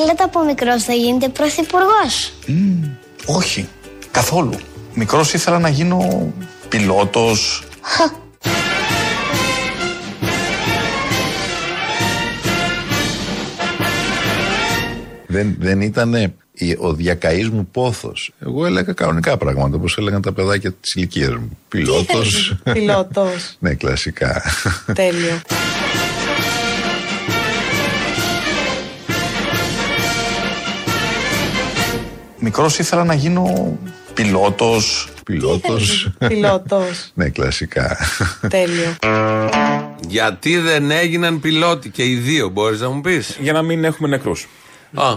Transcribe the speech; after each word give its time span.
θέλετε 0.00 0.22
από 0.22 0.44
μικρός 0.44 0.86
να 0.86 0.94
γίνετε 0.94 1.28
πρωθυπουργός; 1.28 2.32
Όχι, 3.26 3.68
καθόλου. 4.10 4.54
Μικρός 4.94 5.32
ήθελα 5.32 5.58
να 5.58 5.68
γίνω 5.68 6.32
πιλότος. 6.68 7.64
Δεν, 15.26 15.56
δεν 15.58 15.80
ήταν 15.80 16.34
ο 16.78 16.92
διακαής 16.92 17.48
μου 17.48 17.68
πόθος. 17.72 18.32
Εγώ 18.40 18.66
έλεγα 18.66 18.92
κανονικά 18.92 19.36
πράγματα, 19.36 19.76
όπως 19.76 19.98
έλεγαν 19.98 20.22
τα 20.22 20.32
παιδάκια 20.32 20.72
της 20.72 20.94
ηλικίας 20.94 21.34
μου. 21.34 21.58
Πιλότος. 21.68 22.56
Πιλότος. 22.72 23.54
ναι, 23.58 23.74
κλασικά. 23.74 24.42
Τέλειο. 24.94 25.40
Μικρός 32.40 32.78
ήθελα 32.78 33.04
να 33.04 33.14
γίνω 33.14 33.78
πιλότος. 34.14 35.08
Πιλότος. 35.24 36.08
Πιλότος. 36.28 37.10
ναι, 37.14 37.28
κλασικά. 37.28 37.96
Τέλειο. 38.48 38.96
Γιατί 40.08 40.58
δεν 40.58 40.90
έγιναν 40.90 41.40
πιλότοι 41.40 41.90
και 41.90 42.04
οι 42.04 42.14
δύο, 42.14 42.48
μπορείς 42.48 42.80
να 42.80 42.88
μου 42.90 43.00
πεις; 43.00 43.36
Για 43.40 43.52
να 43.52 43.62
μην 43.62 43.84
έχουμε 43.84 44.08
νεκρούς. 44.08 44.48
Α, 44.94 45.16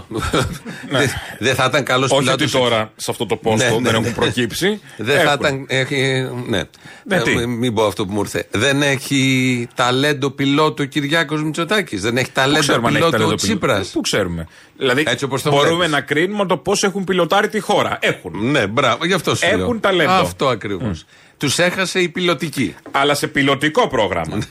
δεν 0.89 1.09
δεν 1.39 1.55
θα 1.55 1.65
ήταν 1.69 1.83
καλός 1.83 2.11
Όχι 2.11 2.19
πιλότος. 2.23 2.53
ότι 2.53 2.63
τώρα 2.63 2.91
σε 2.95 3.11
αυτό 3.11 3.25
το 3.25 3.35
πόστο 3.35 3.63
Ναι, 3.65 3.69
ναι, 3.75 3.89
δεν 3.89 3.91
ναι. 4.01 4.07
έχουν 4.07 4.13
προκύψει. 4.13 4.79
Δεν 4.97 5.15
θα 5.15 5.21
Έχουν. 5.21 5.39
ήταν. 5.39 5.65
Έχει, 5.67 6.27
ναι. 6.47 6.61
Ναι, 7.03 7.15
Ε, 7.15 7.21
τι; 7.21 7.47
μην 7.47 7.73
πω 7.73 7.85
αυτό 7.85 8.05
που 8.05 8.13
μου 8.13 8.19
ήρθε. 8.19 8.47
Δεν 8.51 8.81
έχει 8.81 9.67
ταλέντο 9.75 10.29
πιλότο 10.29 10.83
ο 10.83 10.85
Κυριάκος 10.85 11.43
Μητσοτάκης. 11.43 12.01
Δεν 12.01 12.17
έχει 12.17 12.25
Πού 12.25 12.31
ταλέντο 12.33 12.59
ξέρουμε 12.59 12.87
αν 12.87 12.95
έχει 12.95 13.03
πιλότο 13.03 13.17
ο 13.17 13.19
ταλέντο 13.19 13.41
πιλότο. 13.41 13.67
Τσίπρας. 13.67 13.89
Πού 13.91 14.01
ξέρουμε; 14.01 14.47
Δηλαδή, 14.77 15.03
Έτσι 15.07 15.25
όπως 15.25 15.41
το 15.41 15.49
μπορούμε 15.49 15.73
βλέπεις. 15.75 15.91
να 15.91 16.01
κρίνουμε 16.01 16.45
το 16.45 16.57
πώς 16.57 16.83
έχουν 16.83 17.03
πιλωτάρει 17.03 17.47
τη 17.49 17.59
χώρα. 17.59 17.97
Έχουν. 18.01 18.51
Ναι, 18.51 18.67
μπράβο, 18.67 19.05
γι' 19.05 19.13
αυτό 19.13 19.35
σου 19.35 19.45
Έχουν 19.45 19.57
λέω. 19.59 19.79
ταλέντο. 19.79 20.11
Αυτό 20.11 20.47
ακριβώς. 20.47 21.05
Τους 21.37 21.59
έχασε 21.59 21.99
η 21.99 22.09
πιλωτική. 22.09 22.75
Αλλά 22.91 23.13
σε 23.13 23.27
πιλωτικό 23.27 23.87
πρόγραμμα. 23.87 24.37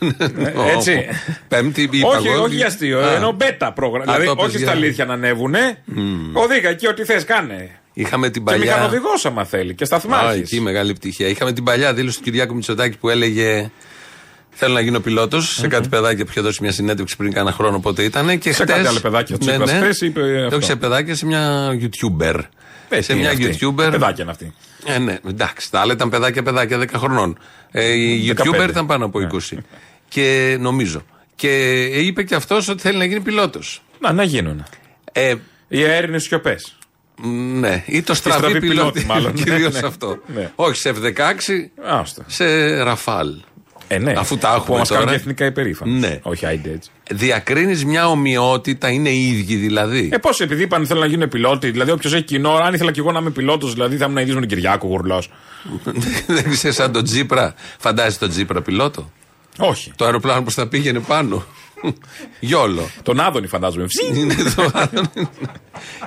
Ε, 0.69 0.73
Έτσι. 0.77 1.07
Πέμπτη 1.49 1.83
είπα 1.91 2.09
όχι, 2.09 2.29
εγώ. 2.29 2.43
όχι 2.43 2.55
για 2.55 2.67
αστείο. 2.67 2.99
Α. 3.01 3.13
Ενώ 3.15 3.33
μπέτα 3.33 3.73
πρόγραμμα. 3.73 4.13
Α, 4.13 4.17
Δηλαδή, 4.17 4.27
το 4.27 4.35
πες 4.37 4.45
όχι 4.47 4.57
για- 4.57 4.67
στα 4.67 4.77
αλήθεια 4.77 5.05
να 5.05 5.13
ανέβουνε. 5.13 5.79
Οδήγα 6.33 6.69
εκεί 6.69 6.87
ό,τι 6.89 7.05
θες, 7.05 7.25
κάνε. 7.25 7.71
Είχαμε 7.93 8.31
την 8.31 8.45
Και 8.45 8.51
παλιά. 8.51 8.65
μηχανοδηγός, 8.75 9.27
άμα 9.27 9.45
θέλει. 9.45 9.75
Και 9.75 9.83
Α, 9.83 9.87
σταθμάρχη. 9.87 10.39
εκεί 10.39 10.61
μεγάλη 10.61 10.91
επιτυχία. 10.91 11.29
Είχαμε 11.29 11.53
την 11.53 11.65
παλιά 11.65 11.95
δήλωση 11.95 12.17
του 12.17 12.23
Κυριάκου 12.23 12.55
Μητσοτάκη 12.55 12.97
που 12.99 13.09
έλεγε 13.09 13.71
Θέλω 14.55 14.75
να 14.75 14.81
γίνω 14.81 15.01
πιλότος 15.01 15.55
σε 15.55 15.69
κάτι 15.69 15.89
παιδάκια 15.89 16.25
που 16.25 16.31
είχε 16.31 16.41
δώσει 16.41 16.59
μια 16.63 16.73
συνέντευξη 16.73 17.17
πριν 17.17 17.33
κάνα 17.33 17.53
χρόνο 17.53 17.79
πότε 17.81 18.03
ήταν. 18.03 18.39
Και 18.39 18.53
Σε 18.53 18.63
χτες- 18.63 18.77
κάτι 18.77 18.89
άλλο 18.89 19.01
παιδάκια. 19.01 19.35
Ο 19.35 19.39
Τσίπρας 19.39 19.71
χθες 19.73 20.01
είπε 20.01 20.43
αυτό. 20.45 20.57
Όχι 20.57 20.65
σε 20.65 20.77
παιδάκια, 20.77 21.15
σε 21.15 21.27
μια 21.27 21.69
YouTuber. 21.81 22.35
Ε, 22.97 23.01
σε 23.01 23.13
τι 23.13 23.19
μια 23.19 23.33
είναι 23.33 23.49
αυτή. 23.49 23.67
YouTuber. 23.67 23.91
Παιδάκια 23.91 24.23
είναι 24.23 24.31
αυτή. 24.31 24.53
Ε, 24.87 24.99
ναι, 24.99 25.19
εντάξει. 25.29 25.71
Τα 25.71 25.81
άλλα 25.81 25.93
ήταν 25.93 26.09
παιδάκια, 26.09 26.43
παιδάκια 26.43 26.79
10 26.81 26.87
χρονών. 26.97 27.39
Ε, 27.71 27.93
η 27.93 28.35
15. 28.37 28.43
YouTuber 28.43 28.69
ήταν 28.69 28.87
πάνω 28.87 29.05
από 29.05 29.19
20. 29.53 29.57
Και 30.09 30.57
νομίζω. 30.61 31.03
Και 31.35 31.85
είπε 31.85 32.23
και 32.23 32.35
αυτός 32.35 32.69
ότι 32.69 32.81
θέλει 32.83 32.99
να 32.99 33.05
γίνει 33.05 33.21
πιλότος. 33.21 33.83
Να, 34.01 34.13
να 34.13 34.23
γίνουν. 34.23 34.65
Ε, 35.13 35.35
Οι 35.69 35.83
αέρινες 35.85 36.23
σιωπές. 36.23 36.77
ναι, 37.61 37.83
ή 37.87 38.03
το 38.03 38.15
στραβή, 38.15 38.39
στραβή 38.39 38.59
πιλότη, 38.61 38.77
πιλότη, 39.01 39.05
μάλλον. 39.07 39.33
Κυρίως 39.45 39.73
Ναι, 39.75 39.81
ναι. 39.81 39.87
αυτό. 39.87 40.19
Ναι. 40.35 40.51
Όχι 40.55 40.77
σε 40.81 40.91
F-16, 40.95 41.21
Άστα. 41.85 42.25
σε 42.27 42.83
Ραφάλ. 42.83 43.29
Ε, 43.89 43.99
ναι. 43.99 44.13
Αφού 44.17 44.39
τα 44.39 44.49
Που 44.51 44.55
έχουμε 44.57 44.79
μας 44.79 44.89
κάνουν 44.89 45.05
τώρα. 45.05 45.17
και 45.17 45.23
εθνικά 45.23 45.45
υπερήφανα. 45.47 45.99
Ναι. 45.99 46.19
Όχι, 46.23 46.47
άιντε 46.47 46.71
έτσι. 46.71 46.91
Διακρίνεις 47.13 47.85
μια 47.85 48.09
ομοιότητα, 48.09 48.91
είναι 48.91 49.09
οι 49.09 49.29
ίδιοι 49.29 49.57
δηλαδή; 49.57 50.09
Ε, 50.13 50.19
πώς 50.19 50.41
επειδή 50.41 50.63
είπαν 50.63 50.87
θέλουν 50.87 51.03
να 51.03 51.09
γίνουν 51.09 51.29
πιλότοι, 51.29 51.71
δηλαδή 51.71 51.91
όποιος 51.91 52.13
έχει 52.13 52.23
κοινό, 52.23 52.51
αν 52.55 52.75
ήθελα 52.75 52.91
κι 52.91 52.99
εγώ 52.99 53.13
να 53.13 53.19
είμαι 53.19 53.31
πιλότος, 53.31 53.73
δηλαδή 53.73 53.97
θα 53.97 54.05
ήμουν 54.05 54.17
ίδιο 54.17 54.35
με 54.35 54.41
τον 54.41 54.49
Κυριάκο 54.49 54.87
Γουρλός. 54.87 55.31
Δεν 56.27 56.51
ξέρεις 56.51 56.77
σαν 56.77 56.93
τον 56.93 57.05
Τζίπρα. 57.05 57.55
Φαντάζεσαι 57.79 58.19
τον 58.19 58.29
Τζίπρα 58.29 58.63
πιλότο; 58.63 59.11
Όχι. 59.59 59.93
Το 59.97 60.05
αεροπλάνο 60.05 60.43
που 60.43 60.51
θα 60.51 60.67
πήγαινε 60.67 60.99
πάνω; 60.99 61.45
Γιόλο. 62.41 62.89
Τον 63.03 63.21
Άδωνη 63.21 63.47
φαντάζομαι. 63.47 63.85
Ψι! 63.87 64.07
Είναι 64.21 64.35
το 64.57 64.71
άλλο. 64.73 65.11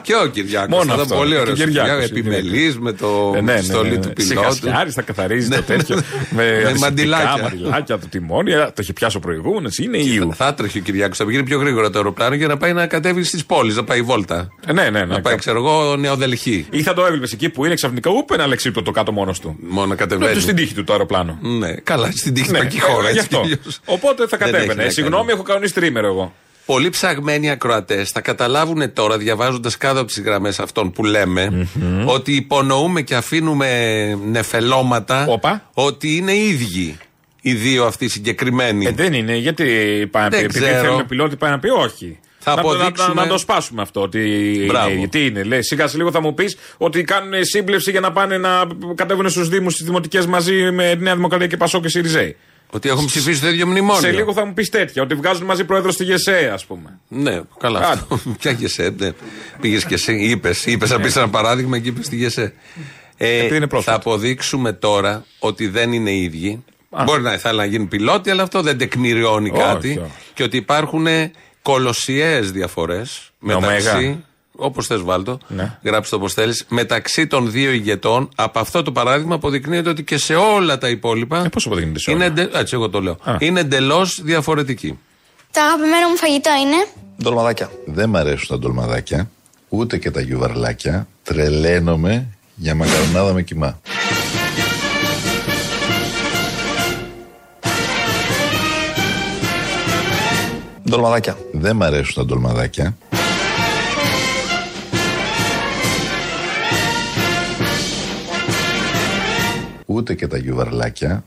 και 0.02 0.14
ο 0.24 0.28
Κυριάκος. 0.28 0.70
Μόνο 0.70 0.84
ήταν 0.84 1.00
αυτό. 1.00 1.16
πολύ 1.16 1.32
Και 1.34 1.40
ωραίο. 1.40 1.54
ο 1.54 1.56
Κυριάκος, 1.56 2.04
Επιμελή 2.04 2.76
με 2.80 2.92
το 2.94 3.34
Ε, 3.36 3.42
ναι, 3.42 3.52
ναι, 3.54 3.60
πιστόλι 3.60 3.90
ναι, 3.90 3.96
του 3.98 4.08
ναι. 4.08 4.14
πιλότου. 4.14 4.40
Σιγαστιάρης, 4.42 4.94
θα 4.94 5.02
καθαρίζει 5.02 5.48
Ναι, 5.48 5.56
το 5.56 5.62
τέτοιο. 5.62 5.96
ναι. 5.96 6.02
με 6.30 6.44
Με 6.44 6.50
αντισηπτικά, 6.52 6.80
μαντιλάκια. 6.80 7.42
μαντιλάκια, 7.44 7.98
το 8.00 8.08
τιμόνι. 8.08 8.52
ε, 8.52 8.58
Το 8.66 8.74
είχε 8.78 8.94
πιάσει 8.94 9.18
ο 9.18 9.20
προηγούμενος. 9.20 9.78
Είναι 9.78 9.98
ήλιο. 9.98 10.34
Θα 10.36 10.48
έτρεχε 10.48 10.78
ο 10.78 10.82
Κυριάκος, 10.82 11.18
θα 11.18 11.26
πήγαινε 11.26 11.44
πιο 11.44 11.60
γρήγορα 11.60 11.90
το 11.90 11.98
αεροπλάνο 11.98 12.36
για 12.36 12.48
να 12.48 12.58
πάει 12.58 12.74
να 12.74 12.88
κατέβει 12.88 13.24
στις 13.24 13.46
πόλεις, 13.46 13.76
να 13.76 13.84
πάει 13.84 14.02
βόλτα. 14.02 14.50
Ε, 14.68 14.74
Ναι, 14.74 14.84
ναι, 14.84 14.90
ναι. 14.90 15.00
Να 15.00 15.08
πάει, 15.08 15.22
κάπου. 15.22 15.38
ξέρω 15.38 15.58
εγώ, 15.58 15.96
Νεοδελχή. 15.96 16.66
Ή 16.70 16.82
θα 16.82 16.94
το 16.94 17.06
έβλεπες 17.06 17.32
εκεί 17.32 17.50
που 17.50 17.66
είναι 17.66 17.74
ξαφνικά 17.74 18.10
ούπε 18.10 18.34
ένα 18.34 18.48
λεξίπτο 18.48 18.82
το 18.82 18.92
κάτω 18.92 19.12
μόνος 19.12 19.40
του. 19.40 19.56
Μόνο 19.62 19.82
να 19.82 19.88
Ναι, 19.88 19.96
κατεβαίνει. 19.96 20.40
στην 20.40 20.56
τύχη 20.56 20.74
του 20.74 20.84
το 20.84 20.92
αεροπλάνο. 20.94 21.38
Ναι, 21.42 21.74
καλά, 21.74 22.12
στην 22.12 22.34
τύχη 22.34 22.52
Ναι, 22.52 22.58
υπάρχει 22.58 22.80
χώρα. 22.82 23.08
ε, 23.08 23.12
γι' 23.12 23.18
έτσι 23.18 23.30
αυτό. 23.36 23.48
κι 23.48 23.54
αλλιώς. 23.60 23.80
Οπότε 23.86 24.28
θα 24.28 24.38
Δεν 24.38 24.40
έχει 24.42 24.52
να 24.52 24.58
κατέβαινε. 24.58 24.82
κάνει. 24.82 24.94
Συγγνώμη, 24.94 25.32
έχω 25.32 25.44
κανονίσει 25.66 25.74
τρίμερο 25.74 26.08
εγώ. 26.08 26.34
Πολύ 26.66 26.90
ψαγμένοι 26.90 27.50
ακροατές 27.50 28.10
θα 28.12 28.22
καταλάβουν 28.22 28.94
τώρα, 28.94 29.18
διαβάζοντας 29.18 29.78
κάτω 29.78 29.98
από 30.00 30.08
τις 30.08 30.20
γραμμές 30.22 30.60
αυτών 30.60 30.92
που 30.92 31.06
λέμε, 31.06 31.68
ότι 32.06 32.36
υπονοούμε 32.36 33.02
και 33.02 33.16
αφήνουμε 33.16 33.70
νεφελώματα 34.26 35.26
Όπα. 35.30 35.70
ότι 35.74 36.16
είναι 36.16 36.36
ίδιοι 36.36 36.98
οι 37.42 37.54
δύο 37.54 37.86
αυτοί 37.86 38.08
συγκεκριμένοι. 38.10 38.86
Ε, 38.86 38.92
δεν 38.92 39.14
είναι, 39.14 39.36
γιατί 39.36 39.66
πάει 40.12 40.24
να 40.24 40.30
πει, 40.30 40.36
Δεν 40.36 40.46
επειδή 40.46 40.66
ξέρω. 40.66 40.80
θέλουν 40.82 41.06
πιλότη 41.06 41.36
πάει 41.36 41.52
να 41.52 41.60
πει 41.60 41.70
όχι. 41.70 42.20
Θα 42.40 42.56
να, 42.56 42.62
το- 42.62 42.68
να- 42.68 42.74
αποδείξουμε- 42.76 43.16
να, 43.16 43.22
να 43.24 43.28
το 43.28 43.38
σπάσουμε 43.38 43.82
αυτό. 43.82 44.02
Ότι 44.02 44.20
Μπράβο. 44.68 44.90
είναι, 44.90 45.08
τι 45.08 45.26
είναι, 45.26 45.44
λέει. 45.44 45.64
Σιγά 45.64 45.88
σε 45.88 45.98
λίγο 45.98 46.12
θα 46.12 46.22
μου 46.22 46.34
πεις 46.34 46.58
ότι 46.78 47.04
κάνουν 47.04 47.34
σύμπλευση 47.46 47.92
για 47.92 48.00
να 48.00 48.12
πάνε 48.12 48.38
να 48.38 48.50
κατέβουν 48.96 49.30
στους 49.30 49.50
Δήμους 49.50 49.74
στις 49.74 49.86
Δημοτικές 49.86 50.26
μαζί 50.26 50.72
με 50.72 50.96
Νέα 50.96 51.16
Δημοκρατία 51.16 51.48
και 51.48 51.58
Πασό 51.58 51.80
και 51.82 51.90
ΣΥΡΙΖΕΙ. 51.90 52.36
Ότι 52.70 52.90
έχουν 52.90 53.06
ψηφίσει 53.06 53.42
το 53.42 53.48
ίδιο 53.48 53.68
μνημόνιο. 53.68 54.02
Σε 54.02 54.12
λίγο 54.12 54.34
θα 54.34 54.46
μου 54.46 54.54
πεις 54.54 54.70
τέτοια. 54.70 55.02
Ότι 55.04 55.16
βγάζουν 55.16 55.46
μαζί 55.46 55.64
πρόεδρο 55.64 55.92
στη 55.92 56.04
ΓΕΣΕ, 56.04 56.50
ας 56.54 56.66
πούμε. 56.66 57.00
Ναι, 57.08 57.42
καλά. 57.60 57.80
Άντε. 57.80 57.88
αυτό. 58.12 58.20
Ποια 58.40 58.52
γεσέ, 58.52 58.94
ναι. 58.98 59.12
Πήγες 59.62 59.86
και 59.86 59.94
εσύ, 59.94 60.14
είπες. 60.16 60.66
Είπες 60.66 60.90
να 60.90 61.00
πεις 61.00 61.16
ένα 61.16 61.30
παράδειγμα 61.30 61.80
και 61.80 61.90
είπες 61.90 62.08
τη 62.10 62.16
γεσέ. 62.16 62.54
Ε, 63.18 63.38
Επειδή 63.38 63.56
είναι 63.56 63.68
πρόσφατο. 63.68 63.98
θα 64.02 64.10
αποδείξουμε 64.10 64.74
τώρα 64.74 65.26
ότι 65.40 65.68
δεν 65.68 65.94
είναι 65.94 66.10
οι 66.12 66.22
ίδιοι. 66.24 66.64
Μπορεί 67.06 67.22
να 67.22 67.38
θέλουν 67.38 67.58
να 67.58 67.66
γίνουν 67.66 67.88
πιλότοι, 67.88 68.30
αλλά 68.30 68.44
αυτό 68.44 68.62
δεν 68.62 68.78
τεκμηριώνει 68.78 69.50
Όχι, 69.50 69.62
κάτι. 69.62 69.90
όχι. 69.90 70.12
Και 70.34 70.44
ότι 70.44 70.58
υπάρχουν 70.58 71.08
κολοσιαίε 71.62 72.40
διαφορές 72.40 73.32
μεταξύ. 73.40 74.24
Ωμέγα. 74.58 74.68
Όπως 74.68 74.88
θες, 74.88 75.02
βάλτο. 75.02 75.38
Ναι. 75.48 75.78
Γράψτε 75.84 76.16
το 76.16 76.22
όπως 76.22 76.34
θέλεις. 76.34 76.66
Μεταξύ 76.70 77.28
των 77.28 77.52
δύο 77.52 77.72
ηγετών, 77.72 78.30
από 78.36 78.60
αυτό 78.60 78.84
το 78.84 78.92
παράδειγμα 78.92 79.36
αποδεικνύεται 79.36 79.90
ότι 79.90 80.04
και 80.04 80.18
σε 80.18 80.36
όλα 80.36 80.78
τα 80.78 80.90
υπόλοιπα. 80.90 81.44
Ε, 81.46 81.50
πώς 81.50 81.66
αποδεικνύεται 81.66 82.00
σε 82.00 82.12
είναι 82.12 82.24
όλα; 82.26 82.34
εντε- 82.42 82.56
Έτσι, 82.56 82.76
εγώ 82.76 82.90
το 82.90 83.02
λέω. 83.02 83.18
Α. 83.24 83.36
Είναι 83.40 83.60
εντελώς 83.60 84.22
διαφορετική. 84.24 85.00
Το 85.52 85.62
αγαπημένο 85.62 86.08
μου 86.10 86.16
φαγητό 86.16 86.50
είναι; 86.62 86.86
Ντολμαδάκια. 87.24 87.70
Δεν 87.86 88.10
μ' 88.10 88.16
αρέσουν 88.16 88.48
τα 88.48 88.58
ντολμαδάκια, 88.60 89.30
ούτε 89.70 89.98
και 89.98 90.12
τα 90.12 90.22
γιουβαρλάκια. 90.22 91.08
Τρελαίνομαι 91.24 92.28
για 92.56 92.76
μακαρονάδα 92.76 93.34
με 93.34 93.42
κοιμά. 93.42 93.80
Ντολμαδάκια. 100.90 101.38
Δεν 101.52 101.76
μ' 101.76 101.84
αρέσουν 101.84 102.14
τα 102.16 102.26
ντολμαδάκια. 102.26 102.98
Ούτε 109.86 110.14
και 110.14 110.28
τα 110.28 110.38
γιουβαρλάκια. 110.38 111.24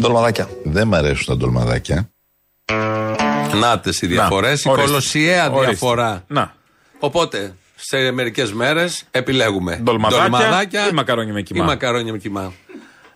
Ντολμαδάκια. 0.00 0.48
Δεν 0.64 0.88
μ' 0.88 0.94
αρέσουν 0.94 1.24
τα 1.26 1.36
ντολμαδάκια. 1.36 2.10
Νάτε 3.60 3.90
οι 4.00 4.06
διαφορές, 4.06 4.64
η 4.64 4.68
ορίστε. 4.68 4.88
κολοσιαία 4.88 5.50
Ορίστε. 5.50 5.66
διαφορά. 5.66 6.24
Να. 6.26 6.54
Οπότε, 6.98 7.54
σε 7.74 8.10
μερικές 8.10 8.52
μέρες 8.52 9.04
επιλέγουμε 9.10 9.80
Ντολμαδάκια 9.82 10.88
ή 10.88 10.92
μακαρόνια 10.92 11.32
με 11.32 11.42
κιμά. 11.42 11.64
Ή 11.64 11.66
μακαρόνια 11.66 12.12
με 12.12 12.18
κιμά. 12.18 12.52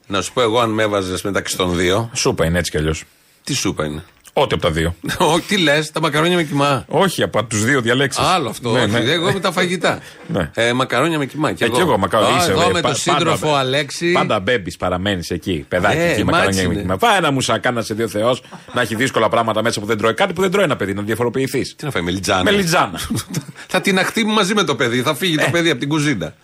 Να 0.06 0.20
σου 0.22 0.32
πω 0.32 0.40
εγώ, 0.40 0.58
αν 0.60 0.70
με 0.70 0.82
έβαζες 0.82 1.22
μεταξύ 1.22 1.56
των 1.56 1.76
δύο, 1.76 2.10
Σούπα 2.14 2.44
είναι 2.44 2.58
έτσι 2.58 2.70
κι 2.70 2.76
αλλιώς. 2.76 3.04
τι 3.44 3.54
σούπα 3.54 3.84
είναι. 3.84 4.04
Ό,τι 4.38 4.54
από 4.54 4.62
τα 4.62 4.70
δύο. 4.70 4.94
Όχι, 5.34 5.40
τι 5.40 5.56
λες, 5.58 5.90
τα 5.90 6.00
μακαρόνια 6.00 6.36
με 6.36 6.42
κιμά. 6.42 6.84
Όχι, 6.88 7.22
από 7.22 7.44
τους 7.44 7.64
δύο 7.64 7.80
διαλέξεις. 7.80 8.24
Άλλο 8.24 8.48
αυτό. 8.48 8.70
Ναι, 8.72 8.80
όχι, 8.82 8.90
ναι. 8.90 9.10
Εγώ 9.10 9.32
με 9.32 9.40
τα 9.40 9.52
φαγητά. 9.52 9.98
Ναι. 10.28 10.50
ε, 10.54 10.72
μακαρόνια 10.72 11.18
με 11.18 11.26
κιμά. 11.26 11.52
Και 11.52 11.64
Ε, 11.64 11.68
κι 11.68 11.80
εγώ 11.80 11.98
μακαρόνια. 11.98 12.34
Α, 12.34 12.38
είσαι, 12.42 12.50
Εγώ 12.50 12.60
ε, 12.62 12.66
με 12.72 12.80
πα- 12.80 12.88
τον 12.88 12.96
σύντροφο 12.96 13.46
πάντα- 13.46 13.58
Αλέξη. 13.58 14.12
Πάντα 14.12 14.40
μπέμπι 14.40 14.76
παραμένεις 14.76 15.30
εκεί. 15.30 15.64
Παιδάκι 15.68 15.96
Ε, 15.98 16.10
εκεί, 16.10 16.24
μα 16.24 16.30
μακαρόνια 16.30 16.48
έτσι 16.58 16.66
με 16.68 16.72
είναι. 16.72 16.82
κιμά. 16.82 16.96
Πάει 16.96 17.16
ένα 17.16 17.30
μουσακάνα 17.30 17.82
σε 17.82 17.94
δύο 17.94 18.08
Θεός 18.08 18.42
να 18.74 18.80
έχει 18.80 18.94
δύσκολα 18.94 19.28
πράγματα 19.28 19.62
μέσα 19.62 19.80
που 19.80 19.86
δεν 19.86 19.98
τρώει. 19.98 20.14
Κάτι 20.14 20.32
που 20.32 20.40
δεν 20.40 20.50
τρώει 20.50 20.64
ένα 20.64 20.76
παιδί, 20.76 20.94
να 20.94 21.02
διαφοροποιηθείς. 21.02 21.74
Τι 21.76 21.84
να 21.84 21.90
φάει, 21.90 22.02
μελιτζάνα. 22.02 22.42
Μελιτζάνα. 22.42 23.00
θα 23.72 23.80
την 23.80 23.98
αχτύπει 23.98 24.28
μαζί 24.30 24.54
με 24.54 24.62
το 24.64 24.74
παιδί. 24.74 25.02
Θα 25.02 25.14
φύγει 25.14 25.36
Ε. 25.38 25.44
το 25.44 25.50
παιδί 25.50 25.70
από 25.70 25.80
την 25.80 25.88
κουζίνα. 25.88 26.34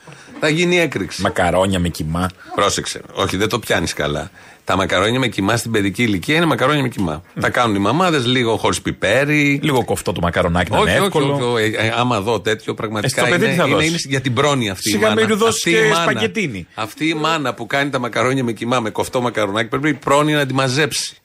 Θα 0.41 0.49
γίνει 0.51 0.79
έκρηξη. 0.81 1.23
Μακαρόνια 1.23 1.79
με 1.79 1.89
κοιμά. 1.89 2.31
Πρόσεξε. 2.55 3.01
Όχι, 3.13 3.37
δεν 3.37 3.49
το 3.49 3.59
πιάνεις 3.59 3.93
καλά. 3.93 4.31
Τα 4.65 4.77
μακαρόνια 4.77 5.19
με 5.19 5.29
κοιμά 5.29 5.57
στην 5.57 5.71
παιδική 5.71 6.03
ηλικία 6.03 6.37
είναι 6.37 6.45
μακαρόνια 6.47 6.83
με 6.83 6.89
κοιμά. 6.89 7.23
Τα 7.41 7.51
κάνουν 7.51 7.77
οι 7.77 7.79
μαμάδες 7.79 8.27
λίγο 8.27 8.57
χωρίς 8.57 8.83
πιπέρι. 8.83 9.61
Λίγο 9.63 9.85
κοφτό 9.85 10.13
το 10.13 10.21
μακαρονάκι 10.21 10.71
να 10.71 10.77
είναι 10.79 10.89
Όχι, 10.91 10.97
όχι, 10.99 11.07
εύκολο. 11.07 11.53
όχι, 11.53 11.65
ε, 11.79 11.87
ε, 11.87 11.93
άμα 11.97 12.21
δω 12.21 12.41
τέτοιο, 12.41 12.75
πραγματικά 12.75 13.21
Ε, 13.21 13.25
στο 13.25 13.31
παιδί 13.33 13.45
είναι, 13.45 13.53
τι 13.55 13.61
θα 13.61 13.67
είναι, 13.67 13.75
δώσεις; 13.75 13.89
είναι 13.91 13.99
για 14.09 14.21
την 14.21 14.33
πρόνοια 14.35 14.73
αυτή 14.73 14.89
Σιγά 14.91 15.07
η 15.07 15.09
μάνα. 15.09 15.21
μην 15.21 15.29
του 15.29 15.37
δώσεις 15.37 15.55
Αυτή 15.67 15.71
η 15.71 15.75
και 15.75 15.89
μάνα- 15.89 16.03
σπαγκετίνι. 16.11 16.67
Αυτή 16.75 17.09
η 17.09 17.15
μάνα 17.15 17.55
που 17.55 17.67
κάνει 17.67 17.91
τα 17.91 17.99
μακαρόνια 17.99 18.45
με 18.45 18.53
κοιμά, 18.53 18.81
με 18.81 18.91
κοφτό 18.91 19.21
μακαρονάκι, 19.21 19.69
πρέπει 19.69 19.89
η 19.89 19.95
πρόνοια 19.95 20.37
να 20.37 20.47
τη 20.47 20.55
μαζέψει. 20.55 21.17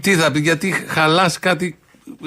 Τι 0.00 0.14
θα 0.14 0.30
πει, 0.30 0.40
γιατί 0.40 0.74
χαλάς 0.88 1.38
κάτι. 1.38 1.78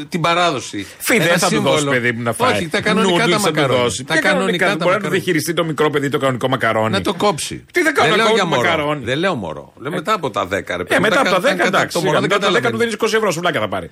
Την 0.10 0.22
παράδοση. 0.22 0.86
Φι, 0.98 1.16
Ένα 1.16 1.26
δεν 1.26 1.38
θα 1.40 1.48
του 1.48 1.54
σύμβολο. 1.54 1.74
δώσει 1.76 1.86
παιδί 1.88 2.12
μου 2.12 2.22
να 2.22 2.34
φάει. 2.34 2.54
Όχι, 2.54 2.68
τα 2.68 2.82
κανονικά 2.82 3.26
Noodles 3.26 3.30
τα 3.32 3.38
θα 3.40 3.48
του 3.50 3.56
μακαρόνια. 3.56 3.84
δώσει. 3.84 4.04
Τα 4.04 4.14
Ποια 4.14 4.22
κανονικά 4.22 4.66
τα 4.66 4.72
Μπορεί 4.72 4.78
να 4.78 4.78
το 4.80 4.86
μακαρόνια. 4.86 5.10
διαχειριστεί 5.10 5.54
το 5.54 5.64
μικρό 5.66 5.90
παιδί 5.90 6.10
το 6.10 6.18
κανονικό 6.18 6.48
μακαρόνι. 6.50 6.92
Να 6.92 7.02
το 7.02 7.14
κόψει. 7.14 7.66
Τι 7.74 7.82
δεν 7.82 7.94
κάνω, 7.94 8.16
λέω 8.16 8.26
να 8.26 8.32
για 8.32 8.42
κόβω 8.42 8.56
μωρό. 8.56 8.62
μακαρόνι. 8.70 9.04
Δεν 9.06 9.18
λέω 9.18 9.36
μωρό. 9.36 9.74
Λέω 9.80 9.92
μετά 9.92 10.14
από 10.14 10.30
τα 10.30 10.46
10 10.48 10.50
ρε 10.76 10.82
Ε, 10.82 10.86
παιδί. 10.86 11.02
μετά 11.02 11.20
από 11.22 11.30
τα 11.30 11.40
10 11.40 11.42
κατά- 11.58 11.66
εντάξει. 11.68 11.94
Το 11.94 12.00
μωρό 12.00 12.18
σιγά, 12.18 12.20
δεν 12.20 12.22
Μετά 12.22 12.36
από 12.36 12.46
τα 12.46 12.52
10 12.52 12.56
του 12.56 12.62
καταλαβαίνει. 12.62 12.78
δίνεις 12.78 12.94
20 12.94 13.16
ευρώ, 13.18 13.32
σουβλάκια 13.32 13.60
θα 13.60 13.68
πάρει. 13.68 13.90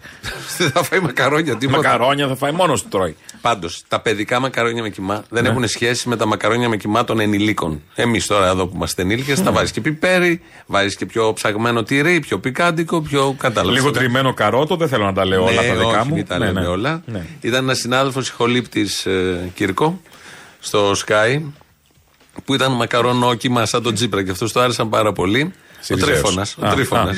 Δεν 0.57 0.69
θα 0.75 0.83
φάει 0.83 0.99
μακαρόνια 0.99 1.55
τίποτα. 1.55 1.77
Μακαρόνια 1.77 2.27
θα 2.27 2.35
φάει 2.35 2.51
μόνος 2.51 2.81
του 2.81 2.87
τρώει. 2.89 3.15
Πάντως, 3.45 3.83
τα 3.87 3.99
παιδικά 3.99 4.39
μακαρόνια 4.39 4.81
με 4.81 4.89
κοιμά 4.89 5.23
δεν 5.29 5.43
Ναι. 5.43 5.49
έχουν 5.49 5.67
σχέση 5.67 6.09
με 6.09 6.15
τα 6.15 6.25
μακαρόνια 6.25 6.69
με 6.69 6.77
κοιμά 6.77 7.03
των 7.03 7.19
ενηλίκων. 7.19 7.81
Εμείς 7.95 8.25
τώρα 8.25 8.47
εδώ 8.47 8.67
που 8.67 8.71
είμαστε 8.75 9.01
ενήλικες, 9.01 9.39
θα 9.39 9.51
βάζεις 9.51 9.71
και 9.71 9.81
πιπέρι, 9.81 10.41
βάζεις 10.65 10.95
και 10.95 11.05
πιο 11.05 11.33
ψαγμένο 11.33 11.83
τυρί, 11.83 12.19
πιο 12.19 12.39
πικάντικο, 12.39 13.01
πιο 13.01 13.35
κατάλαβες. 13.39 13.77
Λίγο 13.79 13.91
τριμμένο 13.91 14.33
καρότο, 14.33 14.75
δεν 14.75 14.87
θέλω 14.87 15.05
να 15.05 15.13
τα 15.13 15.25
λέω 15.25 15.43
όλα 15.43 15.55
τα 15.55 15.61
δικά 15.61 15.73
Ναι, 15.75 15.83
όχι, 15.83 16.07
μου. 16.07 16.13
μην 16.15 16.27
τα 16.27 16.37
Ναι, 16.37 16.45
λέμε 16.45 16.59
ναι. 16.61 16.67
όλα. 16.67 17.01
Ναι. 17.05 17.25
Ήταν 17.41 17.63
ένας 17.63 17.77
συνάδελφος 17.77 18.27
ηχολήπτης 18.29 19.05
ε, 19.05 19.51
Κύρκο 19.55 20.01
στο 20.59 20.91
Sky 21.07 21.41
που 22.45 22.53
ήταν 22.53 22.71
μακαρονόκιμα 22.71 23.65
σαν 23.65 23.83
τον 23.83 23.93
Τσίπρα 23.93 24.23
και 24.23 24.31
αυτός 24.31 24.51
το 24.51 24.59
άρεσαν 24.59 24.89
πάρα 24.89 25.11
πολύ. 25.13 25.53
Ο 25.93 25.97
Συριζέος. 25.97 26.19
Τρίφωνας. 26.21 26.55
Ο 26.59 26.65
Α, 26.67 26.73
Τρίφωνας. 26.73 27.17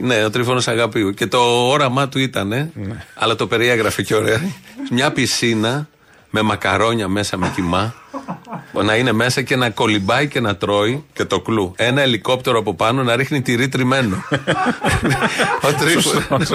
Ναι, 0.00 0.24
ο 0.24 0.30
Τρίφωνας 0.30 0.68
Αγαπίου. 0.68 1.14
Και 1.14 1.26
το 1.26 1.38
όραμά 1.68 2.08
του 2.08 2.18
ήταν, 2.18 2.48
Ναι. 2.48 2.70
αλλά 3.14 3.34
το 3.34 3.46
περιέγραφε 3.46 4.02
και 4.02 4.14
ωραία, 4.14 4.40
μια 4.90 5.12
πισίνα 5.12 5.88
με 6.30 6.42
μακαρόνια 6.42 7.08
μέσα 7.08 7.36
με 7.36 7.52
κοιμά. 7.54 7.94
Να 8.84 8.96
είναι 8.96 9.12
μέσα 9.12 9.42
και 9.42 9.56
να 9.56 9.70
κολυμπάει 9.70 10.28
και 10.28 10.40
να 10.40 10.56
τρώει 10.56 11.04
και 11.12 11.24
το 11.24 11.40
κλου. 11.40 11.72
Ένα 11.76 12.00
ελικόπτερο 12.02 12.58
από 12.58 12.74
πάνω 12.74 13.02
να 13.02 13.16
ρίχνει 13.16 13.42
τυρί 13.42 13.68
τριμμένο. 13.68 14.16
Ο 15.66 15.72
Τρίφωνας 15.80 16.50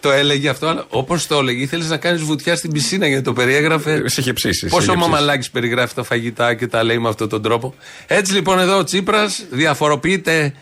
το 0.00 0.10
έλεγε 0.10 0.48
αυτό, 0.48 0.66
αλλά 0.66 0.84
όπως 0.88 1.26
το 1.26 1.38
έλεγε, 1.38 1.62
ήθελες 1.62 1.88
να 1.88 1.96
κάνεις 1.96 2.22
βουτιά 2.22 2.56
στην 2.56 2.72
πισίνα 2.72 3.06
γιατί 3.06 3.24
το 3.24 3.32
περιέγραφε. 3.32 4.08
Σε 4.08 4.20
είχε 4.20 4.32
ψήσει. 4.32 4.58
σε 4.58 4.66
Πόσο 4.66 4.82
είχε 4.82 4.90
ο 4.90 4.94
ψήσει. 4.94 5.10
Μαμαλάκη 5.10 5.50
περιγράφει 5.50 5.94
τα 5.94 6.02
φαγητά 6.02 6.54
και 6.54 6.66
τα 6.66 6.82
λέει 6.82 6.98
με 6.98 7.08
αυτόν 7.08 7.28
τον 7.28 7.42
τρόπο. 7.42 7.74
Έτσι 8.06 8.32
λοιπόν 8.32 8.58
εδώ 8.58 8.78
ο 8.78 8.84
Τσίπρας 8.84 9.44
διαφοροποιείται 9.50 10.52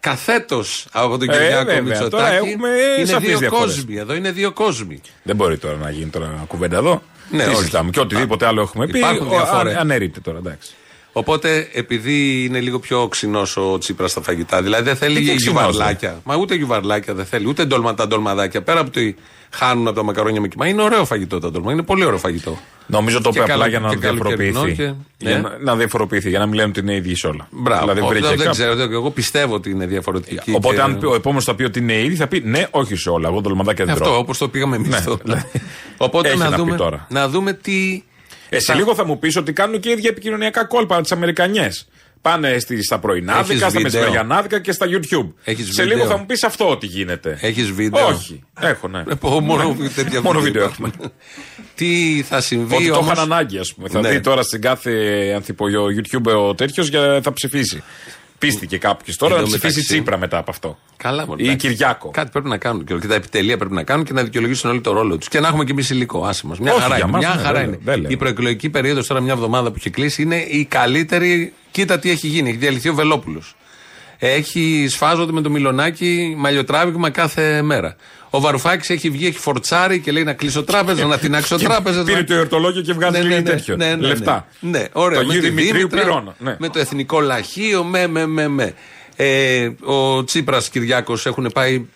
καθέτος 0.00 0.86
από 0.92 1.18
τον 1.18 1.28
Ε, 1.28 1.32
Κυριάκο 1.32 1.64
βέβαια. 1.64 1.82
Μητσοτάκη. 1.82 2.10
Τώρα 2.10 2.32
έχουμε 2.32 2.68
είναι 2.98 3.06
σαφείς 3.06 3.28
δύο 3.28 3.38
διαφορές. 3.38 3.74
κόσμοι. 3.74 3.96
Εδώ 3.96 4.14
είναι 4.14 4.30
δύο 4.30 4.52
κόσμοι. 4.52 5.00
Δεν 5.22 5.36
μπορεί 5.36 5.58
τώρα 5.58 5.76
να 5.76 5.90
γίνει 5.90 6.10
τώρα 6.10 6.44
κουβέντα 6.48 6.76
εδώ. 6.76 7.02
Ναι, 7.30 7.42
Τι 7.42 7.48
όχι. 7.48 7.58
συζητάμε. 7.58 7.90
Και 7.90 8.00
οτιδήποτε 8.00 8.46
άλλο 8.46 8.60
έχουμε 8.60 8.86
πει. 8.86 8.98
Υπάρχουν 8.98 9.26
ο- 9.26 9.30
διαφορές. 9.30 9.72
αν- 9.74 9.80
Αναιρείται 9.80 10.20
τώρα, 10.20 10.38
εντάξει. 10.38 10.74
Οπότε, 11.18 11.68
επειδή 11.72 12.44
είναι 12.44 12.60
λίγο 12.60 12.78
πιο 12.78 13.02
οξυνός 13.02 13.56
ο 13.56 13.78
Τσίπρας 13.78 14.10
στα 14.10 14.20
φαγητά, 14.22 14.62
δηλαδή 14.62 14.82
δεν 14.84 14.96
θέλει 14.96 15.14
Τι 15.16 15.22
για 15.22 15.32
οξυνός, 15.32 15.54
γιουβαρλάκια. 15.62 16.20
Μα 16.24 16.36
ούτε 16.36 16.54
γιουβαρλάκια 16.54 17.14
δεν 17.14 17.24
θέλει, 17.24 17.46
ούτε 17.48 17.64
ντολματά 17.64 18.06
ντολμαδάκια. 18.06 18.62
Πέρα 18.62 18.80
από 18.80 18.90
το 18.90 19.00
ότι 19.00 19.16
χάνουν 19.50 19.86
από 19.86 19.96
τα 19.96 20.02
μακαρόνια 20.02 20.40
με 20.40 20.48
κοιμά, 20.48 20.66
είναι 20.66 20.82
ωραίο 20.82 21.04
φαγητό 21.04 21.38
τα 21.38 21.50
ντολμα. 21.50 21.72
Είναι 21.72 21.82
πολύ 21.82 22.04
ωραίο 22.04 22.18
φαγητό. 22.18 22.58
Νομίζω 22.86 23.20
το 23.20 23.30
Και 23.30 23.38
είπε 23.38 23.52
απλά 23.52 23.54
καλο- 23.64 23.68
για 23.70 23.80
να 23.80 23.88
και 23.88 23.96
καλοκαιρινό 23.96 24.62
διαφοροποιηθεί. 24.64 24.94
και- 25.18 25.26
Για 25.28 25.34
ναι. 25.34 25.40
να, 25.40 25.58
να 25.72 25.76
διαφοροποιηθεί, 25.76 26.28
για 26.28 26.38
να 26.38 26.46
μην 26.46 26.54
λένε 26.54 26.68
ότι 26.68 26.80
είναι 26.80 26.94
ίδιοι 26.94 27.14
σε 27.16 27.26
όλα. 27.26 27.48
Μπράβο. 27.50 27.80
Δηλαδή 27.80 28.00
Όχι, 28.00 28.08
βρήκε 28.08 28.26
δεν 28.26 28.36
κάποιο- 28.36 28.52
ξέρω, 28.52 28.74
δεν- 28.74 28.92
εγώ 28.92 29.10
πιστεύω 29.10 29.54
ότι 29.54 29.70
είναι 29.70 29.86
διαφορετική. 29.86 30.50
Οπότε, 30.54 30.74
και- 30.74 30.80
αν 30.82 30.98
πει- 30.98 31.06
ο 31.08 31.14
επόμενος 31.14 31.44
θα 31.44 31.54
πει 31.54 31.64
ότι 31.64 31.78
είναι 31.78 31.92
ίδιοι, 32.02 32.14
θα 32.14 32.26
πει 32.26 32.42
ναι, 32.44 32.66
όχι 32.70 32.96
σε 32.96 33.10
όλα. 33.10 33.28
Εγώ 33.28 33.40
το 33.40 33.48
λεμαντάκι 33.48 33.82
δεν 33.82 33.92
Αυτό, 33.92 34.04
τρώω. 34.04 34.18
όπως 34.18 34.38
το 34.38 34.48
πήγαμε 34.48 34.76
εμείς 34.76 34.88
Ναι, 34.88 35.00
τώρα. 35.00 35.18
δηλαδή, 35.24 35.42
Οπότε 35.96 36.28
έχει 36.28 36.38
να 36.38 36.44
να 36.48 36.50
πει 36.56 36.62
δούμε, 36.62 36.76
τώρα. 36.76 37.06
να 37.10 37.28
δούμε 37.28 37.52
τι. 37.52 38.02
Εσύ 38.48 38.64
θα- 38.64 38.74
λίγο 38.74 38.94
θα 38.94 39.04
μου 39.04 39.18
πεις 39.18 39.36
ότι 39.36 39.52
κάνουν 39.52 39.80
και 39.80 39.90
ίδια 39.90 40.10
επικοινωνιακά 40.10 40.64
κόλπα 40.64 41.00
τις 41.00 41.12
Αμερικανιές. 41.12 41.88
Πάνε 42.22 42.58
στη, 42.58 42.82
στα 42.84 42.98
πρωινάδικα, 42.98 43.40
Έχεις 43.46 43.58
στα 43.58 43.68
βίντεο. 43.68 43.82
μεσημεριανάδικα 43.82 44.60
και 44.60 44.72
στα 44.72 44.86
YouTube. 44.86 45.32
Έχεις 45.44 45.64
Σε 45.74 45.82
βίντεο. 45.82 45.96
λίγο 45.96 46.08
θα 46.08 46.16
μου 46.18 46.26
πεις 46.26 46.42
αυτό 46.44 46.70
ότι 46.70 46.86
γίνεται. 46.86 47.38
Έχεις 47.40 47.70
βίντεο. 47.72 48.06
Όχι. 48.06 48.42
Έχω, 48.60 48.88
ναι. 48.88 48.98
Ε, 49.10 49.14
πω, 49.20 49.40
μόνο 49.40 49.76
τέτοια 49.94 50.20
Μόνο 50.22 50.40
βίντεο 50.40 50.64
έχουμε. 50.64 50.90
Τι 51.74 52.22
θα 52.28 52.40
συμβεί 52.40 52.74
Ότι 52.74 52.88
το 52.88 52.96
όμως- 52.96 53.12
είχαν 53.12 53.32
ανάγκη, 53.32 53.58
ας 53.58 53.74
πούμε. 53.74 53.88
Θα 53.88 54.00
Ναι. 54.00 54.10
δει 54.10 54.20
τώρα 54.20 54.42
στην 54.42 54.60
κάθε 54.60 54.92
ανθιπογείο 55.36 55.84
YouTube 55.86 56.36
ο 56.48 56.54
τέτοιος 56.54 56.88
για 56.88 57.20
θα 57.22 57.32
ψηφίσει. 57.32 57.82
Πίστηκε 58.38 58.78
κάποιος 58.78 59.16
τώρα 59.16 59.34
Εν 59.34 59.40
να 59.40 59.46
τω 59.46 59.50
ψηφίσει 59.50 59.66
μεταξύ- 59.76 59.92
Τσίπρα 59.92 60.18
μετά 60.18 60.38
από 60.38 60.50
αυτό. 60.50 60.78
Καλά, 60.96 61.26
μωρέ, 61.26 61.42
Ή 61.42 61.46
εντάξει. 61.48 61.68
Κυριάκο. 61.68 62.10
Κάτι 62.10 62.30
πρέπει 62.32 62.48
να 62.48 62.56
κάνουν. 62.56 62.84
Και 62.84 62.94
τα 63.06 63.14
επιτελεία 63.14 63.56
πρέπει 63.56 63.74
να 63.74 63.82
κάνουν 63.82 64.04
και 64.04 64.12
να 64.12 64.22
δικαιολογήσουν 64.22 64.70
όλοι 64.70 64.80
το 64.80 64.92
ρόλο 64.92 65.16
τους. 65.18 65.28
Και 65.28 65.40
να 65.40 65.48
έχουμε 65.48 65.64
και 65.64 65.72
εμείς 65.72 65.90
υλικό. 65.90 66.24
Άσε 66.24 66.46
μας. 66.46 66.58
Μια 66.58 66.72
Όχι, 66.72 66.80
χαρά 66.82 66.94
για 66.96 67.04
είναι. 67.04 67.12
μας, 67.16 67.24
Μια 67.24 67.34
ναι, 67.34 67.42
χαρά 67.42 67.58
δεν 67.58 67.66
είναι. 67.68 67.78
λέω, 67.84 67.92
δεν 67.94 68.00
λέω. 68.00 68.10
Η 68.10 68.16
προεκλογική 68.16 68.70
περίοδος 68.70 69.06
τώρα, 69.06 69.20
μια 69.20 69.32
εβδομάδα 69.32 69.68
που 69.70 69.74
έχει 69.78 69.90
κλείσει, 69.90 70.22
είναι 70.22 70.36
η 70.36 70.64
καλύτερη. 70.64 71.52
Κοίτα 71.70 71.98
τι 71.98 72.10
έχει 72.10 72.26
γίνει. 72.26 72.48
Έχει 72.48 72.58
διαλυθεί 72.58 72.88
ο 72.88 72.94
Βελόπουλος. 72.94 73.56
Έχει 74.18 74.86
σφάζονται 74.88 75.32
με 75.32 75.40
το 75.40 75.50
μιλονάκι 75.50 76.34
μαλλιοτράβηγμα 76.38 77.10
κάθε 77.10 77.62
μέρα. 77.62 77.96
Ο 78.30 78.40
Βαρουφάκης 78.40 78.90
έχει 78.90 79.10
βγει, 79.10 79.26
έχει 79.26 79.38
φορτσάρει 79.38 80.00
και 80.00 80.12
λέει 80.12 80.24
να 80.24 80.32
κλείσω 80.32 80.64
τράπεζα, 80.64 81.04
να 81.06 81.18
τεινάξω 81.18 81.56
Και 81.58 81.64
τράπεζα. 81.64 82.04
Πήρε 82.04 82.22
το 82.22 82.34
εορτολόγιο 82.34 82.82
και 82.82 82.92
βγάζει 82.92 83.20
λίγη 83.20 83.42
τέτοιο. 83.42 83.76
Ναι, 83.76 83.86
ναι, 83.86 83.94
ναι. 83.94 84.06
Λεφτά. 84.06 84.46
Ναι, 84.60 84.84
ωραία. 84.92 85.20
Το 85.20 85.26
Με 85.26 85.32
Αγίου 85.32 85.42
τη 85.42 85.48
Δημητρίου 85.48 85.76
Δήμητρα, 85.76 86.00
πληρώνω. 86.00 86.34
Ναι. 86.38 86.56
Με 86.58 86.68
το 86.68 86.78
εθνικό 86.78 87.20
λαχείο, 87.20 87.84
με, 87.84 88.06
με, 88.06 88.26
με, 88.26 88.48
με. 88.48 88.74
Ε, 89.16 89.70
ο 89.84 90.24
Τσίπρας 90.24 90.68
Κυριάκος 90.68 91.26
έχουν 91.26 91.50
πάει 91.54 91.86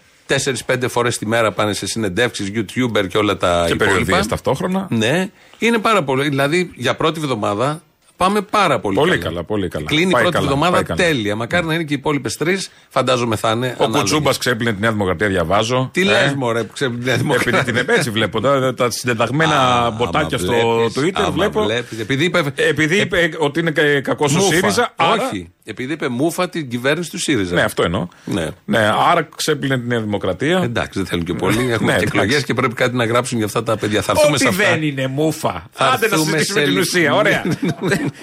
4-5 0.67 0.77
φορές 0.89 1.19
τη 1.19 1.27
μέρα 1.27 1.53
πάνε 1.53 1.73
σε 1.73 1.87
συνεντεύξεις, 1.87 2.51
YouTuber 2.55 3.09
και 3.09 3.19
όλα 3.19 3.37
τα 3.37 3.65
Και 3.67 3.73
υπόλοιπα. 3.73 3.95
περιοδίες 3.97 4.27
ταυτόχρονα. 4.27 4.87
Ναι, 4.91 5.31
είναι 5.59 5.79
πάρα 5.79 6.03
πολύ. 6.03 6.29
Δηλαδή 6.29 6.71
για 6.75 6.95
πρώτη 6.95 7.21
εβδομάδα 7.23 7.83
πάμε 8.25 8.41
πάρα 8.41 8.79
πολύ, 8.81 8.97
Πολύ 8.97 9.19
καλά, 9.19 9.45
πολύ 9.45 9.69
καλά. 9.69 9.85
Κλείνει 9.87 10.09
η 10.09 10.11
Πάει 10.13 10.23
πρώτη 10.23 10.37
καλά, 10.37 10.47
εβδομάδα 10.49 10.73
πάει 10.73 10.83
καλά. 10.83 11.03
τέλεια. 11.03 11.37
Μακάρι 11.37 11.67
να 11.67 11.75
είναι 11.75 11.83
και 11.83 11.93
οι 11.95 11.97
υπόλοιπες 11.99 12.37
τρεις. 12.37 12.71
Φαντάζομαι 12.89 13.37
θα 13.37 13.51
είναι. 13.51 13.67
Ο 13.67 13.71
ανάλογες. 13.85 14.01
Κουτσούμπας 14.01 14.39
ξέπλυνε 14.39 14.73
τη 14.73 14.81
Νέα 14.81 14.91
Δημοκρατία, 14.93 15.29
διαβάζω. 15.29 15.89
Τι 15.93 16.01
Ε, 16.01 16.05
λες, 16.05 16.35
Μωρέ, 16.35 16.63
που 16.63 16.73
ξέρει 16.73 16.91
την 16.93 17.05
Νέα 17.05 17.17
Δημοκρατία. 17.17 17.59
Επειδή 17.59 17.85
την 17.85 17.95
έτσι 17.95 18.11
βλέπω. 18.11 18.41
Τα, 18.41 18.75
τα 18.75 18.91
συντεταγμένα 18.91 19.55
Α, 19.85 19.91
μποτάκια 19.91 20.39
άμα 20.39 20.47
στο 20.59 20.77
βλέπεις, 20.77 20.93
Twitter 20.99 21.11
άμα 21.23 21.31
βλέπω. 21.31 21.63
βλέπεις. 21.63 21.99
Επειδή 21.99 22.25
είπε, 22.25 22.43
Επειδή 22.55 22.97
είπε 23.01 23.31
ότι 23.39 23.61
είναι 23.61 23.71
κακός 24.01 24.35
ο 24.35 24.39
μούφα. 24.39 24.55
ΣΥΡΙΖΑ. 24.55 24.93
άρα- 24.97 25.29
Όχι. 25.33 25.53
Επειδή 25.65 25.93
είπε 25.93 26.09
μούφα 26.09 26.49
την 26.49 26.69
κυβέρνηση 26.69 27.11
του 27.11 27.19
ΣΥΡΙΖΑ. 27.19 27.55
Ναι, 27.55 27.63
αυτό 27.63 27.83
εννοώ. 27.83 28.09
Ναι. 28.25 28.49
Ναι, 28.65 28.79
άρα 29.11 29.29
ξέπλυνε 29.37 29.79
τη 29.79 29.87
Νέα 29.87 30.01
Δημοκρατία. 30.01 30.59
Εντάξει, 30.63 30.99
δεν 30.99 31.07
θέλουν 31.09 31.25
και 31.25 31.33
πολύ. 31.35 31.57
Έχουμε 31.57 31.69
Ναι, 31.71 31.77
και 31.77 31.83
εντάξει. 31.83 32.05
εκλογές 32.05 32.45
και 32.45 32.55
πρέπει 32.55 32.75
κάτι 32.75 32.97
να 32.97 33.05
γράψουν 33.05 33.37
για 33.37 33.47
αυτά 33.47 33.63
τα 33.63 33.77
παιδιά. 33.77 34.03
Θα 34.03 34.13
έρθουμε 34.17 34.39
σε 34.39 34.47
Ότι 34.49 34.57
αυτά. 34.57 34.71
δεν 34.71 34.83
είναι 34.83 35.07
μούφα. 35.07 35.67
Θα 35.73 35.85
Άντε 35.85 36.09
να 36.09 36.15
έρθουμε 36.17 36.39
συζητήσουμε 36.39 36.59
σε 36.61 36.65
την 36.65 36.73
λίγο. 36.73 36.81
ουσία. 36.81 37.15
Ωραία. 37.15 37.43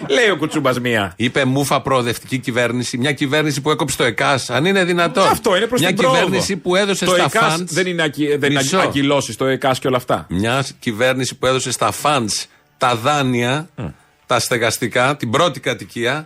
Λέει 0.07 0.29
ο 0.29 0.37
Κουτσούμπας 0.37 0.79
μία. 0.79 1.13
Είπε 1.15 1.45
μούφα 1.45 1.81
προοδευτική 1.81 2.37
κυβέρνηση. 2.37 2.97
Μια 2.97 3.11
κυβέρνηση 3.11 3.61
που 3.61 3.71
έκοψε 3.71 3.97
το 3.97 4.03
ΕΚΑΣ. 4.03 4.49
Αν 4.49 4.65
είναι 4.65 4.83
δυνατόν. 4.83 5.27
Αυτό 5.27 5.55
είναι 5.57 5.65
προς 5.67 5.79
Μια 5.79 5.89
την 5.89 5.97
πρόοδο. 5.97 6.17
κυβέρνηση 6.17 6.55
που 6.57 6.75
έδωσε 6.75 7.05
το 7.05 7.11
στα 7.11 7.23
ΕΚΑΣ 7.23 7.51
φαντ. 7.51 7.67
δεν 7.71 7.87
είναι, 7.87 8.03
ακυ... 8.03 8.35
δεν 8.37 8.51
είναι 8.51 8.61
Μισό. 8.61 8.77
ακυλώσεις 8.77 9.35
το 9.35 9.45
ΕΚΑΣ 9.45 9.79
και 9.79 9.87
όλα 9.87 9.97
αυτά. 9.97 10.25
Μια 10.29 10.65
κυβέρνηση 10.79 11.35
που 11.35 11.45
έδωσε 11.45 11.71
στα 11.71 11.91
φαντ 11.91 12.29
τα 12.77 12.95
δάνεια, 12.95 13.69
τα 14.25 14.39
στεγαστικά, 14.39 15.15
την 15.15 15.29
πρώτη 15.29 15.59
κατοικία. 15.59 16.25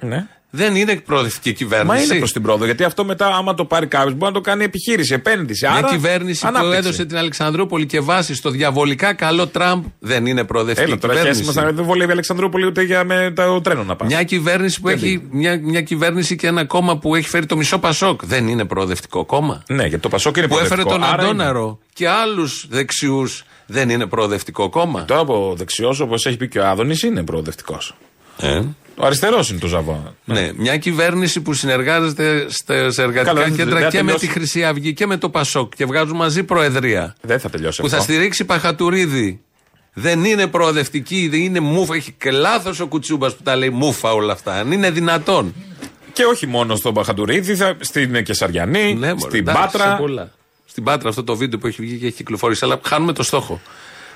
Ναι. 0.56 0.64
Δεν 0.66 0.76
είναι 0.76 0.96
προοδευτική 0.96 1.54
κυβέρνηση. 1.54 1.96
Μα 1.98 2.02
είναι 2.04 2.16
προς 2.16 2.32
την 2.32 2.42
πρόοδο. 2.42 2.66
Γιατί 2.66 2.84
αυτό 2.84 3.06
μετά, 3.06 3.28
άμα 3.28 3.54
το 3.54 3.66
πάρει 3.66 3.88
κάποιος, 3.88 4.14
μπορεί 4.14 4.26
να 4.26 4.32
το 4.32 4.42
κάνει 4.42 4.64
επιχείρηση, 4.64 5.14
επένδυση. 5.14 5.68
Μια 5.68 5.78
Άρα, 5.78 5.88
κυβέρνηση 5.88 6.42
που 6.42 6.48
ανάπτυξη. 6.48 6.78
έδωσε 6.78 7.06
την 7.06 7.18
Αλεξανδρούπολη 7.18 7.86
και 7.86 8.00
βάση 8.00 8.36
στο 8.36 8.50
διαβολικά 8.50 9.14
καλό 9.14 9.48
Τραμπ 9.48 9.84
δεν 10.00 10.26
είναι 10.26 10.44
προοδευτική 10.44 10.90
Έλα 10.90 11.00
τώρα, 11.00 11.14
κυβέρνηση. 11.14 11.44
χέσει 11.44 11.60
μας 11.60 11.74
δεν 11.76 11.84
βολεύει 11.86 12.10
η 12.10 12.12
Αλεξανδρούπολη 12.12 12.66
ούτε 12.66 12.82
για 12.82 13.04
με 13.04 13.34
το 13.36 13.62
τρένο 13.62 13.84
να 13.84 13.96
πάει. 13.96 14.08
Μια 14.08 14.24
κυβέρνηση 14.24 14.82
που 14.82 14.90
έχει. 14.90 15.28
Μια, 15.32 15.60
μια 15.64 15.82
κυβέρνηση 15.82 16.36
και 16.36 16.48
ένα 16.48 16.66
κόμμα 16.66 16.98
που 16.98 17.16
έχει 17.16 17.28
φέρει 17.30 17.46
το 17.46 17.58
μισό 17.58 17.80
Πασόκ. 17.80 18.26
Δεν 18.26 18.48
είναι 18.48 18.66
προοδευτικό 18.66 19.26
κόμμα. 19.26 19.64
Ναι, 19.68 19.84
γιατί 19.84 20.00
το 20.00 20.10
Πασόκ 20.10 20.38
είναι 20.38 20.48
που 20.48 20.58
έφερε 20.58 20.82
προοδευτικό, 20.82 21.00
τον 21.10 21.14
άρα 21.14 21.22
είναι. 21.32 21.44
Αντώναρο 21.44 21.80
και 21.94 22.08
άλλους 22.08 22.66
δεξιούς. 22.70 23.44
Δεν 23.66 23.90
είναι 23.90 24.06
προοδευτικό 24.06 24.70
κόμμα. 24.70 25.06
Τώρα 25.06 25.22
από 25.22 25.54
δεξιός, 25.58 26.00
όπως 26.00 26.26
έχει 26.26 26.38
πει 26.38 26.48
και 26.48 26.60
ο 26.60 26.68
Άδωνης, 26.68 27.02
είναι 27.04 27.24
προοδευτικός. 27.24 27.96
Ε. 28.38 28.62
Ο 28.96 29.06
αριστερός 29.06 29.50
είναι 29.50 29.60
το 29.60 29.68
Ζαβό. 29.68 30.16
Ναι, 30.26 30.52
μια 30.58 30.78
κυβέρνηση 30.78 31.42
που 31.42 31.54
συνεργάζεται 31.54 32.46
στα- 32.50 32.92
σε 32.92 33.02
εργατικά 33.02 33.34
Καλά, 33.34 33.44
δεν- 33.46 33.56
κέντρα 33.56 33.80
δεν 33.80 33.90
και 33.90 33.98
θα 33.98 34.04
με 34.04 34.12
τελειώσει. 34.12 34.28
τη 34.28 34.32
Χρυσή 34.34 34.64
Αυγή 34.66 34.94
και 34.94 35.06
με 35.08 35.18
το 35.18 35.30
Πασόκ 35.30 35.76
και 35.76 35.86
βγάζουν 35.86 36.16
μαζί 36.16 36.44
προεδρία. 36.44 37.16
Δεν 37.22 37.40
θα 37.40 37.50
τελειώσει 37.50 37.82
Που 37.82 37.90
θα 37.90 37.98
αυτό. 37.98 38.12
στηρίξει 38.12 38.46
Παχατουρίδη. 38.46 39.42
Δεν 39.94 40.24
είναι 40.24 40.48
προοδευτική, 40.48 41.28
δεν 41.32 41.40
είναι 41.40 41.60
μούφα. 41.60 41.96
Έχει 41.96 42.12
και 42.12 42.32
λάθος 42.32 42.80
ο 42.80 42.88
Κουτσούμπας 42.88 43.36
που 43.36 43.44
τα 43.44 43.56
λέει 43.56 43.70
μούφα 43.70 44.12
όλα 44.14 44.34
αυτά. 44.34 44.54
Αν 44.54 44.72
είναι 44.72 44.92
δυνατόν. 44.92 45.54
Και 46.14 46.24
όχι 46.24 46.48
μόνο 46.48 46.76
στον 46.76 46.94
Παχατουρίδη, 46.94 47.56
θα, 47.56 47.76
στην 47.80 48.24
Κεσαριανή, 48.24 48.94
Ναι, 48.94 49.08
μωρέ, 49.08 49.20
στην 49.20 49.40
εντάξει, 49.40 49.62
Πάτρα. 49.62 49.90
σε 49.92 49.96
πολλά. 50.02 50.32
Στην 50.66 50.84
Πάτρα 50.84 51.10
αυτό 51.10 51.24
το 51.24 51.36
βίντεο 51.36 51.60
που 51.60 51.68
έχει 51.68 51.82
βγει 51.82 51.98
και 51.98 52.06
έχει 52.06 52.16
κυκλοφορήσει, 52.16 52.66
αλλά 52.66 52.80
χάνουμε 52.84 53.14
το 53.14 53.24
στόχο. 53.24 53.62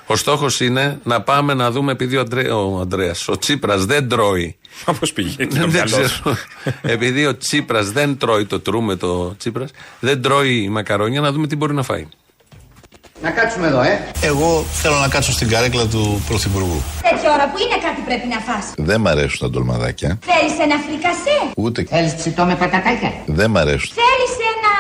Ο 0.08 0.16
στόχος 0.16 0.60
είναι 0.60 1.00
να 1.04 1.22
πάμε 1.22 1.54
να 1.54 1.72
δούμε, 1.72 1.92
επειδή 1.92 2.18
ο, 2.18 2.22
Αντρέ, 2.22 2.52
ο 2.52 2.80
Ανδρέας, 2.80 3.28
ο 3.28 3.38
Τσίπρας 3.38 3.86
δεν 3.86 4.10
τρώει. 4.10 4.58
Πώ 4.86 4.94
πηγαίνει 5.14 5.48
το 5.50 5.56
δεν 5.56 5.70
μυαλός 5.70 5.92
ξέρω. 5.92 6.08
σου. 6.08 6.38
επειδή 6.82 7.26
ο 7.26 7.38
Τσίπρας 7.38 7.92
δεν 7.92 8.18
τρώει 8.18 8.46
το 8.46 8.60
τρούμε 8.60 8.96
το 8.96 9.36
Τσίπρας, 9.38 9.72
δεν 10.00 10.22
τρώει 10.22 10.70
μακαρόνια, 10.70 11.22
να 11.22 11.32
δούμε 11.32 11.48
τι 11.48 11.56
μπορεί 11.56 11.74
να 11.74 11.84
φάει. 11.84 12.08
Να 13.22 13.30
κάτσουμε 13.32 13.68
εδώ, 13.68 13.82
ε. 13.82 13.94
Εγώ 14.22 14.50
θέλω 14.82 14.96
να 14.96 15.08
κάτσω 15.08 15.32
στην 15.32 15.48
καρέκλα 15.54 15.86
του 15.94 16.24
Πρωθυπουργού. 16.28 16.80
Τέτοια 17.10 17.30
ώρα 17.36 17.46
που 17.52 17.58
είναι 17.64 17.78
κάτι 17.86 18.02
πρέπει 18.08 18.28
να 18.34 18.40
φας. 18.48 18.66
Δεν 18.90 19.00
μ' 19.02 19.08
αρέσουν 19.14 19.40
τα 19.44 19.50
ντολμαδάκια. 19.50 20.10
Θέλεις 20.32 20.56
ένα 20.66 20.78
φρικασέ; 20.86 21.38
Ούτε. 21.64 21.80
Θέλεις 21.94 22.14
ψητό 22.20 22.44
με 22.50 22.56
πατατάκια; 22.62 23.12
Δεν 23.40 23.50
μ' 23.54 23.58
αρέσουν. 23.64 23.92
Θέλεις 24.02 24.34
ένα... 24.54 24.72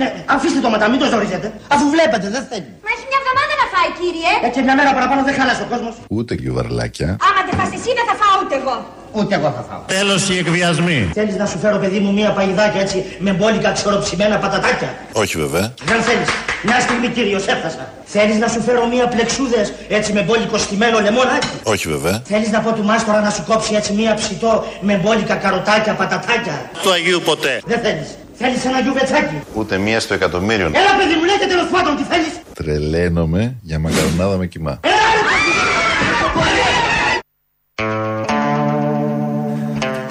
Ναι, 0.00 0.06
αφήστε 0.34 0.60
το 0.64 0.68
μετά, 0.74 0.86
μην 0.92 0.98
το 1.02 1.06
ζορίζετε. 1.12 1.46
Αφού 1.74 1.84
βλέπετε, 1.94 2.26
δεν 2.36 2.42
θέλει. 2.50 2.68
Μα 2.84 2.88
έχει 2.94 3.04
μια 3.10 3.18
εβδομάδα 3.22 3.49
να 3.80 3.86
φάει, 3.86 3.90
κύριε. 4.00 4.32
Έτσι 4.48 4.58
μια 4.66 4.74
μέρα 4.78 4.92
παραπάνω 4.96 5.20
δεν 5.28 5.34
χάλασε 5.38 5.62
ο 5.62 5.68
κόσμος. 5.72 5.94
Ούτε 6.16 6.34
γιουβαρλάκια. 6.34 7.08
Άμα 7.28 7.40
δεν 7.48 7.54
φας 7.58 7.70
εσύ, 7.76 7.90
δεν 7.98 8.06
θα 8.10 8.14
φάω 8.20 8.34
ούτε 8.42 8.54
εγώ. 8.60 8.76
Ούτε 9.18 9.34
εγώ 9.38 9.48
θα 9.56 9.62
φάω. 9.68 9.82
Τέλος 9.96 10.22
οι 10.30 10.38
εκβιασμοί. 10.42 11.00
Θέλεις 11.18 11.36
να 11.42 11.46
σου 11.46 11.58
φέρω, 11.58 11.76
παιδί 11.82 11.98
μου, 12.04 12.12
μία 12.12 12.30
παγιδάκια 12.36 12.80
έτσι 12.80 12.98
με 13.18 13.30
μπόλικα 13.32 13.70
ξεροψημένα 13.72 14.36
πατατάκια; 14.42 14.90
Όχι 15.12 15.36
βέβαια. 15.44 15.66
Δεν 15.90 16.00
θέλεις. 16.02 16.28
Μια 16.68 16.80
στιγμή, 16.80 17.08
κύριος, 17.08 17.46
έφτασα. 17.46 17.84
Θέλεις 18.04 18.36
να 18.38 18.48
σου 18.48 18.60
φέρω 18.66 18.86
μία 18.86 19.06
πλεξούδες 19.08 19.72
έτσι 19.88 20.12
με 20.12 20.22
μπόλικο 20.22 20.58
στημένο 20.58 21.00
λεμόνάκι. 21.00 21.54
Όχι 21.62 21.88
βέβαια. 21.88 22.22
Θέλεις 22.24 22.50
να 22.50 22.60
πω 22.60 22.72
του 22.72 22.84
μάστορα 22.84 23.20
να 23.20 23.30
σου 23.30 23.44
κόψει 23.48 23.74
έτσι 23.74 23.92
μία 23.92 24.14
ψητό 24.14 24.52
με 24.80 24.94
μπόλικα 25.02 25.34
καροτάκια, 25.34 25.92
πατατάκια; 25.94 26.70
Του 26.82 26.92
Αγίου 26.92 27.20
ποτέ. 27.24 27.60
Δεν 27.64 27.80
θέλεις. 27.80 28.08
Θέλεις 28.42 28.64
ένα 28.64 28.80
γιουβετσάκι. 28.80 29.42
Ούτε 29.54 29.78
μία 29.78 30.00
στο 30.00 30.14
εκατομμύριο. 30.14 30.66
Έλα, 30.66 30.96
παιδί 30.98 31.14
μου, 31.14 31.24
λέτε 31.24 31.46
τέλος 31.46 31.68
πάντων 31.70 31.96
τι 31.96 32.02
θέλεις. 32.02 32.40
Τρελαίνομαι 32.54 33.56
για 33.62 33.78
μακαρονάδα 33.78 34.36
με 34.36 34.46
κοιμά. 34.46 34.80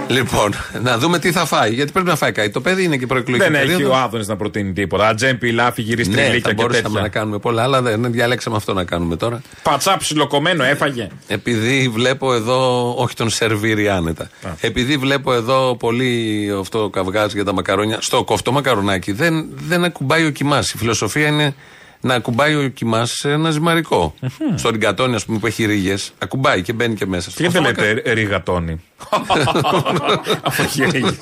Λοιπόν, 0.10 0.54
να 0.84 0.98
δούμε 0.98 1.20
τι 1.20 1.32
θα 1.32 1.46
φάει. 1.46 1.74
Γιατί 1.74 1.92
πρέπει 1.92 2.08
να 2.08 2.16
φάει 2.16 2.32
κάτι. 2.32 2.50
Το 2.50 2.62
παιδί 2.62 2.84
είναι 2.84 2.98
και 2.98 3.06
προεκλογική 3.06 3.46
Δεν 3.46 3.56
έχει 3.56 3.66
περίοδος. 3.72 3.98
ο 3.98 4.00
Άδωνης 4.00 4.28
να 4.28 4.36
προτείνει 4.36 4.74
τίποτα. 4.74 5.08
Ατζέμπι, 5.08 5.51
λάφι, 5.51 5.82
γυρίσει 5.82 6.10
Ναι, 6.10 6.16
τριλίκια 6.16 6.42
θα 6.42 6.50
και 6.50 6.56
μπορούσαμε 6.56 6.84
τέτοια. 6.88 7.01
να 7.01 7.08
κάνουμε 7.08 7.38
πολλά, 7.39 7.63
αλλά 7.63 7.82
δεν 7.82 8.12
διαλέξαμε 8.12 8.56
αυτό 8.56 8.74
να 8.74 8.84
κάνουμε 8.84 9.16
τώρα. 9.16 9.42
Πατσά 9.63 9.98
ψιλοκομμένο 9.98 10.63
έφαγε. 10.63 11.08
Επειδή 11.28 11.89
βλέπω 11.94 12.34
εδώ, 12.34 12.94
όχι 12.98 13.16
τον 13.16 13.30
σερβίρι 13.30 13.89
άνετα. 13.89 14.30
Επειδή 14.62 14.98
βλέπω 14.98 15.34
εδώ 15.34 15.75
πολύ 15.75 16.50
αυτό 16.60 16.89
καυγάζει 16.89 17.36
για 17.36 17.46
τα 17.46 17.54
μακαρόνια. 17.54 17.98
Στο 18.01 18.24
κοφτό 18.24 18.51
μακαρονάκι 18.51 19.12
δεν, 19.12 19.46
δεν 19.68 19.84
ακουμπάει 19.84 20.25
ο 20.25 20.30
κιμάς. 20.29 20.69
Η 20.70 20.78
φιλοσοφία 20.78 21.28
είναι 21.28 21.56
να 22.01 22.13
ακουμπάει 22.13 22.56
ο 22.56 22.68
κιμάς 22.67 23.05
σε 23.06 23.32
ένα 23.32 23.51
ζυμαρικό. 23.51 24.13
Στο 24.56 24.70
ριγκατόνι, 24.70 25.15
ας 25.15 25.25
πούμε, 25.25 25.38
που 25.39 25.48
έχει 25.48 25.65
ρίγες, 25.65 26.12
ακουμπάει 26.18 26.62
και 26.62 26.74
μπαίνει 26.74 26.96
και 26.96 27.06
μέσα. 27.06 27.29
Στο 27.29 27.44
Και 27.44 27.50
γιατί 27.50 27.65
κοφτό 27.65 27.82
λέτε 27.94 28.13
ριγατόνι. 28.13 28.82
Αφού 30.44 30.62
έχει 30.63 30.84
ρίγες. 30.91 31.18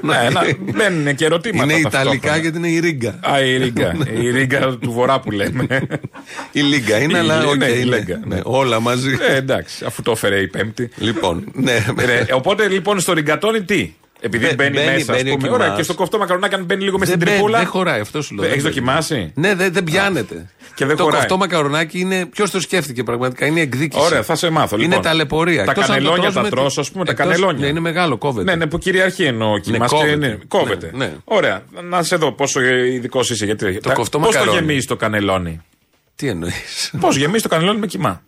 Ναι, 0.00 0.16
ένα- 0.24 0.42
δεν 0.66 0.94
είναι 0.94 1.12
και 1.12 1.24
ερωτήματα. 1.24 1.64
Είναι 1.72 1.82
ταυτόχρονα. 1.82 2.14
Ιταλικά 2.14 2.36
γιατί 2.36 2.58
είναι 2.58 2.68
η 2.68 2.78
ρίγκα. 2.78 3.18
Α, 3.30 3.40
η 3.40 3.56
ρίγκα. 3.56 3.96
Η 4.20 4.30
ρίγκα 4.30 4.76
του 4.80 4.92
βορρά 4.92 5.20
που 5.20 5.30
λέμε. 5.30 5.66
Η 6.52 6.60
λίγκα 6.60 6.98
είναι, 7.02 7.12
Η- 7.16 7.20
αλλά 7.20 7.44
οκ, 7.46 7.56
ναι, 7.56 7.66
η 7.66 7.80
είναι. 7.84 7.96
λίγκα, 7.96 8.20
ναι. 8.26 8.34
Ναι, 8.34 8.40
όλα 8.44 8.80
μαζί. 8.80 9.16
Ε, 9.28 9.36
εντάξει, 9.36 9.84
αφού 9.84 10.02
το 10.02 10.10
έφερε 10.10 10.40
η 10.40 10.48
Πέμπτη. 10.48 10.90
Λοιπόν, 10.96 11.44
ναι. 11.52 11.84
Ρε, 12.04 12.24
οπότε 12.32 12.68
λοιπόν 12.68 13.00
στο 13.00 13.12
ριγκατόνι 13.12 13.62
τι; 13.62 13.94
Επειδή 14.24 14.44
Μπε- 14.46 14.54
μπαίνει, 14.56 14.70
μπαίνει- 14.76 14.92
μέσα, 14.92 15.12
μπαίνει 15.12 15.30
ο 15.30 15.32
ας 15.32 15.38
πούμε. 15.38 15.48
κοιμάς. 15.48 15.62
Ωραία, 15.64 15.76
και 15.76 15.82
στο 15.82 15.94
κοφτό 15.94 16.18
μακαρονάκι, 16.18 16.54
αν 16.54 16.64
μπαίνει 16.64 16.82
λίγο 16.84 16.98
με 16.98 17.04
Δεν 17.04 17.14
στην 17.14 17.18
μπαίνει, 17.26 17.30
τρυπούλα. 17.36 17.58
Δεν 17.58 17.66
χωράει, 17.66 18.00
αυτός 18.00 18.24
σου 18.24 18.34
λέω. 18.34 18.44
Έχεις 18.44 18.62
Δεν 18.62 18.72
δοκιμάσει; 18.72 19.14
μπαίνει. 19.14 19.32
Ναι, 19.34 19.54
δεν, 19.54 19.72
δεν 19.72 19.84
πιάνεται. 19.84 20.50
Και 20.74 20.86
δεν 20.86 20.96
το 20.96 21.02
χωράει. 21.02 21.18
κοφτό 21.20 21.36
μακαρονάκι 21.36 22.00
είναι. 22.00 22.26
Ποιος 22.26 22.50
το 22.50 22.60
σκέφτηκε 22.60 23.02
πραγματικά, 23.02 23.46
είναι 23.46 23.60
εκδίκηση. 23.60 24.04
Ωραία, 24.04 24.22
θα 24.22 24.34
σε 24.34 24.50
μάθω. 24.50 24.76
Είναι 24.76 24.86
Λοιπόν. 24.86 25.02
ταλαιπωρία. 25.02 25.64
Τα 25.64 25.70
Εκτός 25.70 25.84
αν 25.84 25.88
το 25.88 25.92
κανελόνια 25.94 26.22
τρως 26.22 26.34
τα 26.34 26.42
με- 26.42 26.48
τρως, 26.48 26.78
ας 26.78 26.90
πούμε, 26.90 27.04
τα 27.04 27.10
εκτός- 27.10 27.26
κανελόνια. 27.26 27.60
Ναι, 27.60 27.66
είναι 27.66 27.80
μεγάλο, 27.80 28.16
κόβεται. 28.18 28.50
Ναι, 28.50 28.56
ναι, 28.56 28.66
που 28.66 28.78
κυριαρχεί 28.78 29.24
εννοώ 29.24 29.58
και 29.58 29.70
Ναι, 29.70 29.78
μας 29.78 29.90
και 29.90 29.96
κόβεται. 29.96 30.16
ναι, 30.16 30.38
κόβεται. 30.48 30.90
Ναι, 30.94 31.04
ναι. 31.04 31.12
Ωραία, 31.24 31.62
να 31.90 32.02
σε 32.02 32.16
δω 32.16 32.32
πόσο 32.32 32.60
ειδικός 32.62 33.30
είσαι. 33.30 33.44
Γιατί 33.44 33.80
Το 33.80 33.92
κοφτό 33.92 34.00
Πώς 34.00 34.08
το 34.08 34.18
μακαρόνι. 34.38 34.58
γεμίζεις 34.58 34.86
το 34.86 34.96
κανελόνι; 34.96 35.60
Τι 36.14 36.28
εννοείς; 36.28 36.92
Πώς 37.00 37.16
γεμίζεις 37.16 37.42
το 37.42 37.48
κανελόνι 37.48 37.78
με 37.78 37.86
κοιμά; 37.86 38.22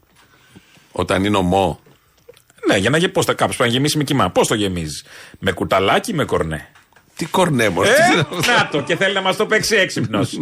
Όταν 0.93 1.25
είναι 1.25 1.37
ομό. 1.37 1.81
Ναι, 2.69 2.77
για 2.77 2.91
να 2.91 2.97
γεμίσει. 2.97 3.09
Πώς 3.13 3.25
θα 3.25 3.33
κάποιο 3.33 3.55
πρέπει 3.57 3.71
να 3.71 3.77
γεμίσει 3.77 3.97
με 3.97 4.05
κοιμά. 4.05 4.31
Πώς 4.31 4.49
το 4.49 4.55
γεμίζεις; 4.55 5.05
Με 5.39 5.53
κουταλάκι 5.53 6.11
ή 6.11 6.15
με 6.15 6.25
κορνέ; 6.25 6.69
Τι 7.17 7.25
κορνέμο. 7.25 7.83
Ε, 7.85 8.17
να 8.57 8.69
το 8.71 8.81
και 8.81 8.97
θέλει 8.97 9.15
να 9.15 9.21
μας 9.21 9.37
το 9.37 9.47
παίξει 9.47 9.77
έξυπνος. 9.77 10.41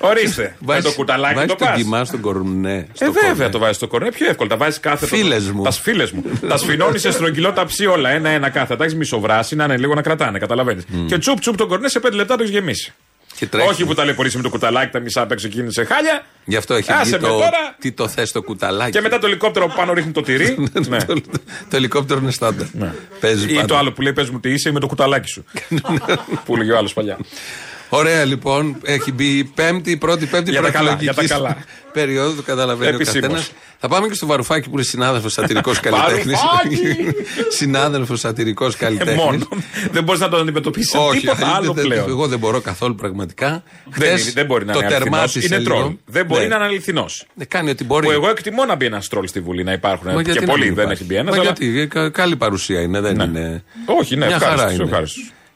Ορίστε. 0.00 0.56
Με 0.58 0.80
το 0.80 0.92
κουταλάκι 0.92 1.40
το 1.40 1.46
το 1.46 1.64
πας. 1.64 1.76
κοιμά 1.76 2.04
στον 2.04 2.20
κορνέ. 2.20 2.86
Ε, 2.98 3.10
βέβαια 3.10 3.48
το 3.48 3.58
βάζεις 3.58 3.76
στο 3.76 3.86
κορνέ. 3.86 4.10
Πιο 4.10 4.28
εύκολο. 4.28 4.48
Τα 4.48 4.56
βάζεις 4.56 4.80
κάθε. 4.80 5.06
Φίλες 5.06 5.50
μου. 5.50 5.62
Τα 5.62 5.70
φίλες 5.70 6.10
μου. 6.10 6.22
τα 6.48 6.56
σφινώνεις 6.56 7.00
σε 7.00 7.10
στρογγυλό 7.10 7.52
ταψί 7.52 7.86
όλα. 7.86 8.10
Ένα-ένα 8.10 8.48
κάθε. 8.50 8.76
Τα 8.76 8.84
έχεις 8.84 8.96
μισοβράσει 8.96 9.56
να 9.56 9.64
είναι 9.64 9.76
λίγο 9.76 9.94
να 9.94 10.02
κρατάνε. 10.02 10.38
Καταλαβαίνεις. 10.38 10.84
Και 11.06 11.18
τσουπ 11.18 11.40
τσουπ 11.40 11.56
τον 11.56 11.68
κορνέ 11.68 11.88
σε 11.88 12.00
5 12.00 12.12
λεπτά 12.12 12.36
το 12.36 12.42
έχεις 12.42 12.54
γεμίσει. 12.54 12.94
Και 13.40 13.46
τρέχει. 13.46 13.68
Όχι 13.68 13.84
που 13.84 13.94
ταλαιπωρήσει 13.94 14.36
με 14.36 14.42
το 14.42 14.48
κουταλάκι, 14.48 14.90
τα 14.92 14.98
μισά 15.00 15.22
απ' 15.22 15.32
έξω 15.32 15.46
εκείνη 15.46 15.72
σε 15.72 15.84
χάλια. 15.84 16.24
Γι' 16.44 16.56
αυτό 16.56 16.74
έχει 16.74 16.92
Άσε 16.92 17.02
βγει 17.02 17.10
με 17.12 17.18
το. 17.18 17.28
τώρα. 17.28 17.76
Τι 17.78 17.92
το 17.92 18.08
θες 18.08 18.32
το 18.32 18.42
κουταλάκι. 18.42 18.90
Και 18.90 19.00
μετά 19.00 19.18
το 19.18 19.26
ελικόπτερο 19.26 19.66
που 19.66 19.74
πάνω 19.76 19.92
ρίχνει 19.92 20.12
το 20.12 20.20
τυρί. 20.22 20.56
ναι. 20.88 21.04
το, 21.04 21.20
το 21.70 21.76
ελικόπτερο 21.76 22.20
είναι 22.20 22.30
στάντα. 22.30 22.70
Παίζει 23.20 23.50
Ή 23.50 23.54
πάντα. 23.54 23.66
το 23.66 23.76
άλλο 23.76 23.92
που 23.92 24.02
λέει 24.02 24.12
πες 24.12 24.30
μου 24.30 24.40
τι 24.40 24.50
είσαι 24.50 24.72
με 24.72 24.80
το 24.80 24.86
κουταλάκι 24.86 25.28
σου. 25.28 25.44
που 26.44 26.54
έλεγε 26.54 26.72
ο 26.72 26.76
άλλος 26.76 26.92
παλιά. 26.92 27.18
Ωραία 27.92 28.24
λοιπόν, 28.24 28.76
έχει 28.84 29.12
μπει 29.12 29.24
η 29.38 29.44
πέμπτη, 29.44 29.90
η 29.90 29.96
πρώτη 29.96 30.26
πέμπτη 30.26 30.50
Για 30.50 30.62
τα 30.62 30.70
καλά, 30.70 30.84
προεκλογικής 30.96 31.26
για 31.26 31.36
τα 31.38 31.42
καλά. 31.42 31.56
περίοδο, 31.92 32.32
το 32.34 32.42
καταλαβαίνει 32.42 32.92
ο 32.92 32.94
Επισήμως. 32.94 33.20
καθένας. 33.20 33.52
Θα 33.78 33.88
πάμε 33.88 34.08
και 34.08 34.14
στο 34.14 34.26
Βαρουφάκι 34.26 34.68
που 34.68 34.74
είναι 34.74 34.82
συνάδελφος 34.82 35.32
σατυρικός 35.32 35.80
καλλιτέχνης. 35.86 36.38
Βαρουφάκη! 36.40 37.14
συνάδελφος 37.58 38.20
σατυρικός 38.20 38.74
Ε, 38.74 38.78
καλλιτέχνης. 38.78 39.16
Μόνο. 39.24 39.48
Δεν 39.92 40.04
μπορείς 40.04 40.20
να 40.20 40.28
τον 40.28 40.40
αντιμετωπίσεις 40.40 40.90
τίποτα 41.20 41.46
άλλο 41.54 41.72
δεν- 41.72 41.84
πλέον. 41.84 42.08
Εγώ 42.08 42.26
δεν 42.28 42.38
μπορώ 42.38 42.60
καθόλου 42.60 42.94
πραγματικά. 42.94 43.62
Δεν, 43.84 43.92
Χθες 44.08 44.22
είναι- 44.22 44.32
δεν 44.34 44.46
μπορεί 44.46 44.64
να 44.64 44.72
το 44.72 44.78
είναι 44.78 44.86
αληθινός. 44.86 45.10
τερμάτισε 45.12 45.46
Είναι 45.46 45.58
λίγο. 45.58 45.74
τρόλ. 45.78 45.92
Δεν 46.06 46.26
μπορεί 46.26 46.42
Ναι. 46.42 46.48
να 46.48 46.54
είναι 46.56 46.64
αληθινός. 46.64 47.26
Ε, 47.38 47.44
Κάνει 47.44 47.70
ό,τι 47.70 47.84
μπορεί. 47.84 48.06
Που 48.06 48.12
εγώ 48.12 48.28
εκτιμώ 48.30 48.64
να 48.64 48.74
μπει 48.74 48.84
ένας 48.86 49.08
τρόλ 49.08 49.26
στη 49.26 49.40
Βουλή 49.40 49.64
να 49.64 49.72
υπάρχουν. 49.72 50.12
Μα 50.14 50.22
και 50.22 50.30
γιατί 50.30 50.46
να 50.46 50.52
πολλοί 50.52 50.64
μην 50.64 50.74
δεν 50.74 50.84
υπάρχει; 50.84 51.02
έχει 51.02 51.12
μπει 51.12 51.18
ένας. 51.18 51.36
Μα 51.36 51.42
Αλλά... 51.42 51.52
γιατί, 51.56 51.80
ε, 51.80 51.86
κα- 51.86 52.10
καλή 52.10 52.36
παρουσία 52.36 52.80
είναι, 52.80 53.00
δεν 53.00 53.16
Ναι. 53.16 53.24
είναι. 53.24 53.62
Όχι, 54.00 54.16
ναι, 54.16 54.26
Μια 54.26 54.38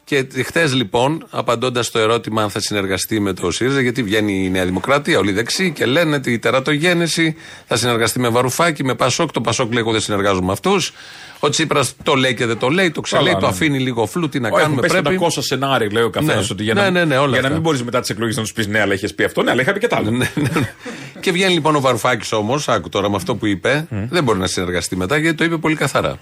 χαρά 0.08 0.18
ευχάριστος, 0.18 0.32
είναι. 0.32 0.34
ευχάριστος. 0.34 0.34
Και 0.34 0.42
χθες 0.42 0.74
λοιπόν, 0.74 1.26
απαντώντας 1.30 1.86
στο 1.86 1.98
ερώτημα 1.98 2.42
αν 2.42 2.50
θα 2.50 2.60
συνεργαστεί 2.60 3.20
με 3.20 3.32
το 3.32 3.50
ΣΥΡΙΖΑ, 3.50 3.80
γιατί 3.80 4.02
βγαίνει 4.02 4.44
η 4.44 4.50
Νέα 4.50 4.64
Δημοκρατία, 4.64 5.18
όλοι 5.18 5.32
δεξί 5.32 5.70
και 5.72 5.86
λένε 5.86 6.20
τη 6.20 6.38
τερατογένεση, 6.38 7.36
θα 7.66 7.76
συνεργαστεί 7.76 8.18
με 8.20 8.28
Βαρουφάκη, 8.28 8.84
με 8.84 8.94
Πασόκ. 8.94 9.30
Το 9.32 9.40
Πασόκ 9.40 9.72
λέει: 9.72 9.82
Εγώ 9.82 9.92
δεν 9.92 10.00
συνεργάζομαι 10.00 10.46
με 10.46 10.52
αυτούς. 10.52 10.92
Ο 11.38 11.48
Τσίπρας 11.48 11.94
το 12.02 12.14
λέει 12.14 12.34
και 12.34 12.46
δεν 12.46 12.58
το 12.58 12.68
λέει, 12.68 12.90
το 12.90 13.00
ξελέει, 13.00 13.26
Καλά, 13.26 13.38
το 13.38 13.46
ναι. 13.46 13.52
αφήνει 13.52 13.78
λίγο 13.78 14.06
φλού. 14.06 14.28
Τι 14.28 14.40
να 14.40 14.48
Έχουν 14.48 14.60
κάνουμε, 14.60 14.80
πέσει 14.80 15.00
πρέπει. 15.02 15.18
500 15.22 15.28
σενάρια, 15.38 15.88
λέει 15.92 16.02
ο 16.02 16.10
καθένας. 16.10 16.36
Ναι. 16.36 16.46
Ότι 16.50 16.62
για 16.62 16.74
Ναι, 16.74 16.80
να, 16.80 16.90
ναι, 16.90 17.04
ναι, 17.04 17.16
όλα 17.16 17.30
για 17.30 17.30
να 17.30 17.36
αυτά. 17.38 17.50
μην 17.52 17.60
μπορείς 17.60 17.82
μετά 17.82 18.00
τις 18.00 18.10
εκλογές 18.10 18.36
να 18.36 18.42
τους 18.42 18.52
πεις 18.52 18.66
ναι, 18.66 18.80
αλλά 18.80 18.94
είχες 18.94 19.14
πει 19.14 19.24
αυτό. 19.24 19.42
Ναι, 19.42 19.50
αλλά 19.50 19.60
είχα 19.62 19.72
πει 19.72 19.78
και 19.78 19.86
τα 19.86 19.96
άλλα. 19.96 20.10
Ναι, 20.10 20.30
ναι, 20.34 20.48
ναι. 20.54 20.72
και 21.20 21.32
βγαίνει 21.32 21.52
λοιπόν 21.52 21.76
ο 21.76 21.80
Βαρουφάκης 21.80 22.32
όμως, 22.32 22.68
άκου 22.68 22.88
τώρα 22.88 23.10
με 23.10 23.16
αυτό 23.16 23.34
που 23.36 23.46
είπε, 23.46 23.86
δεν 24.10 24.24
μπορεί 24.24 24.38
να 24.38 24.46
συνεργαστεί 24.46 24.96
μετά 24.96 25.16
γιατί 25.16 25.36
το 25.36 25.44
είπε 25.44 25.56
πολύ 25.56 25.74
καθαρά. 25.76 26.18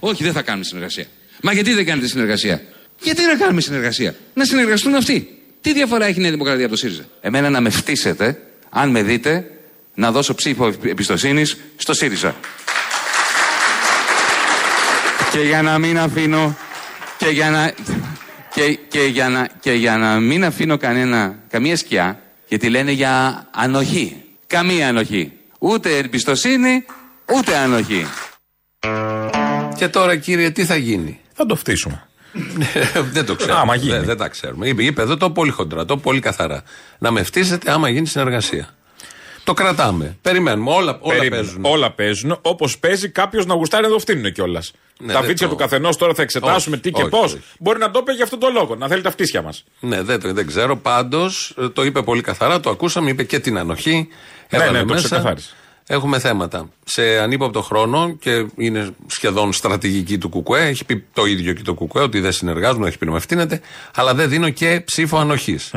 Όχι, 0.00 0.22
δεν 0.24 0.32
θα 0.32 0.42
κάνουμε 0.42 0.64
συνεργασία. 0.64 1.04
Μα 1.42 1.52
γιατί 1.52 1.72
δεν 1.74 1.84
κάνετε 1.86 2.06
συνεργασία; 2.06 2.60
Γιατί 3.04 3.26
να 3.26 3.34
κάνουμε 3.34 3.60
συνεργασία; 3.60 4.14
Να 4.34 4.44
συνεργαστούν 4.44 4.94
αυτοί. 4.94 5.38
Τι 5.60 5.72
διαφορά 5.72 6.06
έχει 6.06 6.18
η 6.18 6.22
Νέα 6.22 6.30
Δημοκρατία 6.30 6.64
από 6.64 6.74
το 6.74 6.80
ΣΥΡΙΖΑ; 6.80 7.04
Εμένα 7.20 7.50
να 7.50 7.60
με 7.60 7.70
φτύσετε, 7.70 8.40
αν 8.70 8.90
με 8.90 9.02
δείτε, 9.02 9.50
να 9.94 10.10
δώσω 10.12 10.34
ψήφο 10.34 10.72
εμπιστοσύνης 10.82 11.56
στο 11.76 11.94
ΣΥΡΙΖΑ. 11.94 12.34
και 15.34 15.40
για 15.40 15.62
να 15.62 15.78
μην 15.78 15.98
αφήνω. 15.98 16.56
Και 17.16 17.28
για 17.28 17.50
να. 17.50 17.72
Και, 18.54 18.78
και, 18.88 19.00
για 19.00 19.28
να, 19.28 19.48
και 19.60 19.72
για 19.72 19.96
να 19.96 20.20
μην 20.20 20.44
αφήνω 20.44 20.76
κανένα, 20.76 21.38
καμία 21.50 21.76
σκιά, 21.76 22.20
γιατί 22.48 22.68
λένε 22.68 22.90
για 22.90 23.46
ανοχή. 23.50 24.22
Καμία 24.46 24.88
ανοχή. 24.88 25.32
Ούτε 25.58 25.96
εμπιστοσύνη, 25.96 26.84
ούτε 27.34 27.56
ανοχή. 27.56 28.06
Και 29.76 29.88
τώρα 29.88 30.16
κύριε, 30.16 30.50
τι 30.50 30.64
θα 30.64 30.76
γίνει; 30.76 31.20
Θα 31.32 31.46
το 31.46 31.56
φτύσουμε. 31.56 32.08
δεν 33.12 33.26
το 33.26 33.34
ξέρουμε. 33.34 33.58
Άμα 33.58 33.74
γίνει. 33.74 33.90
Δεν, 33.92 34.04
δεν 34.04 34.16
τα 34.16 34.28
ξέρουμε. 34.28 34.68
Είπε, 34.68 34.82
είπε 34.84 35.02
εδώ 35.02 35.16
το 35.16 35.30
πολύ 35.30 35.50
χοντρά, 35.50 35.84
το 35.84 35.96
πολύ 35.96 36.20
καθαρά. 36.20 36.62
Να 36.98 37.10
με 37.10 37.22
φτύσετε 37.22 37.70
άμα 37.72 37.88
γίνει 37.88 38.06
συνεργασία. 38.06 38.68
Το 39.44 39.52
κρατάμε. 39.54 40.16
Περιμένουμε. 40.22 40.70
Όλα, 40.70 40.98
όλα 41.00 41.14
Περίμενε. 41.16 41.42
παίζουν. 41.42 41.64
Όλα 41.64 41.90
παίζουν. 41.90 42.38
Όπως 42.42 42.78
παίζει 42.78 43.08
κάποιος 43.08 43.46
να 43.46 43.54
γουστάρει 43.54 43.82
να 43.86 43.88
το 43.92 43.98
φτύνουν 43.98 44.32
κιόλας. 44.32 44.72
Ναι, 45.00 45.12
τα 45.12 45.18
δεν 45.18 45.28
βίτσια 45.28 45.46
το- 45.48 45.52
του 45.52 45.58
καθενός 45.58 45.96
τώρα 45.96 46.14
θα 46.14 46.22
εξετάσουμε 46.22 46.74
Όχι, 46.76 46.84
τι 46.84 46.90
και 46.90 47.00
όχι, 47.00 47.10
πώς. 47.10 47.32
όχι. 47.32 47.42
Μπορεί 47.58 47.78
να 47.78 47.90
το 47.90 47.98
είπε 48.02 48.12
για 48.12 48.24
αυτόν 48.24 48.38
τον 48.38 48.52
λόγο. 48.52 48.74
Να 48.76 48.88
θέλει 48.88 49.02
τα 49.02 49.10
φτύσια 49.10 49.42
μας. 49.42 49.64
Ναι, 49.80 50.02
δεν, 50.02 50.20
το- 50.20 50.32
δεν 50.32 50.46
ξέρω. 50.46 50.76
Πάντως 50.76 51.54
το 51.72 51.84
είπε 51.84 52.02
πολύ 52.02 52.20
καθαρά, 52.20 52.60
το 52.60 52.70
ακούσαμε, 52.70 53.10
είπε 53.10 53.22
και 53.24 53.38
την 53.38 53.58
ανοχή. 53.58 54.08
Ναι, 54.50 54.58
έβαλε 54.58 54.72
ναι, 54.78 54.84
το 54.84 54.92
μέσα. 54.94 55.04
ξεκαθάρισε. 55.06 55.50
Έχουμε 55.86 56.18
θέματα. 56.18 56.68
Σε 56.84 57.18
ανύποπτο 57.18 57.62
χρόνο 57.62 58.16
και 58.20 58.46
είναι 58.56 58.90
σχεδόν 59.06 59.52
στρατηγική 59.52 60.18
του 60.18 60.28
Κουκουέ. 60.28 60.66
Έχει 60.66 60.84
πει 60.84 61.04
το 61.12 61.24
ίδιο 61.24 61.52
και 61.52 61.62
το 61.62 61.74
Κουκουέ 61.74 62.02
ότι 62.02 62.20
δεν 62.20 62.32
συνεργάζομαι, 62.32 62.88
έχει 62.88 62.98
πει 62.98 63.04
να 63.04 63.10
με 63.10 63.16
ευθύνεται, 63.16 63.60
αλλά 63.94 64.14
δεν 64.14 64.28
δίνω 64.28 64.50
και 64.50 64.82
ψήφο 64.84 65.18
ανοχής. 65.18 65.70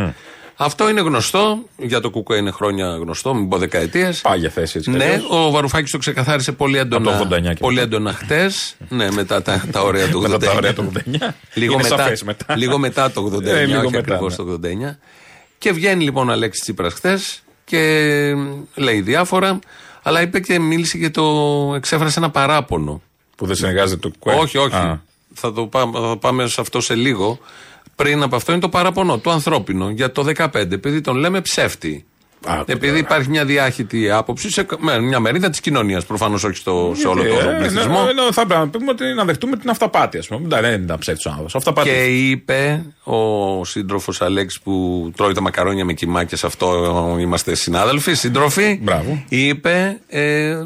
Αυτό 0.60 0.90
είναι 0.90 1.02
γνωστό. 1.02 1.60
Για 1.78 2.00
το 2.00 2.10
Κουκουέ 2.10 2.38
είναι 2.38 2.52
χρόνια 2.52 2.88
γνωστό, 2.88 3.34
μην 3.34 3.50
πω 3.50 3.58
δεκαετίες. 3.58 4.22
Πάγια 4.22 4.50
θέση 4.50 4.78
έτσι. 4.78 4.92
κι 4.92 4.98
Ναι, 4.98 5.04
αλλιώς. 5.04 5.26
ο 5.30 5.52
Βαρουφάκης 5.52 5.92
το 5.92 5.98
ξεκαθάρισε 5.98 6.52
πολύ 6.52 6.78
έντονα. 6.78 7.16
Από 7.18 7.28
το 7.28 7.36
89 7.36 7.42
και 7.42 7.54
πολύ 7.54 7.76
μετά. 7.76 7.88
έντονα 7.88 8.14
χτες. 8.14 8.76
ναι, 8.90 9.12
μετά 9.12 9.42
τα, 9.42 9.64
τα 9.72 9.82
ωραία 9.82 10.08
του 10.10 10.20
89. 10.20 10.22
Μετά 10.22 10.38
τα 10.38 10.52
ωραία 10.56 10.74
του 10.74 10.92
89. 10.94 11.00
λίγο, 11.54 11.74
Είναι 11.74 11.84
μετά, 11.84 11.98
σαφές 11.98 12.24
μετά. 12.24 12.56
λίγο 12.58 12.78
μετά 12.78 13.12
το 13.12 13.32
89. 13.36 13.46
Ε, 13.46 13.66
λίγο 13.66 13.80
όχι 13.80 13.86
μετά, 13.86 13.98
ακριβώς 13.98 14.38
ναι. 14.38 14.46
το 14.46 14.60
89. 14.92 14.96
Και 15.58 15.72
βγαίνει 15.72 16.04
λοιπόν 16.04 16.30
ο 16.30 16.32
Αλέξης 16.32 16.62
Τσίπρας 16.62 16.94
χθε 16.94 17.20
και 17.66 18.34
λέει 18.76 19.02
διάφορα. 19.02 19.60
Αλλά 20.08 20.22
είπε 20.22 20.40
και 20.40 20.60
μίλησε 20.60 20.98
και 20.98 21.10
το. 21.10 21.24
εξέφρασε 21.76 22.20
ένα 22.20 22.30
παράπονο. 22.30 23.02
Που 23.36 23.46
δεν 23.46 23.56
συνεργάζεται 23.56 24.00
το 24.00 24.10
Κουκουέ. 24.10 24.36
Όχι, 24.36 24.58
όχι. 24.58 24.76
Α. 24.76 25.02
Θα, 25.34 25.54
το 25.54 25.66
πάμε, 25.66 26.00
θα 26.00 26.18
πάμε 26.18 26.48
σε 26.48 26.62
αυτό 26.62 26.82
σε 26.82 26.96
λίγο. 26.96 27.40
Πριν 27.96 28.24
από 28.24 28.36
αυτό 28.36 28.52
είναι 28.52 28.62
το 28.62 28.70
παραπονό, 28.70 29.18
το 29.18 29.32
ανθρώπινο, 29.32 29.90
για 29.90 30.12
το 30.12 30.26
15, 30.38 30.54
επειδή 30.54 31.02
τον 31.02 31.16
λέμε 31.16 31.42
ψεύτη. 31.42 32.06
Α, 32.48 32.60
επειδή 32.66 32.88
τώρα. 32.88 32.98
υπάρχει 32.98 33.30
μια 33.30 33.46
διάχυτη 33.46 34.12
άποψη 34.12 34.52
σε 34.52 34.66
με 34.80 35.00
μια 35.00 35.20
μερίδα 35.20 35.50
της 35.50 35.60
κοινωνίας, 35.60 36.06
προφανώς 36.06 36.44
όχι 36.44 36.56
στο, 36.56 36.94
σε 36.96 37.08
όλο 37.08 37.24
Ε, 37.24 37.28
τον 37.28 37.50
ε, 37.50 37.58
πληθυσμό. 37.58 38.04
ναι, 38.04 38.12
ναι, 38.14 38.32
θα 38.32 38.46
πρέπει 38.46 38.60
να 38.62 38.68
πούμε 38.68 38.92
ότι 38.92 39.04
να 39.14 39.26
δεχτούμε 39.26 39.58
την 39.58 39.70
αυταπάτη, 39.70 40.18
ας 40.18 40.28
πούμε. 40.28 40.48
Δεν 40.48 40.62
δεν 40.62 40.82
ήταν 40.84 40.98
ψεύτη 40.98 41.28
ο 41.28 41.30
άνθρωπος. 41.30 41.56
Αυταπάτη. 41.56 41.90
Και 41.90 42.04
είπε 42.06 42.86
ο 43.04 43.66
σύντροφος 43.66 44.22
Αλέξης 44.22 44.62
που 44.62 45.12
τρώει 45.16 45.34
τα 45.34 45.42
μακαρόνια 45.42 45.86
με 45.86 45.94
κοιμά 45.94 46.24
και 46.24 46.36
σε 46.36 46.46
αυτό 46.46 47.16
είμαστε 47.20 47.56
συνάδελφοι, 47.56 48.14
σύντροφοι. 48.14 48.80
Μπράβο. 48.82 49.24
Είπε 49.30 50.00
ε, 50.08 50.50
ε, 50.50 50.62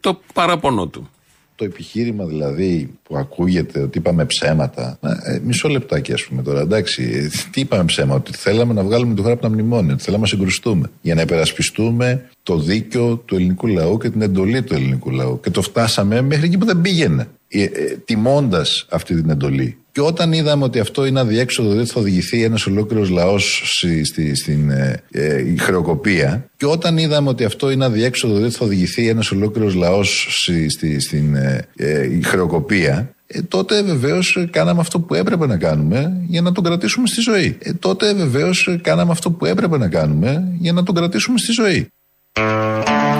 το 0.00 0.20
παραπονό 0.34 0.86
του. 0.86 1.08
Το 1.56 1.64
επιχείρημα 1.64 2.24
δηλαδή 2.24 2.90
που 3.02 3.16
ακούγεται 3.16 3.80
ότι 3.80 3.98
είπαμε 3.98 4.24
ψέματα. 4.24 4.98
Ε, 5.02 5.38
μισό 5.44 5.68
λεπτάκι, 5.68 6.12
ας 6.12 6.24
πούμε 6.24 6.42
τώρα. 6.42 6.60
Εντάξει, 6.60 7.02
ε, 7.14 7.28
τι 7.50 7.60
είπαμε 7.60 7.84
ψέματα, 7.84 8.14
Ότι 8.14 8.32
θέλαμε 8.32 8.72
να 8.72 8.82
βγάλουμε 8.82 9.14
τη 9.14 9.20
χώρα 9.20 9.32
από 9.32 9.42
τα 9.42 9.48
μνημόνια, 9.48 9.92
ότι 9.92 10.02
θέλαμε 10.02 10.22
να 10.22 10.28
συγκρουστούμε. 10.28 10.90
Για 11.00 11.14
να 11.14 11.20
υπερασπιστούμε 11.20 12.28
το 12.42 12.58
δίκαιο 12.58 13.16
του 13.16 13.34
ελληνικού 13.34 13.66
λαού 13.66 13.98
και 13.98 14.10
την 14.10 14.22
εντολή 14.22 14.62
του 14.62 14.74
ελληνικού 14.74 15.10
λαού. 15.10 15.40
Και 15.40 15.50
το 15.50 15.62
φτάσαμε 15.62 16.20
μέχρι 16.20 16.46
εκεί 16.46 16.58
που 16.58 16.66
δεν 16.66 16.80
πήγαινε. 16.80 17.28
Ε, 17.48 17.62
ε, 17.62 17.68
Τιμώντας 18.04 18.86
αυτή 18.90 19.14
την 19.14 19.30
εντολή. 19.30 19.76
Και 19.94 20.00
όταν 20.00 20.32
είδαμε 20.32 20.64
ότι 20.64 20.78
αυτό 20.78 21.04
είναι 21.06 21.20
αδιέξοδο, 21.20 21.70
διότι 21.72 21.90
θα 21.90 22.00
οδηγηθεί 22.00 22.42
ένας 22.42 22.66
ολόκληρος 22.66 23.08
λαός 23.10 23.62
στη, 23.64 24.04
στη- 24.04 24.34
στην 24.36 24.70
ε, 24.70 25.02
ε, 25.10 25.44
χρεοκοπία, 25.58 26.50
και 26.56 26.66
όταν 26.66 26.98
είδαμε 26.98 27.28
ότι 27.28 27.44
αυτό 27.44 27.70
είναι 27.70 27.84
αδιέξοδο, 27.84 28.36
διότι 28.36 28.54
θα 28.54 28.64
οδηγηθεί 28.64 29.08
ένας 29.08 29.30
ολόκληρος 29.30 29.74
λαός 29.74 30.26
στη, 30.30 30.70
στη- 30.70 31.00
στην 31.00 31.34
ε, 31.34 31.66
ε, 31.76 32.08
χρεοκοπία, 32.22 33.14
ε, 33.26 33.42
τότε 33.42 33.82
βεβαίως 33.82 34.46
κάναμε 34.50 34.80
αυτό 34.80 35.00
που 35.00 35.14
έπρεπε 35.14 35.46
να 35.46 35.56
κάνουμε 35.56 36.20
για 36.28 36.40
να 36.40 36.52
τον 36.52 36.64
κρατήσουμε 36.64 37.06
στη 37.06 37.20
ζωή. 37.20 37.56
Ε, 37.58 37.72
τότε 37.72 38.14
βεβαίως 38.14 38.78
κάναμε 38.82 39.12
αυτό 39.12 39.30
που 39.30 39.44
έπρεπε 39.44 39.78
να 39.78 39.88
κάνουμε 39.88 40.52
για 40.58 40.72
να 40.72 40.82
τον 40.82 40.94
κρατήσουμε 40.94 41.38
στη 41.38 41.52
ζωή. 41.52 41.88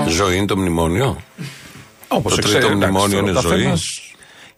Ζωή 0.09 0.37
είναι 0.37 0.45
το 0.45 0.57
μνημόνιο. 0.57 1.17
Όπως 2.07 2.35
το 2.35 2.41
ξέρει, 2.41 2.63
τρίτο 2.63 2.77
εντάξει, 2.77 2.91
μνημόνιο 3.07 3.17
ο 3.17 3.29
είναι 3.29 3.39
ζωή. 3.41 3.73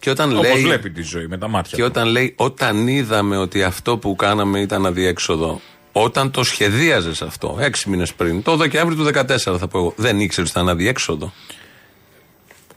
Και 0.00 0.10
όταν 0.10 0.30
Όπως 0.36 0.42
λέει. 0.52 0.62
βλέπει 0.62 0.90
τη 0.90 1.02
ζωή 1.02 1.26
με 1.26 1.38
τα 1.38 1.48
μάτια. 1.48 1.76
Και 1.76 1.82
του. 1.82 1.88
όταν 1.90 2.08
λέει, 2.08 2.34
όταν 2.36 2.86
είδαμε 2.88 3.36
ότι 3.36 3.62
αυτό 3.62 3.96
που 3.98 4.16
κάναμε 4.16 4.60
ήταν 4.60 4.86
αδιέξοδο, 4.86 5.60
όταν 5.92 6.30
το 6.30 6.42
σχεδίαζες 6.44 7.22
αυτό, 7.22 7.56
έξι 7.60 7.90
μήνες 7.90 8.12
πριν, 8.14 8.42
το 8.42 8.56
Δεκέμβρη 8.56 8.94
του 8.94 9.04
2014 9.04 9.58
θα 9.58 9.68
πω 9.68 9.78
εγώ, 9.78 9.92
δεν 9.96 10.20
ήξερες 10.20 10.50
ότι 10.50 10.58
ήταν 10.58 10.68
αδιέξοδο. 10.74 11.32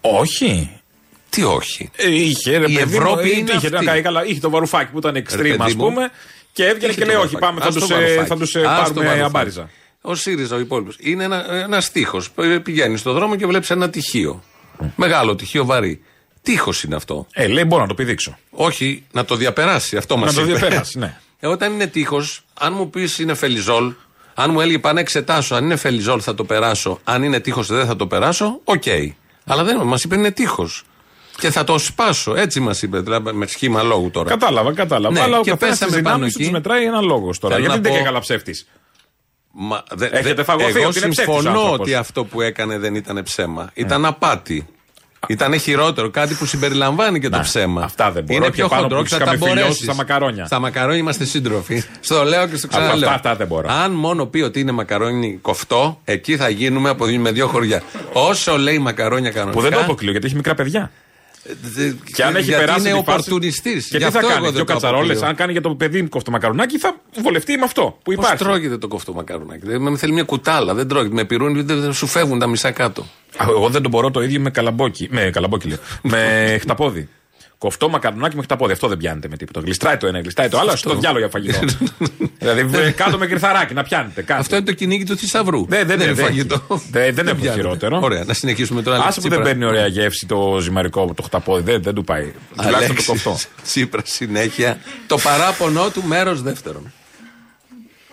Όχι. 0.02 0.76
Τι 1.30 1.44
όχι; 1.44 1.90
Ε, 1.96 2.10
είχε, 2.16 2.58
ρε, 2.58 2.72
Η 2.72 2.74
παιδί 2.76 2.96
Ευρώπη 2.96 3.24
μου, 3.26 3.32
είναι 3.32 3.52
είχε, 3.52 3.56
αυτή. 3.56 3.70
να 3.70 3.84
κάνει 3.84 4.02
καλά. 4.02 4.26
είχε 4.26 4.40
το 4.40 4.50
βαρουφάκι 4.50 4.92
που 4.92 4.98
ήταν 4.98 5.16
extreme, 5.16 5.38
παιδί 5.38 5.58
ας 5.60 5.74
μου. 5.76 5.84
πούμε, 5.86 6.10
και 6.52 6.66
έβγαινε 6.66 6.92
Είχε 6.92 7.00
και 7.02 7.06
λέει: 7.06 7.16
το 7.16 7.22
Όχι, 7.22 7.36
Βαρουφάκη. 7.36 7.46
πάμε, 7.46 7.60
θα 7.62 7.68
Ας 7.68 7.74
τους 7.74 7.88
το 7.88 7.96
Βαρουφάκη. 7.96 8.28
θα 8.28 8.38
τους, 8.38 8.56
ε, 8.56 8.60
Ας 8.60 8.66
το 8.66 8.74
πάρουμε 8.84 9.04
Βαρουφάκη. 9.06 9.22
αμπάριζα. 9.26 9.70
Ο 10.02 10.16
ΣΥΡΙΖΑ, 10.16 10.56
ο 10.56 10.60
υπόλοιπος. 10.60 10.96
Είναι 11.00 11.24
ένα, 11.24 11.54
ένας 11.54 11.92
τείχος. 11.92 12.22
Πηγαίνει 12.64 12.98
στον 12.98 13.14
δρόμο 13.14 13.36
και 13.36 13.46
βλέπει 13.46 13.66
ένα 13.70 13.90
τοιχίο. 13.90 14.44
Μεγάλο 14.96 15.36
τοιχίο 15.36 15.66
βαρύ. 15.66 16.02
Τείχος 16.42 16.84
είναι 16.84 16.96
αυτό. 16.96 17.28
Ε, 17.34 17.48
λέει: 17.48 17.64
Μπορώ 17.68 17.82
να 17.82 17.88
το 17.88 17.94
πηδήξω. 17.94 18.38
Όχι, 18.50 19.04
να 19.12 19.26
το 19.26 19.36
διαπεράσει. 19.36 19.98
Αυτό 19.98 20.18
μας 20.18 20.34
Να 20.36 20.40
το 20.42 20.48
διαπεράσει, 20.48 20.98
ναι. 21.00 21.18
Ε, 21.40 21.48
όταν 21.48 21.74
είναι 21.74 21.88
τείχος, 21.88 22.44
αν 22.60 22.74
μου 22.74 22.90
πεις 22.90 23.20
είναι 23.20 23.34
φελιζόλ, 23.34 23.94
αν 24.34 24.52
μου 24.52 24.62
έλεγε 24.62 24.80
πάνε 24.80 25.00
εξετάσω, 25.00 25.56
αν 25.56 25.64
είναι 25.64 25.76
φελιζόλ 25.76 26.20
θα 26.24 26.36
το 26.36 26.44
περάσω, 26.44 27.00
αν 27.04 27.24
είναι 27.24 27.40
τείχος 27.40 27.68
δεν 27.68 27.86
θα 27.86 27.96
το 27.96 28.08
περάσω, 28.08 28.60
οκ. 28.64 28.84
Αλλά 29.46 29.64
δεν 29.64 29.82
μας 29.82 30.04
είπε 30.04 30.16
είναι 30.16 30.32
τείχος. 30.32 30.84
Και 31.38 31.50
θα 31.52 31.64
το 31.64 31.78
σπάσω. 31.78 32.36
Έτσι 32.36 32.60
μας 32.60 32.82
είπε, 32.82 33.00
δηλαδή, 33.00 33.32
με 33.34 33.46
σχήμα 33.46 33.82
λόγου 33.84 34.12
τώρα. 34.12 34.30
Κατάλαβα, 34.30 34.74
κατάλαβα. 34.74 35.14
Ναι, 35.14 35.20
αλλά 35.22 35.38
ο 35.40 35.42
και 35.42 35.50
καθένας 35.50 35.78
πέσαμε 35.78 35.98
τη 35.98 36.02
πάνω 36.02 36.16
δυνάμεις 36.16 36.34
εκεί. 36.36 36.44
τους 36.44 36.52
μετράει 36.52 36.84
ένα 36.86 37.02
λόγος 37.02 37.40
τώρα. 37.40 37.56
Θέλω 37.56 37.66
Γιατί 37.68 37.82
να 37.82 37.84
δεν 37.84 37.92
είναι 37.92 38.00
πω- 38.02 38.06
και 38.06 38.12
καλά 38.12 38.20
ψεύτης; 38.24 38.68
Μα, 39.54 39.84
δε, 39.92 40.06
Έχετε 40.06 40.34
δε- 40.34 40.44
φαγωθεί 40.44 40.80
εγώ 40.80 40.88
ότι 40.88 40.98
είναι 41.00 41.10
ψεύτης 41.10 41.18
ο 41.18 41.32
συμφωνώ 41.38 41.50
άνθρωπος. 41.60 41.80
ότι 41.80 41.96
αυτό 41.96 42.26
που 42.26 42.42
έκανε 42.42 42.78
δεν 42.78 42.96
ήταν 42.96 43.24
ψέμα. 43.24 43.70
Ήταν 43.74 44.06
απάτη. 44.06 44.68
Ήταν 45.28 45.60
χειρότερο, 45.60 46.10
κάτι 46.10 46.34
που 46.34 46.46
συμπεριλαμβάνει 46.46 47.20
και 47.20 47.30
το 47.30 47.36
Να, 47.38 47.44
ψέμα. 47.44 47.82
αυτά 47.84 48.12
δεν 48.12 48.24
μπορώ 48.24 48.36
Είναι 48.38 48.46
και 48.46 48.52
πιο 48.52 48.68
πάνω 48.68 48.82
χοντρό 48.82 48.98
που 48.98 49.04
και 49.04 49.10
θα 49.10 49.18
τους 49.18 49.26
τα 49.26 49.32
είχαμε 49.34 49.46
φιλιώσει 49.50 49.62
μπορέσεις. 49.68 49.84
στα 49.84 49.94
μακαρόνια. 49.96 50.46
Στα 50.46 50.60
μακαρόνια 50.60 50.98
είμαστε 50.98 51.26
σύντροφοι. 51.26 51.84
στο 52.00 52.24
λέω 52.24 52.48
και 52.48 52.56
στο 52.56 52.68
ξαναλέω. 52.68 52.94
αυτά- 53.10 53.14
αυτά 53.14 53.36
δεν 53.36 53.48
μπορώ. 53.48 53.68
Αν 53.84 53.92
μόνο 53.92 54.26
πει 54.26 54.40
ότι 54.42 54.60
είναι 54.60 54.72
μακαρόνι 54.72 55.38
κοφτό, 55.42 56.00
εκεί 56.06 56.38
θα 56.38 56.50
γίνουμε 56.50 56.90
από 56.90 57.06
δύο- 57.06 57.20
με 57.20 57.32
δύο 57.32 57.48
χωριά. 57.48 57.82
Όσο 58.14 58.58
λέει 58.58 58.80
μακαρόνια 58.80 59.32
κανονικά. 59.32 59.58
Που 59.58 59.62
δεν 59.70 59.72
το 59.74 59.80
αποκλείω 59.80 60.12
γιατί 60.12 60.26
έχει 60.26 60.36
μικρά 60.36 60.56
παιδιά. 60.56 60.92
Δε- 61.62 61.92
Και 62.14 62.24
αν 62.24 62.36
έχει 62.36 62.44
γιατί 62.46 62.60
περάσει. 62.66 62.80
Είναι 62.90 62.90
τη 63.00 63.04
φάση- 63.06 63.10
οπορτουνιστή. 63.10 63.84
Και 63.90 63.98
τι 63.98 64.04
θα 64.04 64.20
κάνει, 64.22 64.50
δύο 64.50 64.64
κατσαρόλες. 64.64 65.22
Αν 65.22 65.36
κάνει 65.36 65.52
για 65.52 65.62
το 65.62 65.76
παιδί 65.76 66.04
κοφτό 66.04 66.32
μακαρονάκι, 66.32 66.78
θα 66.78 66.96
βολευτεί 67.22 67.58
με 67.58 67.64
αυτό 67.64 67.82
που 67.82 67.98
Πώς 68.04 68.14
υπάρχει. 68.14 68.44
τρώγεται 68.44 68.78
το 68.78 68.88
κοφτό 68.88 69.14
μακαρονάκι; 69.14 69.66
Δεν 69.66 69.98
θέλει 69.98 70.14
μια 70.14 70.24
κουτάλα, 70.24 70.74
δεν 70.74 70.88
τρώγεται. 70.88 71.14
Με 71.14 71.26
πυρούνι 71.26 71.62
δεν 71.62 71.82
δεν 71.82 71.94
σου 71.94 72.08
φεύγουν 72.08 72.40
τα 72.40 72.48
μισά 72.48 72.72
κάτω. 72.72 73.02
Α, 73.38 73.46
Εγώ 73.50 73.70
δεν 73.70 73.82
το 73.82 73.90
μπορώ 73.90 74.12
το 74.12 74.22
ίδιο 74.22 74.40
με 74.40 74.50
καλαμπόκι. 74.50 75.08
Με 75.12 75.30
καλαμπόκι 75.34 75.68
λέω. 75.68 75.78
με 76.02 76.58
χταπόδι. 76.62 77.10
Κοφτό 77.62 77.90
μακαρονάκι 77.90 78.36
με 78.36 78.42
χταπόδι. 78.42 78.72
Αυτό 78.74 78.88
δεν 78.88 78.98
πιάνεται 78.98 79.28
με 79.28 79.38
τίποτα. 79.38 79.60
Γλιστράει 79.60 79.98
το 79.98 80.08
ένα, 80.08 80.20
γλιστράει 80.20 80.50
το 80.50 80.60
άλλο. 80.60 80.76
Στο 80.76 80.96
διάλογο 80.96 81.20
για 81.20 81.30
φαγητό. 81.30 81.60
δηλαδή 82.40 82.64
βε- 82.64 82.96
κάτω 82.96 83.18
με 83.18 83.28
κρυθαράκι 83.28 83.74
να 83.74 83.84
πιάνετε. 83.84 84.22
Κάτω. 84.22 84.40
Αυτό 84.40 84.56
είναι 84.56 84.66
το 84.66 84.74
κυνήγι 84.74 85.04
του 85.04 85.18
θησαυρού. 85.18 85.66
Ναι, 85.70 85.84
δεν 85.84 85.96
είναι 85.96 86.04
είναι 86.04 86.14
δεν 86.14 86.26
φαγητό. 86.26 86.62
έχει. 86.72 86.82
Δεν- 86.92 87.14
δεν 87.16 87.28
έχω 87.28 87.36
πιάνεται. 87.36 87.62
χειρότερο. 87.62 88.00
Ωραία, 88.04 88.24
να 88.24 88.34
συνεχίσουμε 88.34 88.82
τώρα. 88.82 89.04
Άσε 89.06 89.22
που 89.22 89.30
δεν 89.30 89.42
παίρνει 89.42 89.66
ωραία 89.66 89.88
γεύση 89.88 90.26
το 90.26 90.58
ζυμαρικό, 90.62 91.14
το 91.16 91.24
χταπόδι. 91.24 91.64
Δεν, 91.64 91.82
δεν 91.84 91.94
του 91.94 92.04
πάει. 92.04 92.32
Τουλάχιστον 92.62 92.96
το 92.96 93.04
κοφτό. 93.06 93.38
Τσίπρα 93.64 94.02
συνέχεια. 94.06 94.78
Το 95.08 95.18
παράπονο 95.18 95.90
του 95.90 96.04
μέρος 96.04 96.42
δεύτερον. 96.42 96.92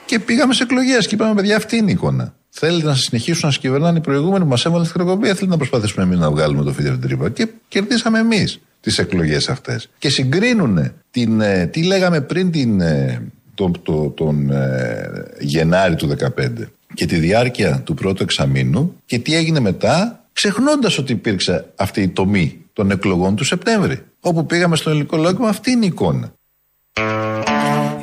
Και 0.04 0.18
πήγαμε 0.18 0.54
σε 0.54 0.62
εκλογές 0.62 1.06
και 1.06 1.14
είπαμε: 1.14 1.34
Παιδιά, 1.34 1.56
αυτή 1.56 1.76
είναι 1.76 1.90
η 1.90 1.92
εικόνα. 1.92 2.34
Θέλετε 2.50 2.86
να 2.86 2.94
συνεχίσουν 2.94 3.40
να 3.44 3.50
σας 3.52 3.58
κυβερνάνε 3.60 3.98
οι 3.98 4.00
προηγούμενοι 4.00 4.44
που 4.44 4.50
μας 4.50 4.64
έβαλαν 4.64 4.86
στην 4.86 5.00
χρεοκοπία, 5.00 5.28
θέλετε 5.28 5.46
να 5.50 5.56
προσπαθήσουμε 5.56 6.04
εμείς 6.04 6.18
να 6.18 6.30
βγάλουμε 6.30 6.64
το 6.64 6.72
φίδι 6.72 6.88
από 6.88 6.98
την 6.98 7.08
τρύπα. 7.08 7.30
Και 7.30 7.48
κερδίσαμε 7.68 8.18
εμείς 8.18 8.60
τις 8.80 8.98
εκλογές 8.98 9.48
αυτές. 9.48 9.88
Και 9.98 10.08
συγκρίνουν 10.08 10.92
την, 11.10 11.40
ε, 11.40 11.66
τι 11.66 11.82
λέγαμε 11.82 12.20
πριν 12.20 12.50
την, 12.50 12.80
ε, 12.80 13.22
το, 13.54 13.70
το- 13.82 14.08
τον 14.16 14.50
ε, 14.50 15.10
Γενάρη 15.40 15.94
του 15.94 16.06
2015 16.06 16.68
και 16.94 17.06
τη 17.06 17.16
διάρκεια 17.16 17.80
του 17.84 17.94
πρώτου 17.94 18.22
εξαμήνου 18.22 18.94
και 19.06 19.18
τι 19.18 19.34
έγινε 19.34 19.60
μετά, 19.60 20.24
ξεχνώντας 20.32 20.98
ότι 20.98 21.12
υπήρξε 21.12 21.64
αυτή 21.76 22.02
η 22.02 22.08
τομή 22.08 22.64
των 22.72 22.90
εκλογών 22.90 23.36
του 23.36 23.44
Σεπτέμβρη. 23.44 24.02
Όπου 24.20 24.46
πήγαμε 24.46 24.76
στο 24.76 24.90
ελληνικό 24.90 25.16
λόγο, 25.16 25.46
αυτή 25.46 25.70
είναι 25.70 25.84
η 25.84 25.88
εικόνα. 25.88 26.32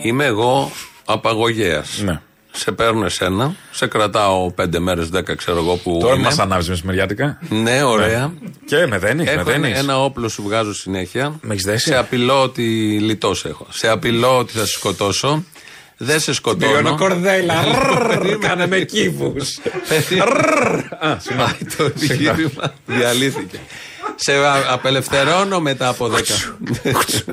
Είμαι 0.04 0.26
εγώ 0.26 0.72
απαγωγέας. 1.06 2.02
Ναι. 2.06 2.20
Σε 2.58 2.72
παίρνω 2.72 3.06
εσένα, 3.06 3.56
σε 3.72 3.88
κρατάω 3.88 4.52
πέντε 4.52 4.80
μέρες, 4.80 5.10
δέκα 5.10 5.36
ξέρω 5.36 5.58
εγώ 5.58 5.76
που. 5.76 5.98
Τώρα 6.02 6.13
είναι. 6.13 6.24
μας 6.24 6.39
ανάβεις 6.39 6.70
μεσημεριάτικα. 6.70 7.38
Ναι, 7.50 7.84
ωραία. 7.84 8.34
Και 8.65 8.86
με 8.86 8.98
δένει. 8.98 9.24
Με 9.24 9.32
Έχω 9.32 9.39
ένα, 9.50 9.60
δένεις. 9.60 9.80
ένα 9.80 10.04
όπλο 10.04 10.30
σου 10.30 10.44
βγάζω 10.44 10.74
συνέχεια. 10.74 11.39
Με 11.41 11.54
έχεις 11.54 11.63
δέσει; 11.65 11.88
Σε 11.89 11.96
απειλώ 11.98 12.41
ότι 12.41 12.63
λιτός 13.02 13.46
έχω. 13.46 13.68
Σε 13.70 13.88
απειλώ 13.89 14.38
ότι 14.38 14.52
θα 14.54 14.65
σε 14.65 14.72
σκοτώσω. 14.72 15.44
Δεν 15.98 16.20
σε 16.20 16.34
σκοτώνω. 16.34 16.72
Πληρώνω 16.74 16.96
κορδέλα. 16.98 17.54
Περίμενε. 18.08 18.36
Κάνε 18.48 18.68
με 18.68 18.80
κύβου. 18.80 19.34
Α, 21.00 21.15
Πάει 21.38 21.70
το 21.78 21.84
επιχείρημα. 21.84 22.74
Διαλύθηκε. 22.86 23.60
Σε 24.15 24.32
α- 24.46 24.65
απελευθερώνω 24.74 25.60
μετά 25.60 25.88
από 25.88 26.08
10. 26.08 26.22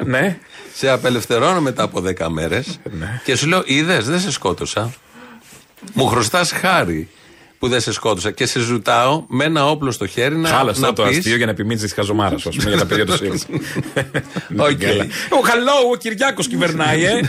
Ναι. 0.04 0.38
σε 0.74 0.90
απελευθερώνω 0.90 1.60
μετά 1.60 1.82
από 1.82 2.02
10 2.18 2.28
μέρες 2.28 2.62
Ναι. 2.98 3.20
και 3.24 3.36
σου 3.36 3.46
λέω: 3.48 3.62
Είδες, 3.64 3.98
δεν 3.98 4.20
σε 4.20 4.30
σκότωσα. 4.32 4.92
Μου 5.92 6.06
χρωστάς 6.06 6.52
χάρη 6.52 7.08
που 7.58 7.68
δεν 7.68 7.80
σε 7.80 7.92
σκότωσα 7.92 8.30
και 8.30 8.46
σε 8.46 8.60
ζητάω 8.60 9.24
με 9.28 9.44
ένα 9.44 9.70
όπλο 9.70 9.90
στο 9.90 10.06
χέρι 10.06 10.36
να, 10.36 10.48
Χάλασε 10.48 10.80
να 10.80 10.92
το 10.92 11.02
πεις- 11.02 11.18
αστείο 11.18 11.36
για 11.36 11.44
να 11.46 11.52
επιμείνεις 11.52 11.82
της 11.82 11.92
χαζομάρας 11.92 12.40
σου, 12.40 12.48
ας 12.48 12.56
πούμε, 12.56 12.68
για 12.68 12.78
τα 12.78 12.86
παιδιά 12.86 13.06
του 13.06 13.16
ΣΥΡΙΖΑ. 13.16 13.46
Οκ. 14.68 14.80
Ο 15.30 15.46
Χαλό, 15.46 15.72
ο 15.92 15.96
Κυριάκος 15.96 16.48
κυβερνάει, 16.48 17.04
ε. 17.04 17.20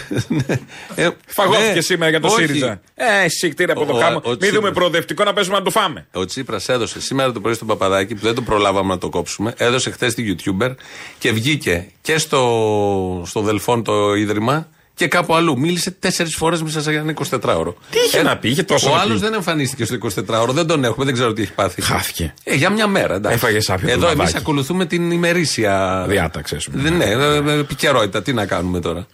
Ε, 0.96 1.10
Φαγώθηκε 1.28 1.74
ναι, 1.74 1.82
σήμερα 1.82 2.10
για 2.10 2.20
το 2.20 2.28
όχι. 2.28 2.46
ΣΥΡΙΖΑ. 2.46 2.82
Ε, 2.96 3.24
εσύ 3.24 3.50
κτίρια 3.50 3.74
από 3.74 3.86
το 3.86 3.94
Ο- 3.98 4.00
χάμο. 4.00 4.22
ο 4.24 4.30
Μην 4.30 4.38
Τσίπρας. 4.40 4.60
δούμε 4.62 4.72
προοδευτικό 4.72 5.24
να 5.24 5.34
πέσουμε 5.34 5.58
να 5.58 5.64
το 5.64 5.70
φάμε. 5.70 6.08
Ο 6.14 6.26
Τσίπρας 6.26 6.70
έδωσε 6.70 7.02
σήμερα 7.02 7.32
το 7.32 7.40
πρωί 7.40 7.54
στον 7.54 7.68
Παπαδάκη, 7.68 8.14
που 8.16 8.22
δεν 8.24 8.36
το 8.36 8.42
προλάβαμε 8.42 8.94
να 8.94 8.98
το 9.00 9.10
κόψουμε, 9.10 9.54
έδωσε 9.58 9.92
χθες 9.92 10.12
στη 10.12 10.36
YouTuber 10.38 10.76
και 11.20 11.32
βγήκε 11.32 11.88
και 12.02 12.18
στο, 12.18 13.24
στο 13.26 13.42
Δελφόν 13.42 13.84
το 13.84 14.14
ίδρυμα 14.16 14.68
Και 14.96 15.08
κάπου 15.08 15.36
αλλού. 15.36 15.60
Μίλησε 15.60 15.92
τέσσερις 15.92 16.36
φορές 16.36 16.62
μέσα 16.62 16.82
σε 16.82 16.92
ένα 16.92 17.14
24ωρο. 17.30 17.74
Τι 17.90 17.98
είχε 18.08 18.22
να 18.22 18.38
πει, 18.38 18.50
είχε 18.50 18.64
τόσο 18.64 18.90
Ο 18.90 18.94
να 18.96 19.02
πει. 19.02 19.10
άλλο 19.10 19.18
δεν 19.20 19.34
εμφανίστηκε 19.34 19.86
στο 19.86 19.98
24ωρο, 20.28 20.50
δεν 20.50 20.68
τον 20.68 20.84
έχουμε, 20.84 21.06
δεν 21.06 21.14
ξέρω 21.14 21.34
τι 21.34 21.42
έχει 21.42 21.54
πάθει. 21.54 21.82
Χάθηκε. 21.82 22.34
Ε, 22.44 22.56
για 22.56 22.70
μια 22.70 22.88
μέρα, 22.88 23.16
εντάξει. 23.16 23.38
Έφαγε 23.38 23.60
σάπιο 23.60 23.90
Εδώ 23.90 24.00
το 24.00 24.06
εμείς 24.06 24.18
λαβάκι. 24.18 24.38
ακολουθούμε 24.38 24.86
την 24.86 25.12
ημερήσια 25.12 26.06
Διάταξη, 26.08 26.56
ας 26.56 26.66
πούμε. 26.70 26.82
Δεν- 26.82 26.94
Ναι, 26.98 27.06
ε, 27.06 27.36
ε, 27.54 27.60
επικαιρότητα. 27.60 28.22
Τι 28.22 28.34
να 28.34 28.46
κάνουμε 28.46 28.80
τώρα. 28.80 29.08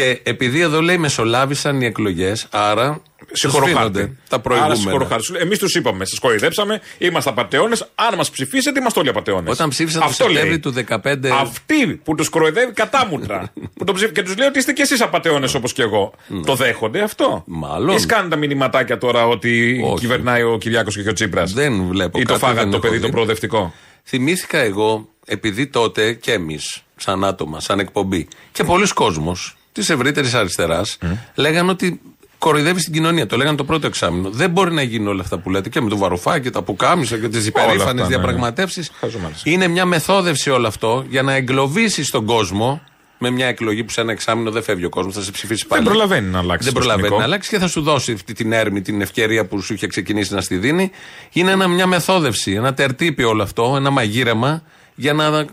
Και 0.00 0.20
επειδή 0.22 0.60
εδώ 0.60 0.80
λέει 0.80 0.98
μεσολάβησαν 0.98 1.80
οι 1.80 1.86
εκλογές, 1.86 2.46
άρα 2.50 3.02
Συγχωροχάρτη. 3.32 3.78
σφήνονται 3.78 4.12
τα 4.28 4.40
προηγούμενα. 4.40 4.72
Άρα 4.74 4.82
συγχωροχάρτη. 4.82 5.26
Εμείς 5.38 5.58
τους 5.58 5.74
είπαμε, 5.74 6.04
σας 6.04 6.18
κοροϊδέψαμε, 6.18 6.80
είμαστε 6.98 7.30
απαταιώνε. 7.30 7.76
Αν 7.94 8.14
μας 8.16 8.30
ψηφίσετε, 8.30 8.80
είμαστε 8.80 9.00
όλοι 9.00 9.08
απαταιώνε. 9.08 9.50
Όταν 9.50 9.68
ψήφισαν 9.68 10.02
το 10.02 10.12
Σεπτέμβρη 10.12 10.58
του 10.58 10.74
2015. 10.88 11.28
Αυτοί 11.40 11.86
που 12.04 12.14
τους 12.14 12.28
κοροϊδεύει 12.28 12.72
κατάμουτρα. 12.72 13.52
που 13.76 13.84
το 13.84 13.92
ψήφι... 13.92 14.12
Και 14.12 14.22
τους 14.22 14.36
λέει 14.36 14.48
ότι 14.48 14.58
είστε 14.58 14.72
κι 14.72 14.80
εσείς 14.80 15.00
απαταιώνε 15.00 15.48
όπως 15.56 15.72
και 15.72 15.82
εγώ. 15.82 16.12
Το 16.46 16.54
δέχονται 16.54 17.02
αυτό. 17.02 17.44
Ναι. 17.46 17.56
Μάλλον. 17.56 17.96
Ή 17.96 17.98
σκάνε 17.98 18.28
τα 18.28 18.36
μηνυματάκια 18.36 18.98
τώρα 18.98 19.26
ότι 19.26 19.80
Όχι. 19.84 20.00
κυβερνάει 20.00 20.42
ο 20.42 20.58
Κυριάκος 20.58 21.02
και 21.02 21.08
ο 21.08 21.12
Τσίπρας. 21.12 21.52
Δεν 21.52 21.84
βλέπω 21.88 22.18
Ή 22.18 22.22
το 22.22 22.28
κάτι, 22.28 22.40
φάγατε 22.44 22.60
δεν 22.60 22.70
το 22.70 22.76
έχω 22.76 22.86
παιδί 22.86 22.96
δει. 22.96 23.02
το 23.02 23.08
προοδευτικό. 23.08 23.74
Θυμήθηκα 24.04 24.58
εγώ, 24.58 25.08
επειδή 25.26 25.66
τότε 25.66 26.12
και 26.12 26.32
εμείς, 26.32 26.82
σαν 26.96 27.24
άτομα, 27.24 27.60
σαν 27.60 27.78
εκπομπή, 27.78 28.28
και 28.52 28.64
πολλοί 28.64 28.88
κόσμος 28.88 29.54
της 29.72 29.90
ευρύτερης 29.90 30.34
αριστεράς, 30.34 30.98
λέγανε 31.34 31.70
ότι 31.70 32.00
κοροϊδεύει 32.38 32.82
την 32.82 32.92
κοινωνία. 32.92 33.26
Το 33.26 33.36
λέγανε 33.36 33.56
το 33.56 33.64
πρώτο 33.64 33.86
εξάμεινο. 33.86 34.30
Δεν 34.30 34.50
μπορεί 34.50 34.72
να 34.72 34.82
γίνουν 34.82 35.08
όλα 35.08 35.22
αυτά 35.22 35.38
που 35.38 35.50
λέτε 35.50 35.68
και 35.68 35.80
με 35.80 35.88
το 35.88 35.96
βαρουφάκι 35.96 36.42
και 36.42 36.50
τα 36.50 36.62
πουκάμισα 36.62 37.18
και 37.18 37.28
τις 37.28 37.46
αυτά, 37.46 37.62
υπερήφανες 37.62 38.02
ναι. 38.02 38.08
διαπραγματεύσεις. 38.08 38.90
Χαζομάρες. 39.00 39.42
Είναι 39.44 39.68
μια 39.68 39.84
μεθόδευση 39.84 40.50
όλο 40.50 40.66
αυτό 40.66 41.04
για 41.08 41.22
να 41.22 41.34
εγκλωβίσει 41.34 42.10
τον 42.10 42.24
κόσμο 42.24 42.82
με 43.22 43.30
μια 43.30 43.46
εκλογή 43.46 43.84
που 43.84 43.90
σε 43.90 44.00
ένα 44.00 44.12
εξάμεινο 44.12 44.50
δεν 44.50 44.62
φεύγει 44.62 44.84
ο 44.84 44.88
κόσμος, 44.88 45.14
θα 45.14 45.20
σε 45.20 45.30
ψηφίσει 45.30 45.66
πάλι. 45.66 45.82
Δεν 45.82 45.92
προλαβαίνει 45.92 46.28
να 46.28 46.38
αλλάξει 46.38 46.64
Δεν 46.64 46.72
το 46.72 46.78
προλαβαίνει 46.78 47.06
σκηνικό. 47.06 47.20
να 47.20 47.26
αλλάξει 47.32 47.50
και 47.50 47.58
θα 47.58 47.68
σου 47.68 47.80
δώσει 47.80 48.12
αυτή 48.12 48.32
την 48.32 48.52
έρμη, 48.52 48.80
την 48.80 49.00
ευκαιρία 49.00 49.46
που 49.46 49.60
σου 49.60 49.74
είχε 49.74 49.86
ξεκινήσει 49.86 50.34
να 50.34 50.40
στη 50.40 50.56
δίνει. 50.56 50.90
Είναι 51.32 51.50
ένα, 51.50 51.68
μια 51.68 51.86
μεθόδευση, 51.86 52.52
ένα 52.52 52.74
τερτύπι 52.74 53.22
όλο 53.22 53.42
αυτό, 53.42 53.74
ένα 53.76 53.90
μαγείρεμα 53.90 54.62
για 55.00 55.12
να 55.12 55.46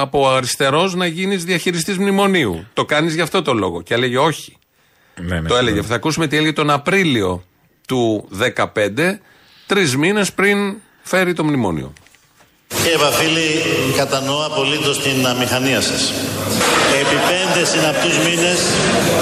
από 0.00 0.28
αριστερός 0.28 0.94
να 0.94 1.06
γίνεις 1.06 1.44
διαχειριστής 1.44 1.98
μνημονίου. 1.98 2.66
Το 2.72 2.84
κάνεις 2.84 3.14
γι' 3.14 3.20
αυτό 3.20 3.42
το 3.42 3.54
λόγο. 3.54 3.82
Και 3.82 3.94
έλεγε 3.94 4.18
όχι. 4.18 4.56
Ναι, 5.20 5.40
ναι, 5.40 5.48
το 5.48 5.56
έλεγε. 5.56 5.80
ναι. 5.80 5.86
Θα 5.86 5.94
ακούσουμε 5.94 6.26
τι 6.26 6.36
έλεγε 6.36 6.52
τον 6.52 6.70
Απρίλιο 6.70 7.44
του 7.86 8.28
2015, 8.54 9.18
τρεις 9.66 9.96
μήνες 9.96 10.32
πριν 10.32 10.74
φέρει 11.02 11.32
το 11.32 11.44
μνημόνιο. 11.44 11.92
Κύριε 12.76 12.96
Βαφίλη, 12.96 13.62
κατανοώ 13.96 14.44
απολύτως 14.44 15.00
την 15.00 15.26
αμηχανία 15.26 15.80
σας. 15.80 16.12
Επί 17.00 17.16
πέντε 17.30 17.66
συναπτούς 17.66 18.16
μήνες, 18.18 18.58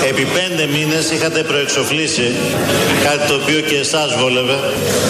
επί 0.08 0.24
πέντε 0.24 0.66
μήνες 0.66 1.10
είχατε 1.10 1.42
προεξοφλήσει 1.42 2.28
κάτι 3.04 3.28
το 3.28 3.34
οποίο 3.34 3.60
και 3.60 3.76
εσάς 3.76 4.16
βόλευε, 4.16 4.58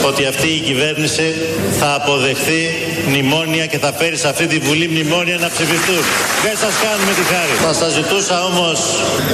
ότι 0.06 0.24
αυτή 0.26 0.48
η 0.48 0.60
κυβέρνηση 0.60 1.34
θα 1.78 1.94
αποδεχθεί 1.94 2.62
μνημόνια 3.08 3.66
και 3.66 3.78
θα 3.78 3.92
φέρεις 3.98 4.20
σε 4.20 4.28
αυτή 4.28 4.46
τη 4.46 4.58
Βουλή 4.58 4.88
μνημόνια 4.88 5.36
να 5.44 5.48
ψηφιστούν. 5.54 6.02
Δεν 6.46 6.56
σας 6.62 6.74
κάνουμε 6.84 7.12
τη 7.18 7.24
χάρη. 7.32 7.54
Θα 7.66 7.72
σας 7.80 7.92
ζητούσα 7.98 8.36
όμως 8.50 8.78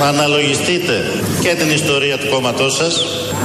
να 0.00 0.06
αναλογιστείτε 0.14 0.94
και 1.44 1.52
την 1.60 1.70
ιστορία 1.70 2.16
του 2.18 2.28
κόμματός 2.34 2.72
σας 2.80 2.94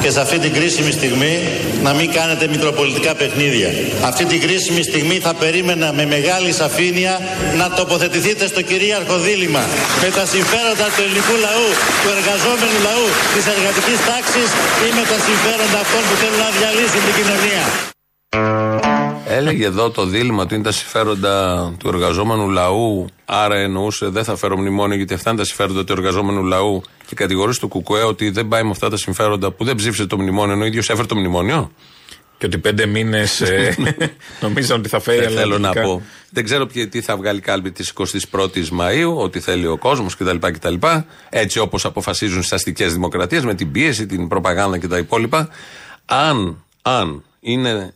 και 0.01 0.09
σε 0.15 0.19
αυτή 0.25 0.37
την 0.39 0.53
κρίσιμη 0.57 0.91
στιγμή 0.91 1.33
να 1.81 1.91
μην 1.93 2.07
κάνετε 2.17 2.47
μικροπολιτικά 2.55 3.11
παιχνίδια. 3.15 3.69
Αυτή 4.09 4.23
την 4.31 4.39
κρίσιμη 4.45 4.81
στιγμή 4.83 5.17
θα 5.25 5.33
περίμενα 5.33 5.87
με 5.93 6.05
μεγάλη 6.05 6.51
σαφήνεια 6.61 7.13
να 7.59 7.65
τοποθετηθείτε 7.79 8.47
στο 8.47 8.61
κυρίαρχο 8.61 9.15
δίλημα 9.17 9.63
με 10.01 10.09
τα 10.17 10.25
συμφέροντα 10.33 10.87
του 10.93 11.01
ελληνικού 11.05 11.35
λαού, 11.45 11.69
του 12.01 12.09
εργαζόμενου 12.17 12.79
λαού, 12.87 13.07
της 13.35 13.45
εργατικής 13.55 13.99
τάξης 14.09 14.49
ή 14.85 14.87
με 14.97 15.03
τα 15.11 15.17
συμφέροντα 15.27 15.79
αυτών 15.85 16.01
που 16.07 16.15
θέλουν 16.21 16.39
να 16.45 16.49
διαλύσουν 16.57 17.01
την 17.07 17.15
κοινωνία. 17.19 17.97
Έλεγε 19.31 19.65
εδώ 19.65 19.89
το 19.89 20.05
δίλημα 20.05 20.45
του 20.45 20.53
είναι 20.53 20.63
τα 20.63 20.71
συμφέροντα 20.71 21.73
του 21.79 21.87
εργαζόμενου 21.87 22.49
λαού. 22.49 23.07
Άρα 23.25 23.55
εννοούσε 23.55 24.07
δεν 24.07 24.23
θα 24.23 24.35
φέρω 24.35 24.57
μνημόνιο 24.57 24.97
γιατί 24.97 25.13
αυτά 25.13 25.29
είναι 25.29 25.39
τα 25.39 25.45
συμφέροντα 25.45 25.83
του 25.83 25.91
εργαζόμενου 25.91 26.43
λαού. 26.43 26.81
Και 27.05 27.15
κατηγορούσε 27.15 27.59
το 27.59 27.67
Κουκουέ 27.67 28.01
ότι 28.03 28.29
δεν 28.29 28.47
πάει 28.47 28.63
με 28.63 28.69
αυτά 28.69 28.89
τα 28.89 28.97
συμφέροντα 28.97 29.51
που 29.51 29.63
δεν 29.63 29.75
ψήφισε 29.75 30.05
το 30.05 30.17
μνημόνιο 30.17 30.53
ενώ 30.53 30.63
ο 30.63 30.65
ίδιος 30.65 30.89
έφερε 30.89 31.07
το 31.07 31.15
μνημόνιο. 31.15 31.71
Και 32.37 32.45
ότι 32.45 32.57
πέντε 32.57 32.85
μήνες 32.85 33.43
νομίζαν 34.41 34.79
ότι 34.79 34.89
θα 34.89 34.99
φέρει 34.99 35.19
Δεν 35.19 35.29
θέλω 35.29 35.57
να 35.57 35.69
αλλαγικά. 35.69 35.81
πω. 35.81 36.01
Δεν 36.29 36.43
ξέρω 36.43 36.65
ποιο- 36.65 36.89
τι 36.89 37.01
θα 37.01 37.17
βγάλει 37.17 37.39
κάλπη 37.39 37.71
της 37.71 37.93
21η 38.31 38.67
Μαου, 38.71 39.15
ότι 39.17 39.39
θέλει 39.39 39.67
ο 39.67 39.77
κόσμος 39.77 40.15
κτλ. 40.15 40.35
κτλ. 40.39 40.73
Έτσι 41.29 41.59
όπως 41.59 41.85
αποφασίζουν 41.85 42.37
στις 42.39 42.53
αστικές 42.53 42.93
δημοκρατίες 42.93 43.43
με 43.43 43.53
την 43.53 43.71
πίεση, 43.71 44.05
την 44.05 44.27
προπαγάνδα 44.27 44.77
και 44.77 44.87
τα 44.87 44.97
υπόλοιπα. 44.97 45.49
Αν, 46.05 46.63
αν 46.81 47.23
είναι 47.39 47.93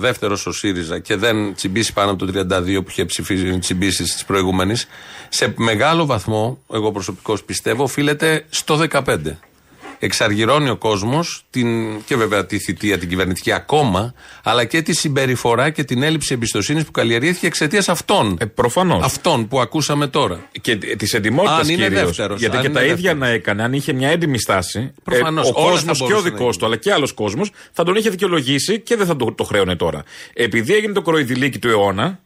δεύτερος 0.00 0.46
ο 0.46 0.52
ΣΥΡΙΖΑ 0.52 0.98
και 0.98 1.16
δεν 1.16 1.54
τσιμπήσει 1.54 1.92
πάνω 1.92 2.10
από 2.10 2.26
το 2.26 2.40
32 2.40 2.80
που 2.84 2.90
είχε 2.90 3.04
ψηφίσει, 3.04 3.58
τσιμπήσει 3.58 4.06
στις 4.06 4.24
προηγούμενες, 4.24 4.86
σε 5.28 5.54
μεγάλο 5.56 6.06
βαθμό, 6.06 6.62
εγώ 6.72 6.92
προσωπικώς 6.92 7.44
πιστεύω, 7.44 7.82
οφείλεται 7.82 8.44
στο 8.48 8.86
15 8.90 9.16
εξαργυρώνει 9.98 10.68
ο 10.68 10.76
κόσμος 10.76 11.44
και 12.04 12.16
βέβαια 12.16 12.46
τη 12.46 12.58
θητεία 12.58 12.98
την 12.98 13.08
κυβερνητική 13.08 13.52
ακόμα, 13.52 14.14
αλλά 14.42 14.64
και 14.64 14.82
τη 14.82 14.94
συμπεριφορά 14.96 15.70
και 15.70 15.84
την 15.84 16.02
έλλειψη 16.02 16.34
εμπιστοσύνης 16.34 16.84
που 16.84 16.90
καλλιεργήθηκε 16.90 17.46
εξαιτίας 17.46 17.88
αυτών. 17.88 18.36
Ε, 18.40 18.44
Προφανώς. 18.44 19.04
Αυτών 19.04 19.48
που 19.48 19.60
ακούσαμε 19.60 20.06
τώρα. 20.06 20.48
Και 20.60 20.76
της 20.76 21.14
εντυμότητα 21.14 21.56
Αν 21.56 21.68
είναι 21.68 21.82
κυρίως. 21.82 22.02
δεύτερος, 22.04 22.38
Γιατί 22.40 22.56
αν 22.56 22.62
και 22.62 22.68
είναι 22.68 22.78
τα 22.78 22.84
ίδια 22.84 22.94
δεύτερος. 22.94 23.18
να 23.18 23.28
έκανε, 23.28 23.62
αν 23.62 23.72
είχε 23.72 23.92
μια 23.92 24.08
έντιμη 24.08 24.38
στάση, 24.38 24.92
Προφανώς, 25.02 25.46
ε, 25.48 25.52
ο 25.54 25.60
όλα 25.60 25.70
κόσμος 25.70 25.82
θα 25.84 25.92
και 25.92 26.02
ο 26.02 26.06
μπορούσε 26.06 26.24
να 26.28 26.30
δικός 26.30 26.46
γίνει. 26.48 26.58
του, 26.58 26.66
αλλά 26.66 26.76
και 26.76 26.92
άλλος 26.92 27.12
κόσμος, 27.12 27.50
θα 27.72 27.84
τον 27.84 27.94
είχε 27.94 28.10
δικαιολογήσει 28.10 28.80
και 28.80 28.96
δεν 28.96 29.06
θα 29.06 29.16
το, 29.16 29.32
το 29.32 29.44
χρέωνε 29.44 29.76
τώρα. 29.76 30.02
Επειδή 30.32 30.74
έγινε 30.74 30.92
το 30.92 31.02
κοροϊδηλίκι 31.02 31.58
του 31.58 31.68
αιώνα, 31.68 32.20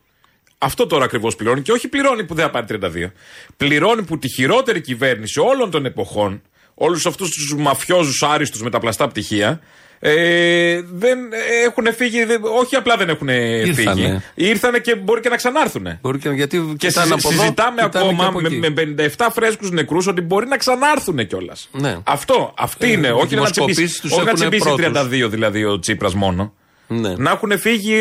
αυτό 0.58 0.86
τώρα 0.86 1.04
ακριβώς 1.04 1.36
πληρώνει 1.36 1.62
και 1.62 1.72
όχι 1.72 1.88
πληρώνει 1.88 2.24
που 2.24 2.34
δεν 2.34 2.44
θα 2.44 2.50
πάρει 2.50 2.66
32. 2.68 3.12
Πληρώνει 3.56 4.02
που 4.02 4.18
τη 4.18 4.28
χειρότερη 4.28 4.80
κυβέρνηση 4.80 5.40
όλων 5.40 5.70
των 5.70 5.84
εποχών, 5.84 6.42
όλους 6.86 7.06
αυτούς 7.06 7.30
τους 7.30 7.54
μαφιόζους 7.56 8.22
άριστους 8.22 8.62
με 8.62 8.70
τα 8.70 8.78
πλαστά 8.78 9.08
πτυχία, 9.08 9.60
ε, 10.04 10.80
δεν 10.92 11.18
έχουν 11.66 11.94
φύγει, 11.94 12.24
δεν- 12.24 12.40
όχι 12.60 12.76
απλά 12.76 12.96
δεν 12.96 13.08
έχουν 13.08 13.28
Ήρθανε. 13.28 13.72
φύγει. 13.74 14.20
Ήρθανε 14.34 14.78
και 14.78 14.94
μπορεί 14.96 15.20
και 15.20 15.28
να 15.28 15.36
ξανάρθουν. 15.36 15.98
Μπορεί 16.00 16.18
και 16.18 16.28
γιατί 16.28 16.74
Και 16.78 16.86
κοιτάνε 16.86 17.06
συζη- 17.06 17.12
από 17.24 17.32
εδώ, 17.32 17.40
συζητάμε 17.42 17.82
κοιτάνε 17.82 18.04
ακόμα 18.08 18.22
και 18.22 18.28
από 18.28 18.40
με, 18.40 18.48
εκεί. 18.48 18.56
με 18.56 18.70
57 18.70 19.30
φρέσκους 19.32 19.70
νεκρούς 19.70 20.06
ότι 20.06 20.20
μπορεί 20.20 20.46
να 20.46 20.56
ξανάρθουν 20.56 21.26
κιόλας. 21.26 21.68
Ναι. 21.72 21.96
Αυτό, 22.04 22.54
αυτή 22.58 22.86
Ε, 22.86 22.92
είναι. 22.92 23.06
οι 23.06 23.10
όχι 23.10 23.20
να 23.22 23.26
δημοσκοπήσεις 23.28 23.74
τσιμπήσει, 23.74 24.00
τους 24.00 24.10
όχι 24.12 24.20
να 24.24 24.30
έχουν 24.30 24.40
τσιμπήσει 24.40 24.62
πρώτους. 24.62 24.84
32 24.84 25.28
δηλαδή 25.28 25.64
ο 25.64 25.78
Τσίπρας 25.78 26.14
μόνο. 26.14 26.54
Ναι. 26.86 27.14
Να 27.16 27.30
έχουν 27.30 27.58
φύγει 27.58 27.98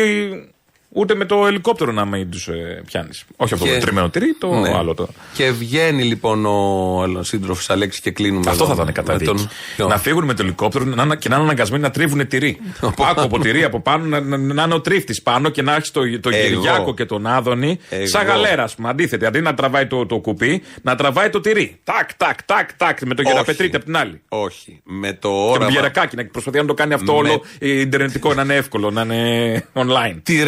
ούτε 0.94 1.14
με 1.14 1.24
το 1.24 1.46
ελικόπτερο 1.46 1.92
να 1.92 2.04
μην 2.04 2.30
τους 2.30 2.48
ε, 2.48 2.82
πιάνεις. 2.86 3.24
Όχι 3.36 3.54
αυτό 3.54 3.66
Και- 3.66 3.72
το 3.72 3.78
τριμμένο 3.80 4.08
τυρί, 4.10 4.36
το 4.40 4.54
Ναι. 4.54 4.74
άλλο 4.76 4.94
το. 4.94 5.08
Και 5.34 5.50
βγαίνει 5.50 6.02
λοιπόν 6.02 6.46
ο 6.46 7.22
σύντροφος 7.22 7.70
Αλέξης 7.70 8.00
και 8.00 8.10
κλείνουμε. 8.10 8.50
Αυτό 8.50 8.64
εδώ 8.64 8.66
θα 8.66 8.72
ήταν 8.82 8.86
με 8.86 8.92
καταδίκη. 8.92 9.24
τον- 9.30 9.48
ποιο; 9.76 9.86
Να 9.88 9.98
φύγουν 9.98 10.24
με 10.24 10.34
το 10.34 10.42
ελικόπτερο 10.42 10.84
να, 10.84 11.02
είναι- 11.02 11.16
και 11.16 11.28
να 11.28 11.34
είναι 11.34 11.44
αναγκασμένοι 11.44 11.82
να 11.82 11.90
τρίβουν 11.90 12.26
τυρί. 12.26 12.58
Άκου 12.80 13.20
από 13.20 13.38
τυρί 13.38 13.64
από 13.64 13.80
πάνω, 13.80 14.04
να, 14.04 14.20
να, 14.20 14.36
να 14.36 14.62
είναι 14.62 14.74
ο 14.74 14.80
τρίφτης 14.80 15.22
πάνω 15.22 15.48
και 15.48 15.62
να 15.62 15.74
έχει 15.74 15.90
το, 15.90 16.00
το 16.20 16.30
Εγώ. 16.32 16.60
Κυριάκο 16.60 16.94
και 16.94 17.04
τον 17.04 17.26
Άδωνη. 17.26 17.78
Εγώ. 17.88 18.06
Σαν 18.06 18.26
γαλέρα, 18.26 18.62
ας 18.62 18.74
πούμε. 18.74 18.88
Αντίθετη, 18.88 19.26
αντί 19.26 19.40
να 19.40 19.54
τραβάει 19.54 19.86
το, 19.86 20.06
το 20.06 20.18
κουπί, 20.18 20.62
να 20.82 20.94
τραβάει 20.94 21.30
το 21.30 21.40
τυρί. 21.40 21.80
Τάκ, 21.84 22.14
τάκ, 22.16 22.42
τάκ, 22.42 22.72
τάκ. 22.76 22.98
Με 23.04 23.14
το 23.14 23.22
Όχι. 23.22 23.30
γεραπετρίτη 23.32 23.76
από 23.76 23.84
την 23.84 23.96
άλλη. 23.96 24.20
Όχι. 24.28 24.80
Με 24.84 25.12
το 25.12 25.28
Και 25.28 25.34
με 25.34 25.50
όραμα. 25.50 25.70
γερακάκι 25.70 26.16
να 26.16 26.24
προσπαθεί 26.24 26.58
να 26.58 26.64
το 26.64 26.74
κάνει 26.74 26.94
αυτό 26.94 27.12
Με- 27.12 27.18
όλο 27.18 27.42
ε, 27.58 27.80
ιντερνετικό, 27.80 28.34
να 28.34 28.42
είναι 28.42 28.54
εύκολο, 28.54 28.90
να 28.90 29.02
είναι 29.02 29.64
online. 29.74 30.16
Τι 30.22 30.42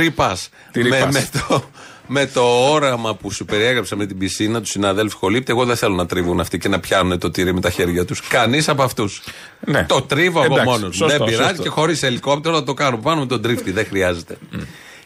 ρήπα. 0.73 0.73
Τι 0.73 0.89
με, 0.89 0.97
ρήπας. 0.99 1.13
με, 1.15 1.29
το, 1.49 1.65
με 2.07 2.27
το 2.27 2.41
όραμα 2.71 3.15
που 3.15 3.31
σου 3.31 3.45
περιέγραψα 3.45 3.97
με 3.97 4.07
την 4.07 4.19
πισίνα 4.19 4.61
τους 4.61 4.71
συναδέλφους 4.71 5.15
Χολύπτη, 5.15 5.51
εγώ 5.53 5.65
δεν 5.65 5.77
θέλω 5.77 5.95
να 5.95 6.07
τρίβουν 6.07 6.41
αυτοί 6.41 6.59
και 6.59 6.69
να 6.69 6.81
πιάνουν 6.81 7.19
το 7.19 7.31
τυρί 7.31 7.55
με 7.55 7.61
τα 7.61 7.71
χέρια 7.71 8.05
τους. 8.05 8.21
Κανείς 8.21 8.69
από 8.69 8.83
αυτούς. 8.83 9.23
Ναι. 9.61 9.85
Το 9.89 10.03
τρίβω 10.03 10.43
εγώ 10.45 10.53
Εντάξει, 10.55 10.71
μόνος 10.71 10.83
μου. 10.83 10.93
σωστό, 10.93 11.07
Δεν 11.19 11.27
πειράζει 11.27 11.49
σωστό. 11.49 11.63
και 11.63 11.69
χωρίς 11.69 12.03
ελικόπτερο 12.03 12.55
θα 12.57 12.65
το 12.65 12.75
κάνω 12.75 12.97
πάνω 12.97 13.21
με 13.21 13.27
τον 13.27 13.43
τρίφτη. 13.43 13.71
Δεν 13.71 13.87
χρειάζεται. 13.87 14.37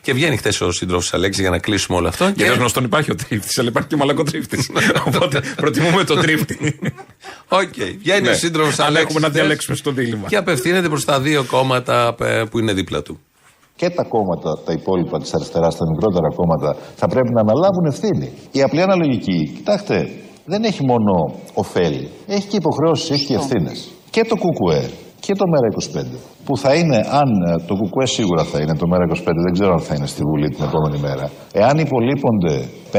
Και 0.00 0.12
βγαίνει 0.14 0.36
χθες 0.36 0.60
ο 0.60 0.72
σύντροφος 0.72 1.16
Αλέξης 1.16 1.40
για 1.40 1.50
να 1.50 1.58
κλείσουμε 1.58 1.98
όλο 1.98 2.08
αυτό. 2.08 2.24
Γιατί 2.24 2.42
Και... 2.42 2.50
ως 2.50 2.54
γνωστόν 2.54 2.84
υπάρχει 2.84 3.10
ο 3.10 3.14
τρίφτης, 3.14 3.58
αλλά 3.58 3.68
υπάρχει 3.68 3.88
και 3.88 3.94
ο 3.94 3.98
μαλακός 3.98 4.30
τρίφτης. 4.30 4.70
Οπότε 5.06 5.40
προτιμούμε 5.56 6.04
το 6.04 6.14
τρίφτη. 6.14 6.78
Οκ. 7.48 7.72
Βγαίνει 7.98 8.20
Ναι. 8.20 8.30
ο 8.30 8.34
σύντροφος 8.34 8.78
Αν 8.78 8.86
Αλέξης. 8.86 9.08
έχουμε 9.08 9.20
να 9.20 9.28
χθες 9.28 9.40
διαλέξουμε 9.40 9.76
στο 9.76 9.90
δίλημμα. 9.92 10.28
Και 10.28 10.36
απευθύνεται 10.36 10.88
προς 10.88 11.04
τα 11.04 11.20
δύο 11.20 11.44
κόμματα 11.44 12.14
ε, 12.20 12.42
που 12.50 12.58
είναι 12.58 12.72
δίπλα 12.72 13.02
του. 13.02 13.20
Και 13.80 13.90
τα 13.90 14.04
κόμματα, 14.14 14.50
τα 14.66 14.72
υπόλοιπα 14.72 15.18
της 15.18 15.34
αριστεράς, 15.34 15.76
τα 15.76 15.84
μικρότερα 15.92 16.28
κόμματα, 16.34 16.76
θα 16.96 17.06
πρέπει 17.06 17.30
να 17.36 17.40
αναλάβουν 17.40 17.84
ευθύνη. 17.92 18.28
Η 18.52 18.62
απλή 18.62 18.82
αναλογική, 18.82 19.38
κοιτάξτε, 19.56 20.08
δεν 20.44 20.64
έχει 20.64 20.84
μόνο 20.84 21.12
ωφέλη. 21.54 22.08
Έχει 22.26 22.46
και 22.48 22.56
υποχρεώσεις, 22.56 23.10
έχει 23.10 23.26
και 23.26 23.34
ευθύνες. 23.34 23.88
Και 24.10 24.24
το 24.24 24.36
ΚΚΕ 24.36 24.90
και 25.20 25.32
το 25.34 25.44
ΜΕΡΑ25. 25.52 26.04
Που 26.44 26.56
θα 26.56 26.74
είναι, 26.74 26.96
αν 26.96 27.28
ε, 27.46 27.54
το 27.66 27.74
ΚΚΕ 27.74 28.06
σίγουρα 28.06 28.44
θα 28.44 28.60
είναι, 28.60 28.74
το 28.76 28.86
ΜΕΡΑ25 28.92 29.32
δεν 29.44 29.52
ξέρω 29.52 29.72
αν 29.72 29.80
θα 29.80 29.94
είναι 29.94 30.06
στη 30.06 30.22
Βουλή 30.30 30.48
την 30.48 30.64
επόμενη 30.64 30.98
μέρα. 30.98 31.30
Εάν 31.52 31.78
υπολείπονται 31.78 32.54
5-10 32.92 32.96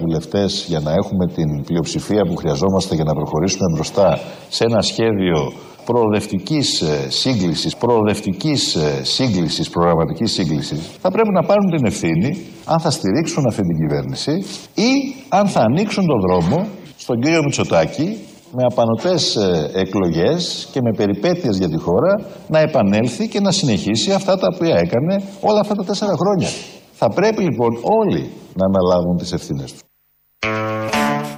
βουλευτές 0.00 0.64
για 0.68 0.80
να 0.80 0.90
έχουμε 0.90 1.26
την 1.34 1.62
πλειοψηφία 1.64 2.22
που 2.28 2.36
χρειαζόμαστε 2.36 2.94
για 2.94 3.04
να 3.04 3.14
προχωρήσουμε 3.14 3.66
μπροστά 3.74 4.18
σε 4.48 4.64
ένα 4.64 4.80
σχέδιο 4.80 5.52
προοδευτικής 5.84 6.80
ε, 6.80 7.10
σύγκλησης, 7.10 7.76
προοδευτικής 7.76 8.74
ε, 8.74 9.04
σύγκλησης, 9.04 9.68
προγραμματικής 9.68 10.32
σύγκλησης, 10.32 10.90
θα 11.00 11.10
πρέπει 11.10 11.32
να 11.32 11.42
πάρουν 11.42 11.70
την 11.76 11.86
ευθύνη 11.86 12.46
αν 12.64 12.80
θα 12.80 12.90
στηρίξουν 12.90 13.46
αυτή 13.46 13.62
την 13.62 13.76
κυβέρνηση 13.76 14.32
ή 14.74 14.90
αν 15.28 15.46
θα 15.46 15.60
ανοίξουν 15.60 16.06
τον 16.06 16.20
δρόμο 16.20 16.66
στον 16.96 17.20
κύριο 17.20 17.40
Μητσοτάκη 17.44 18.18
με 18.56 18.64
απανοτές 18.70 19.36
ε, 19.36 19.70
εκλογές 19.74 20.68
και 20.72 20.80
με 20.82 20.90
περιπέτειες 20.96 21.56
για 21.56 21.68
τη 21.68 21.78
χώρα 21.78 22.14
να 22.48 22.58
επανέλθει 22.58 23.28
και 23.28 23.40
να 23.40 23.50
συνεχίσει 23.50 24.12
αυτά 24.12 24.38
τα 24.38 24.48
οποία 24.54 24.76
έκανε 24.76 25.22
όλα 25.40 25.60
αυτά 25.60 25.74
τα 25.74 25.84
τέσσερα 25.84 26.14
χρόνια. 26.16 26.48
Θα 26.92 27.08
πρέπει 27.08 27.42
λοιπόν 27.42 27.70
όλοι 28.02 28.30
να 28.54 28.64
αναλάβουν 28.66 29.16
τις 29.16 29.32
ευθύνες 29.32 29.72
τους. 29.72 29.80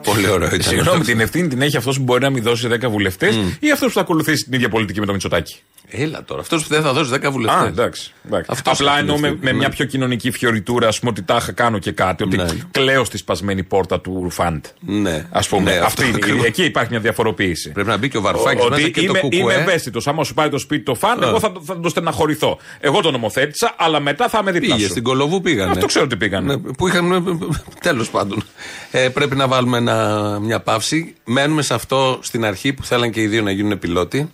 Πολύ 0.04 0.28
ωραίο 0.28 0.48
ήταν. 0.48 0.62
Συγγνώμη, 0.62 1.04
την 1.04 1.20
ευθύνη 1.20 1.48
την 1.48 1.62
έχει 1.62 1.76
αυτός 1.76 1.96
που 1.96 2.02
μπορεί 2.02 2.22
να 2.22 2.30
μην 2.30 2.42
δώσει 2.42 2.68
10 2.70 2.90
βουλευτές 2.90 3.36
ή 3.60 3.70
αυτός 3.70 3.88
που 3.88 3.94
θα 3.94 4.00
ακολουθήσει 4.00 4.44
την 4.44 4.52
ίδια 4.52 4.68
πολιτική 4.68 5.00
με 5.00 5.06
το 5.06 5.12
Μητσοτάκι. 5.12 5.56
Έλα 5.88 6.24
τώρα. 6.24 6.40
Αυτός 6.40 6.62
που 6.62 6.68
δεν 6.68 6.82
θα 6.82 6.92
δώσει 6.92 7.10
10 7.14 7.30
βουλευτές. 7.30 7.62
Α, 7.62 7.66
εντάξει. 7.66 8.12
εντάξει. 8.26 8.50
Αυτός 8.52 8.78
Απλά 8.80 8.90
έχει 8.92 9.00
εννοώ 9.00 9.18
με, 9.18 9.26
ευθύνη. 9.28 9.44
με 9.44 9.52
μια 9.52 9.68
Ναι. 9.68 9.74
πιο 9.74 9.84
κοινωνική 9.84 10.30
φιωριτούρα, 10.30 10.88
ας 10.88 10.98
πούμε, 10.98 11.10
ότι 11.10 11.22
τάχα 11.22 11.52
κάνω 11.52 11.78
και 11.78 11.92
κάτι. 11.92 12.22
Ότι 12.22 12.36
Ναι. 12.36 12.46
κλαίω 12.70 13.04
στη 13.04 13.16
σπασμένη 13.16 13.62
πόρτα 13.62 14.00
του 14.00 14.20
Ρουφάντ. 14.22 14.64
Ναι. 14.80 15.26
Α 15.30 15.40
πούμε. 15.40 15.62
Ναι, 15.62 15.70
αυτή 15.76 15.84
αυτό 15.86 16.04
είναι, 16.04 16.16
ακριβώς. 16.16 16.44
εκεί 16.44 16.64
υπάρχει 16.64 16.90
μια 16.90 17.00
διαφοροποίηση. 17.00 17.70
Πρέπει 17.72 17.88
να 17.88 17.96
μπει 17.96 18.08
και 18.08 18.16
ο 18.16 18.20
Βαρουφάκης 18.20 18.62
Ότι 18.64 18.70
μέσα 18.70 18.88
και 18.88 19.00
είμαι, 19.00 19.12
το 19.20 19.26
είμαι 19.32 19.36
κουκουέ. 19.36 19.54
ευαίσθητος. 19.60 20.06
Άμα 20.06 20.24
σου 20.24 20.34
πάει 20.34 20.48
το 20.48 20.58
σπίτι 20.58 20.82
το 20.84 20.94
φαν, 20.94 21.22
εγώ 21.22 21.38
θα, 21.40 21.52
το- 21.52 21.60
θα 21.64 21.80
το 21.80 21.88
στεναχωρηθώ. 21.88 22.58
Εγώ 22.80 23.00
το 23.00 23.10
νομοθέτησα, 23.10 23.74
αλλά 23.78 24.00
μετά 24.00 24.28
θα 24.28 24.38
είμαι 24.42 24.52
δίπλα 24.52 24.74
Πήγε 24.74 24.84
σου. 24.84 24.90
στην 24.90 25.02
Κολοβού 25.02 25.40
πήγανε. 25.40 25.70
Αυτό 25.70 25.86
ξέρω 25.86 26.06
τι 26.06 26.16
πήγανε. 26.16 26.54
Ναι, 26.54 26.72
που 26.72 26.88
είχαν. 26.88 27.38
Τέλος 27.80 28.10
πάντων. 28.10 28.42
Ε, 28.90 29.08
πρέπει 29.08 29.36
να 29.36 29.48
βάλουμε 29.48 29.76
ένα, 29.78 30.38
μια 30.42 30.60
παύση. 30.60 31.14
Μένουμε 31.24 31.62
σε 31.62 31.74
αυτό 31.74 32.18
στην 32.22 32.44
αρχή 32.44 32.72
που 32.72 32.84
θέλαν 32.84 33.10
και 33.10 33.20
οι 33.22 33.26
δύο 33.26 33.42
να 33.42 33.50
γίνουν 33.50 33.78
πιλότοι 33.78 34.30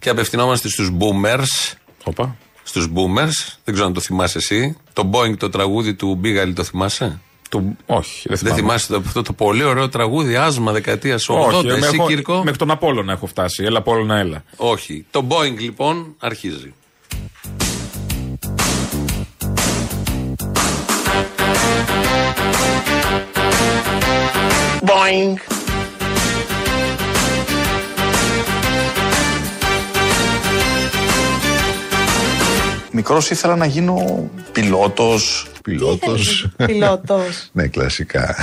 και 0.00 0.08
απευθυνόμαστε 0.08 0.68
στους 0.68 0.90
boomers. 0.98 1.72
Οπα. 2.04 2.36
Στους 2.62 2.86
boomers. 2.94 3.54
Δεν 3.64 3.74
ξέρω 3.74 3.86
αν 3.86 3.92
το 3.92 4.00
θυμάσαι 4.00 4.38
εσύ. 4.38 4.76
Το 4.92 5.10
Boeing 5.12 5.36
το 5.38 5.48
τραγούδι 5.50 5.94
του 5.94 6.14
Μπίγαλη 6.14 6.52
το 6.52 6.62
θυμάσαι; 6.64 7.20
Του... 7.50 7.76
Όχι, 7.86 8.28
δεν 8.28 8.28
Δεν 8.28 8.38
θυμάμαι. 8.38 8.60
θυμάσαι 8.60 8.86
το, 8.86 9.02
αυτό 9.06 9.22
το 9.22 9.32
πολύ 9.32 9.62
ωραίο 9.64 9.88
τραγούδι, 9.88 10.36
άσμα 10.36 10.72
δεκαετίας 10.72 11.26
80. 11.30 11.34
Όχι, 11.36 11.66
Εσύ, 11.68 11.90
έχω- 11.94 12.06
Κύρκο; 12.06 12.42
μέχρι 12.42 12.58
τον 12.58 12.70
Απόλλωνα 12.70 13.12
έχω 13.12 13.26
φτάσει. 13.26 13.64
Έλα, 13.64 13.78
Απόλλωνα, 13.78 14.16
έλα. 14.18 14.44
Όχι. 14.56 15.06
Το 15.10 15.24
Boeing 15.28 15.58
λοιπόν 15.58 16.14
αρχίζει. 16.18 16.74
Boing. 24.82 25.38
Μικρός 33.00 33.30
ήθελα 33.30 33.56
να 33.56 33.66
γίνω 33.66 34.28
πιλότος. 34.52 35.46
Πιλότος. 35.62 36.48
Πιλότος. 36.56 37.46
ναι, 37.52 37.66
κλασικά. 37.66 38.36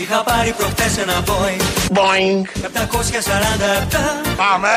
Είχα 0.00 0.22
πάρει 0.22 0.54
προχτές 0.58 0.98
ένα 0.98 1.24
boy 1.26 1.60
Boing. 1.94 2.44
747 2.62 2.66
Πάμε! 4.36 4.68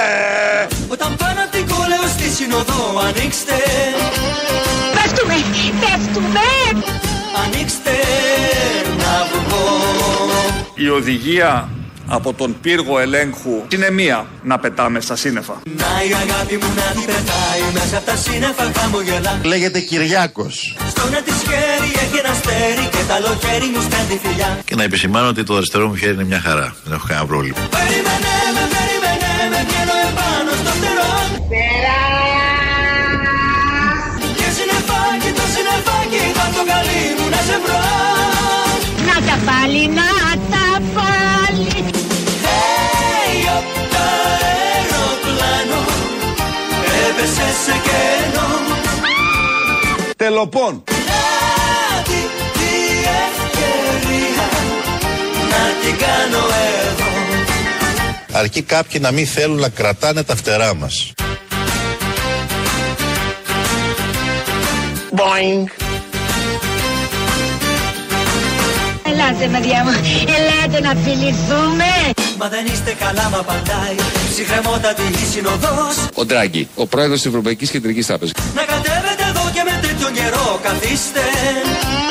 Όταν 0.87 1.15
πάνω 1.15 1.41
απ' 1.43 1.51
την 1.51 1.67
κόλεο 1.67 2.07
στη 2.07 2.29
συνοδό 2.29 2.99
ανοίξτε 3.07 3.53
Πέφτουμε, 4.93 5.35
πέφτουμε. 5.79 6.47
Ανοίξτε 7.45 7.91
να 8.97 9.27
βγω 9.31 9.65
Η 10.75 10.89
οδηγία 10.89 11.69
από 12.07 12.33
τον 12.33 12.55
πύργο 12.61 12.99
ελέγχου 12.99 13.63
είναι 13.73 13.91
μία 13.91 14.25
να 14.43 14.59
πετάμε 14.59 14.99
στα 15.01 15.15
σύννεφα. 15.15 15.53
Να 15.77 15.91
η 16.09 16.13
αγάπη 16.23 16.55
μου 16.61 16.69
να 16.75 16.85
την 16.99 17.05
πετάει 17.05 17.63
μέσα 17.73 17.97
απ' 17.97 18.05
τα 18.05 18.15
σύννεφα 18.15 18.71
χαμογελά 18.77 19.39
Λέγεται 19.43 19.79
Κυριάκος. 19.79 20.77
Στο 20.87 21.09
να 21.09 21.21
της 21.21 21.35
χέρι 21.47 21.89
έχει 22.03 22.17
ένα 22.23 22.29
αστέρι 22.29 22.85
και 22.91 23.01
τα 23.07 23.13
άλλο 23.13 23.31
χέρι 23.43 23.67
μου 23.73 23.81
στέλνει 23.87 24.19
φιλιά 24.23 24.59
Και 24.65 24.75
να 24.75 24.83
επισημάνω 24.83 25.27
ότι 25.27 25.43
το 25.43 25.55
αριστερό 25.55 25.87
μου 25.87 25.95
χέρι 25.95 26.13
είναι 26.13 26.23
μια 26.23 26.39
χαρά. 26.39 26.75
Δεν 26.83 26.93
έχω 26.93 27.05
κανένα 27.07 27.27
πρόβλημα. 27.27 27.57
Περίμενε 27.77 28.33
με, 28.55 28.63
περίμενε 28.73 29.31
με, 29.51 29.59
βγαίνω 29.67 29.95
επάνω 30.09 30.51
στο 30.61 30.71
φτερό 30.79 31.11
Και 34.39 34.47
συννεφάκι, 34.55 35.29
το 35.39 35.45
συννεφάκι, 35.53 36.23
θα 36.37 36.45
το 36.55 36.61
καλή 36.71 37.03
μου 37.17 37.25
να 37.33 37.39
σε 37.47 37.55
βρω 37.63 37.81
Να 39.09 39.15
τα 39.27 39.35
πάλι, 39.47 39.81
να 39.97 40.07
έπεσε 47.17 47.47
σε 47.65 47.71
κενό 47.71 48.47
Τελοπών. 50.15 50.83
Να 50.87 52.01
τη, 52.03 52.11
τη 52.53 52.73
ευκαιρία 53.25 54.49
να 55.49 55.63
την 55.81 55.97
κάνω 55.97 56.45
εγώ 56.89 57.11
Αρκεί 58.31 58.61
κάποιοι 58.61 59.01
να 59.03 59.11
μην 59.11 59.27
θέλουν 59.27 59.59
να 59.59 59.69
κρατάνε 59.69 60.23
τα 60.23 60.35
φτερά 60.35 60.73
μας. 60.73 61.13
Boing. 65.15 65.65
Ελάτε, 69.03 69.47
παιδιά 69.51 69.83
μου, 69.83 69.91
ελάτε 70.25 70.79
να 70.79 70.95
φιληθούμε. 71.03 72.22
Μα 72.43 72.49
δεν 72.49 72.65
είστε 72.65 72.91
καλά 73.03 73.25
μα 73.29 73.37
απαντάει 73.37 73.95
Ψυχρεμότατη 74.29 75.01
η 75.01 75.25
συνοδός 75.33 75.95
Ο 76.13 76.25
Ντράγκη, 76.25 76.63
ο 76.75 76.85
πρόεδρος 76.87 77.17
της 77.21 77.27
Ευρωπαϊκής 77.31 77.69
Κεντρικής 77.69 78.05
Τράπεζας. 78.05 78.33
Να 78.55 78.63
κατέβετε 78.71 79.23
εδώ 79.31 79.43
και 79.55 79.63
με 79.67 79.75
τέτοιο 79.87 80.09
καιρό 80.17 80.59
καθίστε 80.67 81.25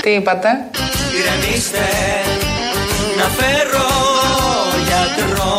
Τι 0.04 0.10
είπατε; 0.10 0.48
Ηρεμήστε 1.18 1.86
Να 3.18 3.26
φέρω 3.38 3.88
γιατρό 4.88 5.54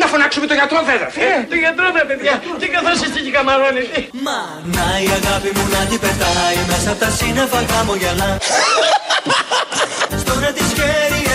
Να 0.00 0.06
φωνάξουμε 0.12 0.46
τον 0.50 0.56
γιατρό 0.60 0.78
βέβαια. 0.90 1.10
Ε, 1.28 1.36
τον 1.52 1.58
γιατρό 1.64 1.86
βέβαια 1.96 2.08
παιδιά. 2.10 2.34
Και 2.60 2.68
καθώς 2.74 2.98
εσύ 3.06 3.20
και 3.26 3.32
καμαρώνεις. 3.36 3.86
Μα 4.26 4.40
να 4.76 4.86
η 5.06 5.08
αγάπη 5.18 5.50
μου 5.56 5.64
να 5.74 5.80
την 5.90 5.98
πετάει 6.04 6.58
Μέσα 6.70 6.90
απ' 6.94 7.00
τα 7.04 7.10
σύννεφα 7.18 7.60
χαμογελά 7.72 8.30
Στο 8.40 8.80
να 8.80 8.88
της 8.88 8.97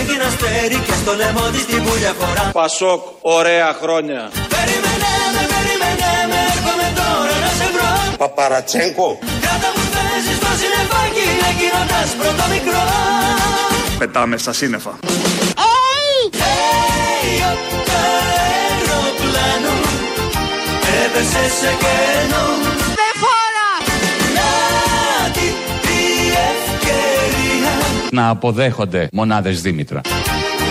χέρι 0.03 0.11
έχει 0.11 0.13
ένα 0.19 0.27
αστέρι 0.27 0.77
Και 0.87 0.95
στο 1.01 1.13
λαιμό 1.19 1.45
της 1.53 1.65
την 1.65 1.83
πουλια 1.83 2.13
φορά 2.19 2.43
Πασόκ, 2.59 3.01
ωραία 3.21 3.69
χρόνια. 3.81 4.21
Περίμενε 4.55 5.11
με, 5.35 5.43
περίμενε 5.53 6.11
με 6.31 6.39
Έρχομαι 6.53 6.87
τώρα 6.99 7.35
να 7.45 7.51
σε 7.59 7.67
βρω 7.73 7.89
Παπαρατσέγκο. 8.17 9.09
Κράτα 9.43 9.69
μου 9.75 9.83
θέση 9.95 10.33
στο 10.39 10.51
συννεφάκι 10.59 11.25
Εκείνο 11.51 11.79
τ' 11.89 11.95
άσπρο 12.01 12.29
το 12.39 12.45
μικρό 12.53 12.81
Πετάμε 13.97 14.37
στα 14.37 14.53
σύννεφα. 14.53 14.93
Hey, 16.41 17.39
απ' 17.51 17.69
το 17.87 17.97
αεροπλάνο 18.43 19.75
έπεσε 21.03 21.43
σε 21.59 21.71
κενό 21.81 22.72
Να 28.13 28.29
αποδέχονται 28.29 29.07
μονάδες 29.11 29.61
Δήμητρα. 29.61 30.01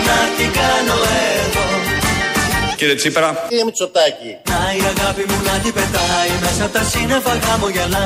να 0.07 0.17
την 0.37 0.49
κάνω 0.59 0.95
εγώ 1.43 1.65
Κύριε 2.75 2.95
Τσίπρα, 2.95 3.29
Κύριε 3.49 3.63
Μητσοτάκη. 3.63 4.31
Να 4.49 4.59
η 4.79 4.81
αγάπη 4.93 5.23
μου 5.29 5.37
να 5.49 5.55
την 5.63 5.73
πετάει 5.77 6.31
μέσα 6.43 6.63
απ' 6.65 6.73
τα 6.77 6.83
σύννεφα 6.91 7.33
χαμογελά 7.45 8.05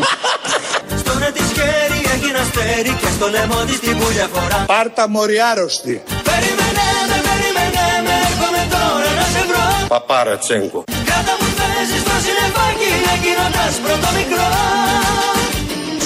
Στο 1.00 1.12
να 1.22 1.28
της 1.36 1.48
χέρι 1.56 1.98
έχει 2.14 2.28
ένα 2.32 2.42
αστέρι 2.46 2.92
και 3.02 3.10
στο 3.16 3.26
λαιμό 3.34 3.60
της 3.68 3.78
την 3.84 3.94
πουλια 3.98 4.28
φορά 4.34 4.58
πάρτα 4.74 5.04
μοριάρωστη. 5.14 5.94
Περίμενε 6.30 6.86
με, 7.10 7.16
περίμενε 7.28 7.84
με, 8.06 8.14
έρχομαι 8.28 8.62
τώρα 8.74 9.10
να 9.20 9.26
σε 9.32 9.40
βρω 9.48 9.64
Παπαρατσέγκο. 9.94 10.80
Κράτα 11.08 11.34
μου 11.40 11.48
θέση 11.58 11.96
στο 12.04 12.14
συννεφάκι 12.24 12.90
εκείνο 13.16 13.44
τ' 13.54 13.60
άσπρο 13.66 13.94
το 14.04 14.10
μικρό 14.18 14.46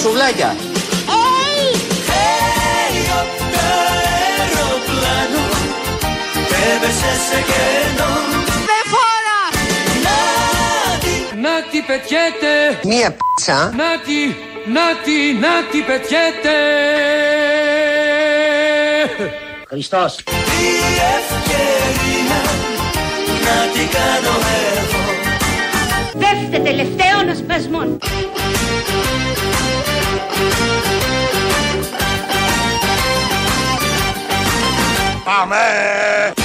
Σουβλάκια. 0.01 0.51
Έπεσε 6.71 7.11
σε 7.27 7.37
κενό 7.49 8.11
Δεν 8.69 8.83
φορά. 8.93 9.41
Να 10.05 10.17
τη 11.03 11.41
Να 11.41 11.55
τι 11.71 11.79
πετιέται, 11.87 12.53
Μία 12.83 13.15
πίτσα. 13.17 13.59
να 13.81 13.89
τι, 14.05 14.19
να 14.75 14.85
τι, 15.03 15.17
να 15.43 15.53
τι 15.71 15.79
πετιέται. 15.89 16.55
Χριστός. 19.69 20.15
η 20.19 20.71
ευκαιρία 21.17 22.41
να 23.45 23.71
την 23.73 23.87
κάνω 23.89 24.35
εγώ 24.77 25.03
πέφτε 26.19 26.59
τελευταίων 26.69 27.29
ασπασμών. 27.29 27.97
Πάμε! 35.23 36.42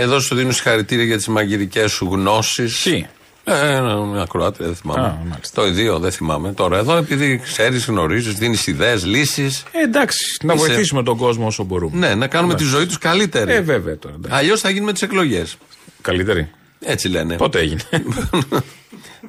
Εδώ 0.00 0.20
σου 0.20 0.34
δίνω 0.34 0.52
συγχαρητήρια 0.52 1.04
για 1.04 1.16
τις 1.16 1.28
μαγειρικές 1.28 1.92
σου 1.92 2.08
γνώσεις. 2.12 2.82
Τι; 2.82 3.06
Ε, 3.44 3.74
ένα 3.74 4.22
ακροάτρια, 4.22 4.66
δεν 4.66 4.76
θυμάμαι. 4.76 5.00
Α, 5.06 5.18
μάλιστα. 5.28 5.60
το 5.62 5.66
ιδίο 5.66 5.98
δεν 5.98 6.12
θυμάμαι. 6.12 6.52
Τώρα 6.52 6.78
εδώ, 6.78 6.96
επειδή 6.96 7.40
ξέρεις, 7.44 7.84
γνωρίζεις, 7.86 8.34
δίνεις 8.34 8.66
ιδέες, 8.66 9.04
λύσεις. 9.04 9.64
Ε, 9.72 9.82
εντάξει, 9.82 10.18
να 10.42 10.52
Είσαι- 10.54 10.66
βοηθήσουμε 10.66 11.02
τον 11.02 11.16
κόσμο 11.16 11.46
όσο 11.46 11.64
μπορούμε. 11.64 12.06
Ναι, 12.06 12.14
να 12.14 12.26
κάνουμε 12.26 12.54
τη 12.54 12.64
ζωή 12.64 12.86
τους 12.86 12.98
καλύτερη. 12.98 13.52
Ε, 13.52 13.60
βέβαια 13.60 13.98
τώρα. 13.98 14.14
εντάξει. 14.14 14.36
Αλλιώς 14.38 14.60
θα 14.60 14.70
γίνουμε 14.70 14.92
τις 14.92 15.02
εκλογές. 15.02 15.56
Καλύτερη. 16.02 16.50
Έτσι 16.80 17.08
λένε. 17.08 17.36
Πότε 17.36 17.58
έγινε; 17.58 17.80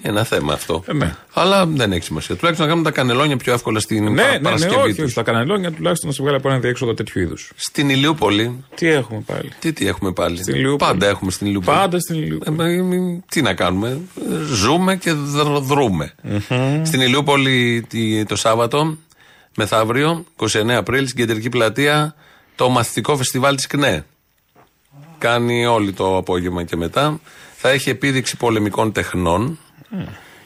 Ένα 0.01 0.23
θέμα 0.23 0.53
αυτό. 0.53 0.83
Ε, 0.87 0.93
ναι. 0.93 1.15
Αλλά 1.33 1.65
δεν 1.65 1.91
έχει 1.91 2.03
σημασία. 2.03 2.35
Τουλάχιστον 2.35 2.67
να 2.67 2.73
κάνουμε 2.73 2.91
τα 2.91 2.95
κανελόνια 2.97 3.37
πιο 3.37 3.53
εύκολα 3.53 3.79
στην 3.79 4.03
ναι, 4.03 4.09
παρα- 4.15 4.27
ναι, 4.31 4.33
ναι, 4.37 4.43
Παρασκευή 4.43 4.75
όχι, 4.75 4.93
τους. 4.93 5.03
όχι. 5.03 5.13
Τα 5.13 5.23
καναλόνια 5.23 5.71
τουλάχιστον 5.71 6.09
να 6.09 6.15
σε 6.15 6.21
βγάλει 6.21 6.37
από 6.37 6.49
ένα 6.49 6.59
διέξοδο 6.59 6.93
τέτοιου 6.93 7.21
είδους. 7.21 7.51
Στην 7.55 7.89
Ηλιούπολη. 7.89 8.63
Τι 8.75 8.87
έχουμε 8.87 9.23
πάλι; 9.25 9.51
Τι, 9.59 9.73
τι 9.73 9.87
έχουμε 9.87 10.11
πάλι; 10.11 10.37
Στην 10.37 10.55
Ηλιούπολη. 10.55 10.91
Πάντα 10.91 11.07
έχουμε 11.07 11.31
στην 11.31 11.47
Ηλιούπολη. 11.47 11.77
Πάντα 11.77 11.99
στην 11.99 12.15
Ηλιούπολη. 12.15 12.73
Ε, 12.73 12.81
μα, 12.81 12.95
μ, 12.97 13.19
τι 13.29 13.41
να 13.41 13.53
κάνουμε; 13.53 13.87
Ε, 14.31 14.53
Ζούμε 14.53 14.95
και 14.95 15.11
δρ- 15.11 15.59
δρούμε. 15.63 16.13
Στην 16.83 17.01
Ηλιούπολη 17.01 17.85
τη- 17.89 18.25
το 18.25 18.35
Σάββατο, 18.35 18.97
μεθαύριο, 19.55 20.23
29 20.35 20.75
Απρίλη, 20.77 21.07
στην 21.07 21.17
κεντρική 21.25 21.49
πλατεία, 21.49 22.15
το 22.55 22.69
μαθητικό 22.69 23.17
φεστιβάλ 23.17 23.55
της 23.55 23.67
ΚΝΕ. 23.67 24.05
Κάνει 25.17 25.65
όλη 25.65 25.91
το 25.91 26.17
απόγευμα 26.17 26.63
και 26.63 26.75
μετά. 26.75 27.19
Θα 27.55 27.69
έχει 27.69 27.89
επίδειξη 27.89 28.37
πολεμικών 28.37 28.91
τεχνών. 28.91 29.59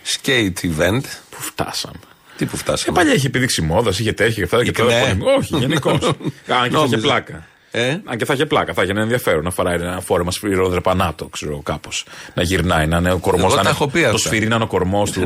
Skate 0.05 0.65
event. 0.77 1.01
Πού 1.29 1.41
φτάσαμε; 1.41 1.99
Τι 2.37 2.45
που 2.45 2.51
Ε, 2.55 2.57
φτάσαμε. 2.57 2.97
παλιά 2.97 3.13
είχε 3.13 3.27
επίδειξη 3.27 3.61
μόδας, 3.61 3.99
είχε 3.99 4.13
τέτοια 4.13 4.33
και 4.35 4.43
αυτά. 4.43 4.63
Και 4.63 4.71
τώρα 4.71 4.89
ΚΝΕ. 4.91 5.01
πολεμικό. 5.01 5.31
Όχι, 5.31 5.57
γενικώς. 5.57 5.99
Αν 6.03 6.13
και 6.13 6.41
θα 6.47 6.65
είχε 6.65 6.69
Νόμιζα. 6.69 6.97
πλάκα. 6.97 7.47
Ε; 7.75 7.97
Αν 8.05 8.17
και 8.17 8.25
θα 8.25 8.33
είχε 8.33 8.45
πλάκα, 8.45 8.73
θα 8.73 8.81
είχε 8.83 8.91
ένα 8.91 9.01
ενδιαφέρον 9.01 9.43
να 9.43 9.49
φοράει 9.51 9.75
ένα 9.75 10.01
φόρεμα 10.05 10.31
σφυροδρεπανάτο, 10.31 11.25
ξέρω 11.25 11.61
κάπως. 11.65 12.05
Να 12.33 12.43
γυρνάει, 12.43 12.87
να 12.87 12.97
είναι 12.97 13.11
ο 13.11 13.17
κορμός. 13.17 13.53
Εγώ 13.53 13.61
τα 13.63 13.69
έχω 13.69 13.87
πει 13.87 13.99
Το 14.01 14.05
αυτά. 14.05 14.17
σφυρί 14.17 14.47
να 14.47 14.55
είναι 14.55 14.63
ο 14.63 14.67
κορμός 14.67 15.11
του 15.11 15.21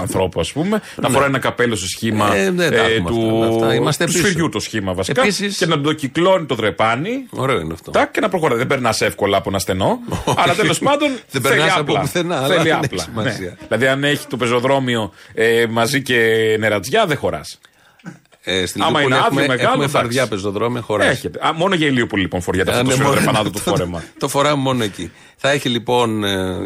ανθρώπου, 0.00 0.40
ας 0.40 0.52
πούμε. 0.52 0.80
Να 0.96 1.08
φοράει 1.08 1.28
ένα 1.28 1.38
καπέλο 1.38 1.74
στο 1.76 1.86
σχήμα 1.86 2.34
Ε, 2.36 2.50
δεν 2.50 2.70
τα 2.70 2.76
έχουμε 2.82 3.10
του, 3.10 3.42
αυτά, 3.44 3.54
αυτά. 3.54 3.74
Είμαστε 3.74 4.04
του 4.04 4.12
πίσω. 4.12 4.24
σφυριού 4.26 4.48
το 4.48 4.60
σχήμα 4.60 4.94
βασικά. 4.94 5.22
Επίσης- 5.22 5.56
Και 5.56 5.66
να 5.66 5.80
το 5.80 5.92
κυκλώνει 5.92 6.46
το 6.46 6.54
δρεπάνι. 6.54 7.26
Ωραίο 7.30 7.60
είναι 7.60 7.72
αυτό. 7.72 7.90
Τάκ 7.90 8.10
και 8.10 8.20
να 8.20 8.28
προχωράει. 8.28 8.58
Δεν 8.58 8.66
περνάς 8.66 9.00
εύκολα 9.00 9.36
από 9.36 9.48
ένα 9.48 9.58
στενό. 9.58 9.98
αλλά 10.36 10.54
τέλος 10.54 10.78
πάντων 10.78 11.08
Δεν 11.30 11.42
θέλει 11.42 11.54
περνάς 11.54 11.72
από 11.72 11.80
άπλα. 11.80 12.00
πουθενά, 12.00 12.36
αλλά 12.36 12.46
Θέλει 12.46 12.62
δεν 12.62 12.66
έχει 12.72 12.84
άπλα. 12.84 13.02
σημασία. 13.02 13.56
Ναι. 13.60 13.66
Δηλαδή, 13.68 13.86
αν 13.86 14.04
έχει 14.04 14.26
το 14.26 14.36
πεζοδρόμιο 14.36 15.12
ε, 15.34 15.66
μαζί 15.70 16.02
και 16.02 16.16
νερατζιά, 16.58 17.06
δεν 17.06 17.16
χωράς. 17.16 17.58
Ε, 18.42 18.66
στην 18.66 18.82
Άμα 18.82 18.90
Ηλιούπολη 19.00 19.04
είναι 19.06 19.24
έχουμε, 19.26 19.40
άδειο, 19.40 19.46
μεγάλο, 19.56 19.68
έχουμε 19.68 19.84
εντάξει. 19.84 19.96
φαρδιά 20.02 20.26
πεζοδρόμια 20.28 20.80
χωράει. 20.80 21.08
Έχετε. 21.08 21.46
Α, 21.46 21.52
μόνο 21.52 21.74
για 21.74 21.86
Ηλίουπολη 21.86 22.22
λοιπόν 22.22 22.40
φοριάται 22.40 22.70
αυτό 22.70 22.82
Α, 22.82 22.84
το 22.84 22.88
ναι, 22.90 22.94
σφυροδρεπανάτο 22.96 23.36
μόνο- 23.44 23.50
του 23.50 23.58
φόρεμα. 23.70 24.02
Το 24.18 24.28
φοράμε 24.28 24.62
μόνο 24.62 24.84
εκεί. 24.84 25.10
Θα 25.36 25.50
έχει 25.50 25.68
λοιπόν 25.68 26.24
ε, 26.24 26.56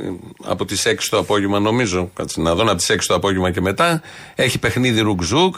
από 0.45 0.65
τις 0.65 0.87
6 0.87 0.95
το 1.11 1.19
απόγευμα, 1.19 1.59
νομίζω, 1.61 2.11
κάτσε 2.15 2.41
να 2.41 2.55
δω, 2.55 2.63
από 2.63 2.75
τις 2.75 2.91
6 2.93 2.97
το 3.07 3.15
απόγευμα 3.15 3.51
και 3.51 3.61
μετά. 3.61 4.03
Έχει 4.35 4.59
παιχνίδι 4.59 5.01
ρουκζούκ. 5.01 5.57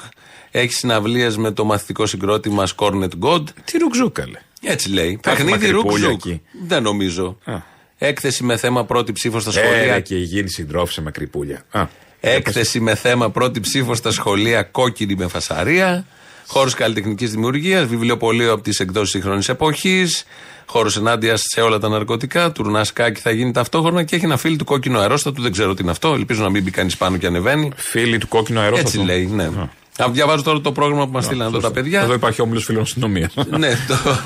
Έχει 0.50 0.72
συναυλίες 0.72 1.36
με 1.36 1.50
το 1.50 1.64
μαθητικό 1.64 2.06
συγκρότημα 2.06 2.66
Scornet 2.76 3.08
God. 3.20 3.42
Τι 3.64 3.78
ρουκζούκαλε. 3.78 4.38
Έτσι 4.62 4.90
λέει. 4.92 5.20
Θα 5.22 5.30
έχουμε 5.30 5.50
παιχνίδι 5.50 5.72
κρυπούλια 5.72 6.06
ρουκζούκ. 6.08 6.26
εκεί. 6.26 6.42
Δεν 6.66 6.82
νομίζω. 6.82 7.38
Α. 7.44 7.54
Έκθεση 7.98 8.44
με 8.44 8.56
θέμα 8.56 8.84
πρώτη 8.84 9.12
ψήφος 9.12 9.42
στα 9.42 9.60
Έλα 9.60 9.68
σχολεία. 9.74 10.00
και 10.00 10.14
η 10.14 10.18
υγιεινή 10.22 10.48
συντρόφισε 10.50 11.02
με 11.02 11.10
κρυπούλια. 11.10 11.62
Α. 11.70 11.86
Έκθεση 12.30 12.80
με 12.80 12.94
θέμα 12.94 13.30
πρώτη 13.30 13.60
ψήφο 13.60 13.94
στα 13.94 14.10
σχολεία 14.10 14.62
κόκκινη 14.62 15.14
με 15.14 15.26
φασαρία. 15.28 16.06
Χώρος 16.46 16.74
καλλιτεχνικής 16.74 17.30
δημιουργίας. 17.30 17.86
Βιβλιοπωλείο 17.86 18.52
από 18.52 18.62
τις 18.62 18.80
εκδόσεις 18.80 19.10
σύγχρονης 19.10 19.48
εποχής. 19.48 20.24
Χώρος 20.66 20.96
ενάντια 20.96 21.36
σε 21.36 21.60
όλα 21.60 21.78
τα 21.78 21.88
ναρκωτικά. 21.88 22.52
Τουρνασκάκι 22.52 23.20
θα 23.20 23.30
γίνει 23.30 23.52
ταυτόχρονα 23.52 24.02
και 24.02 24.16
έχει 24.16 24.24
ένα 24.24 24.36
φίλο 24.36 24.56
του 24.56 24.64
κόκκινο 24.64 24.98
αερόστατου. 24.98 25.42
Δεν 25.42 25.52
ξέρω 25.52 25.74
τι 25.74 25.82
είναι 25.82 25.90
αυτό. 25.90 26.12
Ελπίζω 26.14 26.42
να 26.42 26.50
μην 26.50 26.62
μπει 26.62 26.70
κανείς 26.70 26.96
πάνω 26.96 27.16
και 27.16 27.26
ανεβαίνει. 27.26 27.70
Φίλοι 27.76 28.18
του 28.18 28.28
κόκκινου 28.28 28.60
αερόστατου. 28.60 28.88
Έτσι 28.88 29.06
λέει, 29.06 29.26
ναι. 29.26 29.44
Α, 29.98 30.10
διαβάζω 30.10 30.42
τώρα 30.42 30.60
το 30.60 30.72
πρόγραμμα 30.72 31.06
που 31.06 31.12
μας 31.12 31.24
στείλαν 31.24 31.46
εδώ 31.46 31.58
τα 31.58 31.70
παιδιά. 31.70 32.00
Εδώ 32.02 32.12
υπάρχει 32.12 32.40
όμιλος 32.42 32.64
φίλων 32.64 32.82
αστυνομία. 32.82 33.30
ναι, 33.58 33.68
το, 33.88 33.94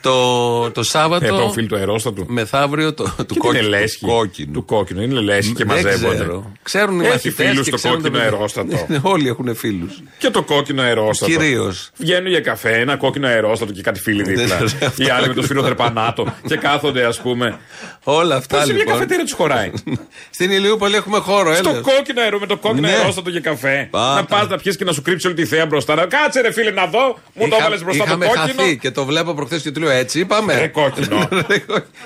το, 0.00 0.70
το 0.70 0.80
Ε, 0.80 0.84
Σάββατο. 0.84 1.36
το 1.36 1.50
φίλο 1.50 1.66
του 1.66 1.76
αερόστατου. 1.76 2.24
Μεθαύριο 2.28 2.94
το, 2.94 3.02
του 3.04 3.14
Και 3.16 3.24
τι 3.24 3.34
κόκκινου. 3.38 3.66
είναι 3.66 3.76
λέσχη; 3.78 4.06
κόκκινου. 4.06 4.52
Του 4.52 4.64
κόκκινου. 4.64 5.02
Είναι 5.02 5.20
λέσχη 5.20 5.52
και 5.52 5.64
Δεν 5.64 5.74
μαζεύονται. 5.76 6.14
ξέρω. 6.14 6.52
Ξέρουν 6.62 7.00
οι 7.00 7.02
Έχει 7.04 7.10
μαθητές 7.12 7.46
φίλους 7.46 7.62
και 7.64 7.68
στο 7.68 7.76
ξέρουν 7.76 7.96
κόκκινο 8.02 8.18
τα 8.18 8.24
παιδιά. 8.24 8.36
αερόστατο. 8.36 9.08
Όλοι 9.08 9.28
έχουν 9.28 9.54
φίλους. 9.56 10.02
Και 10.18 10.30
το 10.30 10.42
κόκκινο 10.42 10.82
αερόστατο. 10.82 11.30
Κυρίως. 11.30 11.90
Βγαίνουν 11.96 12.26
για 12.30 12.40
καφέ, 12.40 12.70
ένα 12.70 12.96
κόκκινο 12.96 13.26
αερόστατο 13.26 13.72
και 13.72 13.82
κάτι 13.82 14.00
φίλοι 14.00 14.22
δίπλα. 14.22 14.56
Δεν 14.56 14.66
ξέρω, 14.66 14.86
αυτό. 14.86 15.02
Οι 15.02 15.08
άλλοι 15.10 15.28
με 15.28 15.34
το 15.34 15.42
σφύρο 15.42 15.62
δρεπανάτο. 15.62 16.34
και 16.46 16.56
κάθονται, 16.56 17.04
ας 17.04 17.20
πούμε. 17.20 17.58
Όλα 18.04 18.36
αυτά 18.36 18.56
Πώς 18.56 18.66
σε 18.66 18.72
μια 18.72 18.78
λοιπόν. 18.82 18.94
καφετέρια 18.94 19.24
τους 19.24 19.32
χωράει; 19.32 19.70
Στην 20.36 20.50
Ηλιούπολη 20.50 20.94
έχουμε 20.96 21.18
χώρο, 21.18 21.54
Στο 21.54 21.68
έλα. 21.70 21.80
κόκκινο 21.80 22.20
αερό, 22.20 22.38
με 22.38 22.46
το 22.46 22.56
κόκκινο 22.56 22.88
Ναι. 22.88 22.92
αερόστατο 22.94 23.30
για 23.30 23.40
καφέ. 23.40 23.88
Πάτα. 23.90 24.14
Να 24.14 24.24
πας 24.24 24.48
να 24.48 24.56
πιεις 24.58 24.76
και 24.76 24.84
να 24.84 24.92
σου 24.92 25.02
κρύψει 25.02 25.26
όλη 25.26 25.36
τη 25.36 25.44
θέα 25.44 25.66
μπροστά. 25.66 25.94
Να- 25.94 26.06
Κάτσε 26.06 26.40
ρε 26.40 26.52
φίλε 26.52 26.70
να 26.70 26.86
δω. 26.86 27.06
Μου 27.06 27.14
το 27.34 27.46
Είχα- 27.46 27.56
έβαλες 27.56 27.82
μπροστά 27.84 28.02
το 28.04 28.08
είχαμε 28.08 28.26
κόκκινο. 28.26 28.44
χαθεί 28.46 28.78
και 28.78 28.90
το 28.90 29.04
βλέπω 29.04 29.34
προχθές 29.34 29.62
και 29.62 29.70
του 29.70 29.80
λέω 29.88 29.96
έτσι 29.96 30.20
είπαμε. 30.20 30.54
Ρε 30.60 30.68
κόκκινο. 30.68 31.28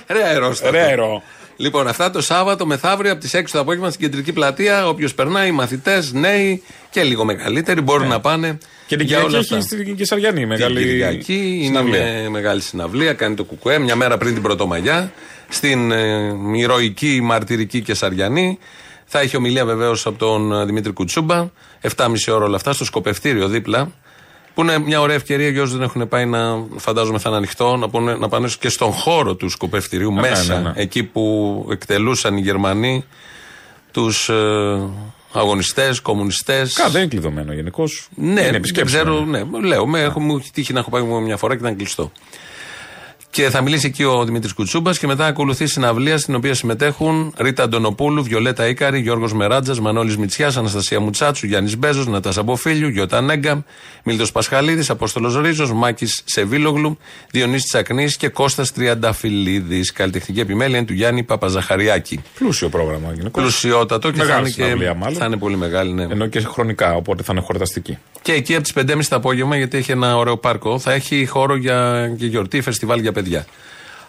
Ρε 0.07 0.25
αερόστατο. 0.25 0.73
Ρε 0.73 0.83
αερό. 0.83 1.23
Λοιπόν, 1.57 1.89
αυτά 1.89 2.11
το 2.11 2.21
Σάββατο 2.21 2.67
μεθαύριο 2.67 3.13
από 3.13 3.21
τις 3.21 3.37
6 3.37 3.43
το 3.53 3.61
απόγευμα 3.61 3.89
στην 3.89 4.01
κεντρική 4.01 4.33
πλατεία. 4.33 4.89
Όποιος 4.89 5.15
περνάει, 5.15 5.51
μαθητές, 5.51 6.13
νέοι 6.13 6.63
και 6.91 7.03
λίγο 7.03 7.25
μεγαλύτεροι 7.25 7.81
μπορούν 7.81 8.09
να 8.09 8.21
πάνε. 8.21 8.47
Ναι. 8.47 8.59
Και 8.87 8.97
την 8.97 9.07
για 9.07 9.17
Κυριακή 9.17 9.35
όλα 9.35 9.39
έχει 9.39 9.55
αυτά. 9.55 9.67
στην 9.67 9.97
Κεσαριανή 9.97 10.39
Την 10.39 10.49
μεγάλη. 10.49 10.79
Κυριακή 10.79 11.55
είναι 11.55 11.65
συναυλία. 11.65 12.03
με 12.03 12.29
μεγάλη 12.29 12.61
συναυλία, 12.61 13.13
κάνει 13.13 13.35
το 13.35 13.45
κουκουέ 13.45 13.79
μια 13.79 13.97
μέρα 13.97 14.19
πριν 14.19 14.33
την 14.33 14.43
Πρωτομαγιά 14.43 15.13
στην 15.49 15.93
ε, 15.93 16.35
ηρωική 16.55 17.21
μαρτυρική 17.23 17.81
Κεσαριανή. 17.81 18.59
Θα 19.05 19.21
έχει 19.21 19.37
ομιλία 19.37 19.65
βεβαίως 19.65 20.07
από 20.07 20.19
τον 20.19 20.53
ε, 20.53 20.65
Δημήτρη 20.65 20.93
Κουτσούμπα. 20.93 21.49
7,5 21.97 22.15
ώρα 22.29 22.45
όλα 22.45 22.57
αυτά 22.57 22.73
στο 22.73 22.85
σκοπευτήριο 22.85 23.49
δίπλα. 23.49 23.93
Που 24.55 24.63
είναι 24.63 24.79
μια 24.79 25.01
ωραία 25.01 25.17
ευκαιρία 25.17 25.49
για 25.49 25.63
όσους 25.63 25.75
δεν 25.75 25.83
έχουν 25.83 26.09
πάει 26.09 26.27
να 26.27 26.65
φαντάζομαι 26.77 27.19
θα 27.19 27.29
είναι 27.29 27.39
ανοιχτό 27.39 27.77
να, 27.77 27.89
πούνε, 27.89 28.15
να 28.15 28.29
πάνε 28.29 28.49
και 28.61 28.69
στον 28.69 28.93
χώρο 28.93 29.35
του 29.35 29.49
σκοπευτηρίου 29.49 30.13
ναι, 30.13 30.21
μέσα. 30.21 30.55
ναι, 30.55 30.69
ναι. 30.69 30.73
Εκεί 30.75 31.03
που 31.03 31.67
εκτελούσαν 31.71 32.37
οι 32.37 32.41
Γερμανοί 32.41 33.05
τους 33.91 34.29
ε, 34.29 34.81
αγωνιστές, 35.33 36.01
κομμουνιστές. 36.01 36.73
Κα, 36.73 36.89
δεν 36.89 37.01
είναι 37.01 37.11
κλειδωμένο 37.11 37.53
γενικώς. 37.53 38.09
Ναι, 38.15 38.31
είναι 38.31 38.41
δεν 38.43 38.55
επισκέψιμο. 38.55 39.03
ξέρω, 39.03 39.25
ναι, 39.25 39.43
λέω, 39.63 39.87
με, 39.87 40.01
έχω, 40.01 40.21
μου 40.21 40.37
έχει 40.37 40.51
τύχει 40.53 40.73
να 40.73 40.79
έχω 40.79 40.91
πάει 40.91 41.03
μια 41.03 41.37
φορά 41.37 41.55
και 41.55 41.61
ήταν 41.61 41.77
κλειστό. 41.77 42.13
Και 43.33 43.51
θα 43.51 43.63
μιλήσει 43.63 43.87
εκεί 43.87 44.05
ο 44.05 44.25
Δημήτρης 44.25 44.53
Κουτσούμπας 44.53 44.99
και 44.99 45.07
μετά 45.07 45.27
ακολουθεί 45.27 45.67
συναυλία 45.67 46.19
στην 46.19 46.35
οποία 46.35 46.55
συμμετέχουν 46.55 47.35
Ρίτα 47.39 47.63
Αντωνοπούλου, 47.63 48.23
Βιολέτα 48.23 48.69
Ήκαρη, 48.69 49.01
Γιώργος 49.01 49.33
Μεράτζας, 49.33 49.81
Μανώλης 49.81 50.17
Μητσιάς, 50.17 50.57
Αναστασία 50.57 51.01
Μουτσάτσου, 51.01 51.47
Γιάννης 51.47 51.77
Μπέζος, 51.79 52.07
Νατάσα 52.07 52.43
Μποφίλιου, 52.43 52.89
Γιώτα 52.89 53.21
Νέγκαμ, 53.21 53.61
Μίλτος 54.05 54.33
Πασχαλίδης, 54.33 54.91
Απόστολος 54.91 55.37
Ρίζος, 55.41 55.73
Μάκης 55.73 56.23
Σεβίλογλου, 56.25 56.99
Διονύσης 57.31 57.69
Τσακνής 57.69 58.17
και 58.17 58.29
Κώστας 58.29 58.73
Τριανταφυλλίδης. 58.73 59.93
Καλλιτεχνική 59.93 60.41
επιμέλεια 60.41 60.77
είναι 60.77 60.87
του 60.87 60.93
Γιάννη 60.93 61.23
Παπαζαχαριάκη. 61.23 62.21
Πλούσιο 62.39 62.69
πρόγραμμα 62.69 63.13
γενικώς. 63.15 63.43
Πλουσιότατο 63.43 64.11
και 64.11 64.19
θα 64.19 64.25
Μεγάλη 64.25 64.41
είναι, 64.41 64.51
και, 64.55 64.63
συναυλία, 64.63 64.95
μάλλον. 64.95 65.19
θα 65.19 65.25
είναι 65.25 65.37
πολύ 65.37 65.57
μεγάλη. 65.57 65.93
Ναι. 65.93 66.03
Ενώ 66.03 66.27
και 66.27 66.41
χρονικά, 66.41 66.95
οπότε 66.95 67.23
θα 67.23 67.33
είναι 67.33 67.43
χορταστική. 67.43 67.99
Και 68.23 68.33
εκεί 68.33 68.55
από 68.55 68.63
τις 68.63 68.73
5.30 68.73 69.09
το 69.09 69.17
απόγευμα, 69.17 69.57
γιατί 69.57 69.77
έχει 69.77 69.93
ένα 69.93 70.17
ωραίο 70.17 70.37
πάρκο, 70.37 70.79
θα 70.79 70.93
έχει 70.93 71.27
χώρο 71.27 71.57
για, 71.57 72.11
για 72.17 72.27
γιορτή, 72.29 72.61
φεστιβάλ 72.61 73.01
για 73.01 73.13
παιδιά. 73.13 73.22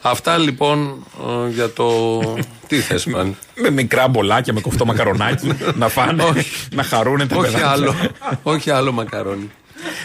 Αυτά 0.05 0.37
λοιπόν 0.37 1.05
ε, 1.47 1.49
για 1.49 1.69
το. 1.73 1.87
Τι 2.67 2.75
θες 2.79 3.07
πάλι. 3.11 3.35
Με 3.55 3.69
μικρά 3.69 4.07
μπολάκια, 4.07 4.53
με 4.53 4.61
κοφτό 4.61 4.85
μακαρονάκι 4.85 5.47
να 5.75 5.87
φάνε, 5.87 6.23
να 6.71 6.83
χαρούνε 6.83 7.25
τα 7.27 7.35
όχι 7.35 7.45
παιδάκια. 7.45 7.69
άλλο. 7.69 7.95
όχι 8.43 8.69
άλλο 8.71 8.91
μακαρόνι. 8.91 9.51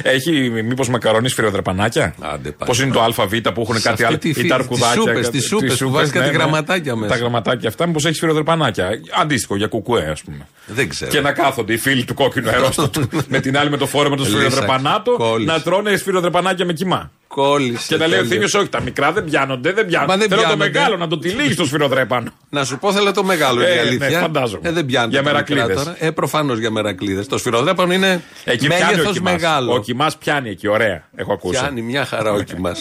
Έχει 0.03 0.51
μήπως 0.51 0.89
μακαρόνι 0.89 1.29
σφυροδρεπανάκια; 1.29 2.15
Άντε 2.21 2.51
πάλι. 2.51 2.55
Πώς 2.71 2.81
είναι 2.81 2.93
το 2.93 3.03
ΑΒ 3.03 3.15
που 3.55 3.61
έχουν 3.61 3.75
Σε 3.79 3.89
κάτι 3.89 3.89
αυτή 3.89 4.05
άλλο; 4.05 4.19
τη 4.19 4.29
Ή 4.29 4.33
φύ- 4.33 4.49
τα 4.49 4.55
αρκουδάκια. 4.55 4.91
τις 4.95 5.01
σούπες, 5.03 5.21
κάτι- 5.25 5.39
τις 5.39 5.47
σούπες 5.47 5.71
τις 5.71 5.81
που 5.83 5.91
βάζει 5.91 6.11
κάτι 6.11 6.31
γραμματάκια 6.31 6.97
μέσα. 6.97 7.13
Τα 7.13 7.19
γραμματάκια 7.19 7.69
αυτά, 7.69 7.87
μήπως 7.87 8.05
έχει 8.05 8.15
σφυροδρεπανάκια; 8.15 8.89
Αντίστοιχο 9.21 9.57
για 9.57 9.67
κουκουέ, 9.67 10.09
ας 10.11 10.23
πούμε. 10.23 10.47
Δεν 10.67 10.89
ξέρω. 10.89 11.11
Και 11.11 11.21
να 11.21 11.33
κάθονται 11.33 11.73
οι 11.73 11.77
φίλοι 11.79 12.05
του 12.05 12.15
κόκκινου 12.15 12.49
αερόστατου 12.49 13.09
με 13.29 13.41
την 13.41 13.59
άλλη 13.59 13.71
με 13.71 13.77
το 13.77 13.87
φόρεμα 13.87 14.17
του 14.17 14.23
Λύσαξε. 14.23 14.45
σφυροδρεπανάτο 14.47 15.13
Κόλλησε. 15.17 15.53
να 15.53 15.61
τρώνε 15.63 15.97
σφυροδρεπανάκια 15.97 16.65
με 16.65 16.73
κοιμά. 16.73 17.11
Κόλλησες. 17.29 17.87
Και 17.87 17.97
να 17.97 18.07
λέει 18.07 18.19
ο 18.19 18.21
τέλεια. 18.23 18.33
Θήμιος, 18.35 18.55
όχι, 18.55 18.69
τα 18.69 18.81
μικρά 18.81 19.13
δεν 19.13 19.25
πιάνονται, 19.25 19.73
δεν 19.73 19.87
πιάνονται. 19.87 20.13
Μα 20.13 20.19
δεν 20.19 20.29
Θέλω 20.29 20.41
το 20.41 20.47
πιάνονται. 20.47 20.71
μεγάλο 20.79 20.97
να 20.97 21.07
το 21.09 21.19
τυλίγεις 21.19 21.55
στο 21.55 21.65
σφυροδρέπανο. 21.65 22.31
Να 22.51 22.65
σου 22.65 22.79
πω, 22.79 22.93
θέλω 22.93 23.13
το 23.13 23.25
μεγάλο 23.25 23.61
είναι 23.61 23.71
η 23.71 23.77
Ε, 23.77 23.81
αλήθεια. 23.81 24.09
ναι, 24.09 24.17
φαντάζομαι. 24.17 24.69
Ε, 24.69 24.73
δεν 24.73 24.87
πιάνει. 24.87 25.09
Για 25.11 25.23
τα 25.23 25.31
μικρά 25.33 25.45
μερακλείδες. 25.55 25.85
τώρα. 25.85 25.97
Ε, 26.01 26.11
προφανώς 26.11 26.59
για 26.59 26.71
μερακλείδες. 26.71 27.27
Το 27.27 27.39
σφυροδρέπανο 27.39 27.93
είναι 27.93 28.23
Εκεί 28.45 28.67
πιάνει 28.67 28.83
ο 28.83 28.87
μέγεθος 28.87 29.13
κοιμάς. 29.13 29.33
μεγάλο. 29.33 29.73
Ο 29.73 29.81
κοιμά 29.81 30.11
πιάνει 30.19 30.51
εκεί, 30.51 30.69
ωραία. 30.69 31.03
Έχω 31.17 31.33
ακούσει. 31.33 31.61
Πιάνει 31.61 31.83
μια 31.83 32.05
χαρά 32.05 32.33
ο 32.33 32.41
κοιμά. 32.43 32.77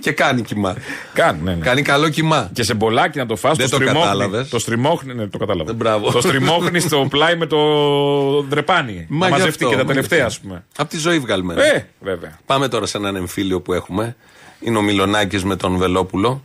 Και 0.00 0.12
κάνει 0.12 0.42
κοιμά. 0.42 0.76
Κάνει, 1.12 1.40
ναι, 1.42 1.54
ναι. 1.54 1.64
Κάνει 1.64 1.82
καλό 1.82 2.08
κοιμά. 2.08 2.50
Και 2.52 2.62
σε 2.62 2.74
μπολάκι 2.74 3.18
να 3.18 3.26
το 3.26 3.36
φας, 3.36 3.56
Δεν 3.56 3.64
το 3.70 3.76
το 3.76 3.82
στριμώχνει. 3.82 4.02
κατάλαβες. 4.10 4.48
Το 4.48 4.58
στριμώχνει, 4.58 5.14
ναι, 5.14 5.26
το 5.26 5.38
κατάλαβα. 5.38 5.70
Ε, 5.70 5.74
μπράβο. 5.74 6.10
Το 6.12 6.20
στριμώχνει 6.20 6.80
στο 6.80 7.06
πλάι 7.10 7.36
με 7.36 7.46
το 7.46 7.58
δρεπάνι. 8.42 9.06
Μα 9.08 9.18
να 9.18 9.26
γι' 9.26 9.32
μαζευτεί 9.32 9.64
αυτό, 9.64 9.68
και 9.68 9.76
τα 9.76 9.84
μα 9.86 9.92
τελευταία, 9.92 10.18
γι' 10.18 10.24
ας 10.24 10.34
αυτό. 10.34 10.46
πούμε. 10.48 10.64
Απ' 10.76 10.88
τη 10.88 10.98
ζωή 10.98 11.18
βγαλμένα. 11.18 11.64
Ε, 11.64 11.88
βέβαια. 12.00 12.38
Πάμε 12.46 12.68
τώρα 12.68 12.86
σε 12.86 12.96
έναν 12.96 13.16
εμφύλιο 13.16 13.60
που 13.60 13.72
έχουμε. 13.72 14.16
Είναι 14.60 14.78
ο 14.78 14.82
Μιλονάκη 14.82 15.46
με 15.46 15.56
τον 15.56 15.76
Βελόπουλο. 15.76 16.42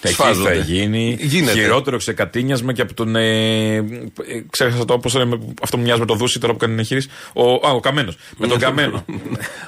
Εκεί 0.00 0.14
Σφάζονται. 0.14 0.48
θα 0.48 0.54
γίνει 0.54 1.16
Γίνεται. 1.20 1.58
χειρότερο 1.58 1.96
ξεκατίνιασμα 1.96 2.72
και 2.72 2.80
από 2.80 2.94
τον. 2.94 3.16
Ε, 3.16 3.74
ε, 3.74 3.82
ξέχασα 4.50 4.84
το 4.84 4.98
πώ 4.98 5.18
λέμε. 5.18 5.38
Αυτό 5.62 5.76
μου 5.76 5.82
μοιάζει 5.82 6.00
με 6.00 6.06
το 6.06 6.14
Δούση 6.14 6.38
τώρα 6.40 6.52
που 6.52 6.58
κάνει 6.58 6.72
την 6.72 6.80
εγχείρηση. 6.80 7.08
Ο, 7.32 7.52
α, 7.68 7.70
ο 7.70 7.80
Καμένος. 7.80 8.16
Με 8.36 8.46
τον 8.46 8.58
Καμένο. 8.58 9.04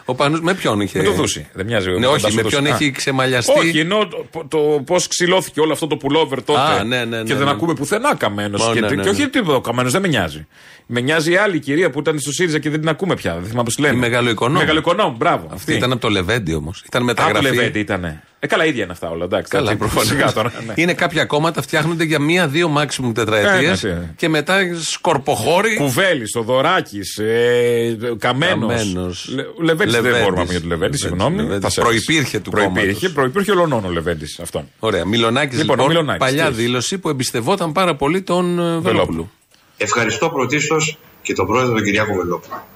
Ο 0.05 0.15
Πάνος 0.15 0.41
με 0.41 0.55
ποιον 0.55 0.81
είχε. 0.81 0.99
με 0.99 1.05
το 1.05 1.13
Δούση. 1.13 1.47
Δεν 1.53 1.67
μοιάζει. 1.67 1.91
Ναι, 1.91 1.99
με 1.99 2.07
όχι, 2.07 2.23
τον 2.23 2.35
με 2.35 2.43
Τάσο 2.43 2.49
ποιον 2.57 2.71
Δούση. 2.71 2.85
έχει 2.85 2.91
Α. 2.91 2.97
ξεμαλιαστεί. 2.97 3.59
Όχι, 3.59 3.79
ενώ 3.79 4.09
το, 4.09 4.45
το, 4.49 4.59
πώς 4.87 5.07
ξυλώθηκε 5.09 5.61
όλο 5.61 5.73
αυτό 5.73 5.87
το 5.87 5.97
πουλόβερ 5.97 6.43
τότε. 6.43 6.61
Α, 6.61 6.85
ναι, 6.85 7.05
ναι, 7.05 7.05
ναι, 7.05 7.23
και 7.23 7.35
δεν 7.35 7.45
ναι. 7.45 7.51
ακούμε 7.51 7.75
πουθενά 7.75 8.17
Καμένος. 8.17 8.67
Μα, 8.67 8.73
και, 8.73 8.81
ναι, 8.81 8.89
ναι, 8.89 9.03
και 9.03 9.09
όχι 9.09 9.21
ναι. 9.21 9.29
τίποτα. 9.29 9.57
Ο 9.57 9.61
Καμένος 9.61 9.93
δεν 9.93 10.01
με 10.01 10.09
νοιάζει. 10.09 10.47
Με 10.87 11.01
νοιάζει 11.01 11.33
η 11.33 11.37
άλλη 11.37 11.59
κυρία 11.59 11.91
που 11.91 11.99
ήταν 11.99 12.19
στο 12.19 12.33
ΣΥΡΙΖΑ 12.33 12.59
και 12.59 12.71
δεν 12.71 12.81
την 12.81 12.89
ακούμε 12.89 13.15
πια. 13.15 13.35
Δεν 13.35 13.45
θυμάμαι 13.45 13.65
πώς 13.65 13.75
τη 13.75 13.81
λένε. 13.81 13.95
Η 13.97 13.99
Μεγαλοοικονόμου. 13.99 14.59
Μεγαλοοικονόμου, 14.59 15.17
μπράβο. 15.17 15.49
Αυτή 15.53 15.75
ήταν 15.75 15.93
από 15.93 16.01
το 16.01 16.09
Λεβέντι 16.09 16.55
όμως. 16.55 16.83
Ήταν 16.87 17.03
μεταγραφή. 17.03 17.39
Από 17.39 17.49
το 17.49 17.55
Λεβέντι 17.55 17.79
ήταν. 17.79 18.23
Ε, 18.41 18.47
καλά, 18.47 18.65
ίδια 18.67 18.83
είναι 18.83 18.93
αυτά 18.93 19.09
όλα. 19.11 19.25
Εντάξει, 19.25 19.51
Καλά, 19.51 19.65
έτσι, 19.71 19.77
προφανώς. 19.79 20.07
σιγά 20.09 20.33
τώρα, 20.39 20.53
ναι. 20.67 20.73
Είναι 20.77 20.95
κάποια 20.95 21.25
κόμματα 21.25 21.63
φτιάχνονται 21.63 22.05
για 22.05 22.19
μία-δύο 22.19 22.73
maximum 22.79 23.11
τετραετίες 23.15 23.85
Ε, 23.85 23.89
ναι, 23.89 23.95
ναι. 23.95 24.11
και 24.17 24.29
μετά 24.29 24.59
σκορποχώρη. 24.81 25.77
Κουβέλης, 25.77 26.31
Θοδωράκης, 26.35 27.19
ε, 27.19 27.97
Καμένος. 28.19 28.69
Καμένος. 28.83 29.29
Λεβέντης 29.61 29.93
δεν 29.95 30.03
Λεβέντης. 30.03 30.23
μπορούμε 30.23 30.41
να 30.41 30.47
πούμε 30.47 30.53
για 30.53 30.61
τον 30.61 30.69
Λεβέντη, 30.69 30.69
Λεβέντης, 30.69 31.01
συγγνώμη. 31.01 31.37
Λεβέντης. 31.37 31.63
Θα 31.63 31.71
σε 31.71 31.81
έρθει. 31.81 31.93
Προϋπήρχε 32.05 32.39
του 32.41 32.51
Προϋπήρχε, 32.51 32.87
κόμματος. 32.87 33.13
προϋπήρχε 33.13 33.51
ολονών 33.51 33.85
ο 33.85 33.91
Λεβέντης. 33.91 34.39
Αυτόν. 34.41 34.69
Ωραία. 34.79 35.05
Μιλονάκη 35.05 35.57
Λοιπόν, 35.57 35.69
λοιπόν. 35.77 35.85
ο 35.85 35.89
Μιλονάκης, 35.89 36.19
παλιά 36.27 36.43
τι 36.43 36.49
έχεις; 36.49 36.57
δήλωση 36.63 36.99
που 36.99 37.09
εμπιστευόταν 37.09 37.73
πάρα 37.73 37.95
πολύ 37.95 38.23
τον 38.23 38.59
ε, 38.59 38.79
Βελόπουλο. 38.79 39.31
Ευχαριστώ 39.77 40.29
πρωτίστως 40.29 40.99
και 41.23 41.33
τον 41.35 41.47
πρόεδρο 41.47 41.75
τον 41.75 41.83
Κυριάκο 41.85 42.15
Βελόπουλο. 42.15 42.67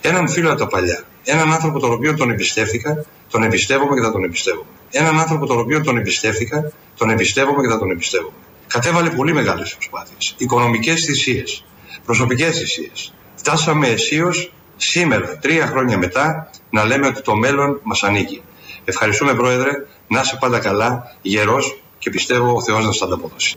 Έναν 0.00 0.28
φίλο 0.28 0.50
από 0.50 0.58
τα 0.58 0.66
παλιά. 0.66 1.04
Έναν 1.24 1.52
άνθρωπο 1.52 1.78
τον 1.78 1.92
οποίο 1.92 2.14
τον 2.14 2.30
εμπιστεύτηκα, 2.30 3.04
τον 3.30 3.42
εμπιστεύομαι 3.42 3.94
και 3.94 4.00
θα 4.00 4.12
τον 4.12 4.24
εμπιστεύομαι. 4.24 4.66
Έναν 4.94 5.18
άνθρωπο 5.18 5.46
τον 5.46 5.58
οποίο 5.58 5.80
τον 5.80 5.96
εμπιστεύτηκα, 5.96 6.72
τον 6.96 7.10
εμπιστεύομαι 7.10 7.62
και 7.62 7.68
θα 7.68 7.78
τον 7.78 7.90
εμπιστεύομαι. 7.90 8.34
Κατέβαλε 8.66 9.10
πολύ 9.10 9.32
μεγάλες 9.32 9.74
προσπάθειες. 9.74 10.34
Οικονομικές 10.38 11.04
θυσίες. 11.04 11.64
Προσωπικές 12.04 12.58
θυσίες. 12.58 13.14
Φτάσαμε 13.34 13.86
αισίως 13.88 14.52
σήμερα, 14.76 15.38
τρία 15.38 15.66
χρόνια 15.66 15.98
μετά, 15.98 16.50
να 16.70 16.84
λέμε 16.84 17.06
ότι 17.06 17.22
το 17.22 17.34
μέλλον 17.34 17.80
μας 17.82 18.02
ανήκει. 18.02 18.42
Ευχαριστούμε, 18.84 19.34
Πρόεδρε. 19.34 19.70
Να 20.08 20.20
είσαι 20.20 20.36
πάντα 20.40 20.58
καλά, 20.58 21.16
γερός 21.22 21.82
και 21.98 22.10
πιστεύω 22.10 22.54
ο 22.54 22.62
Θεός 22.62 22.84
να 22.84 22.92
σας 22.92 23.02
ανταποδώσει. 23.02 23.56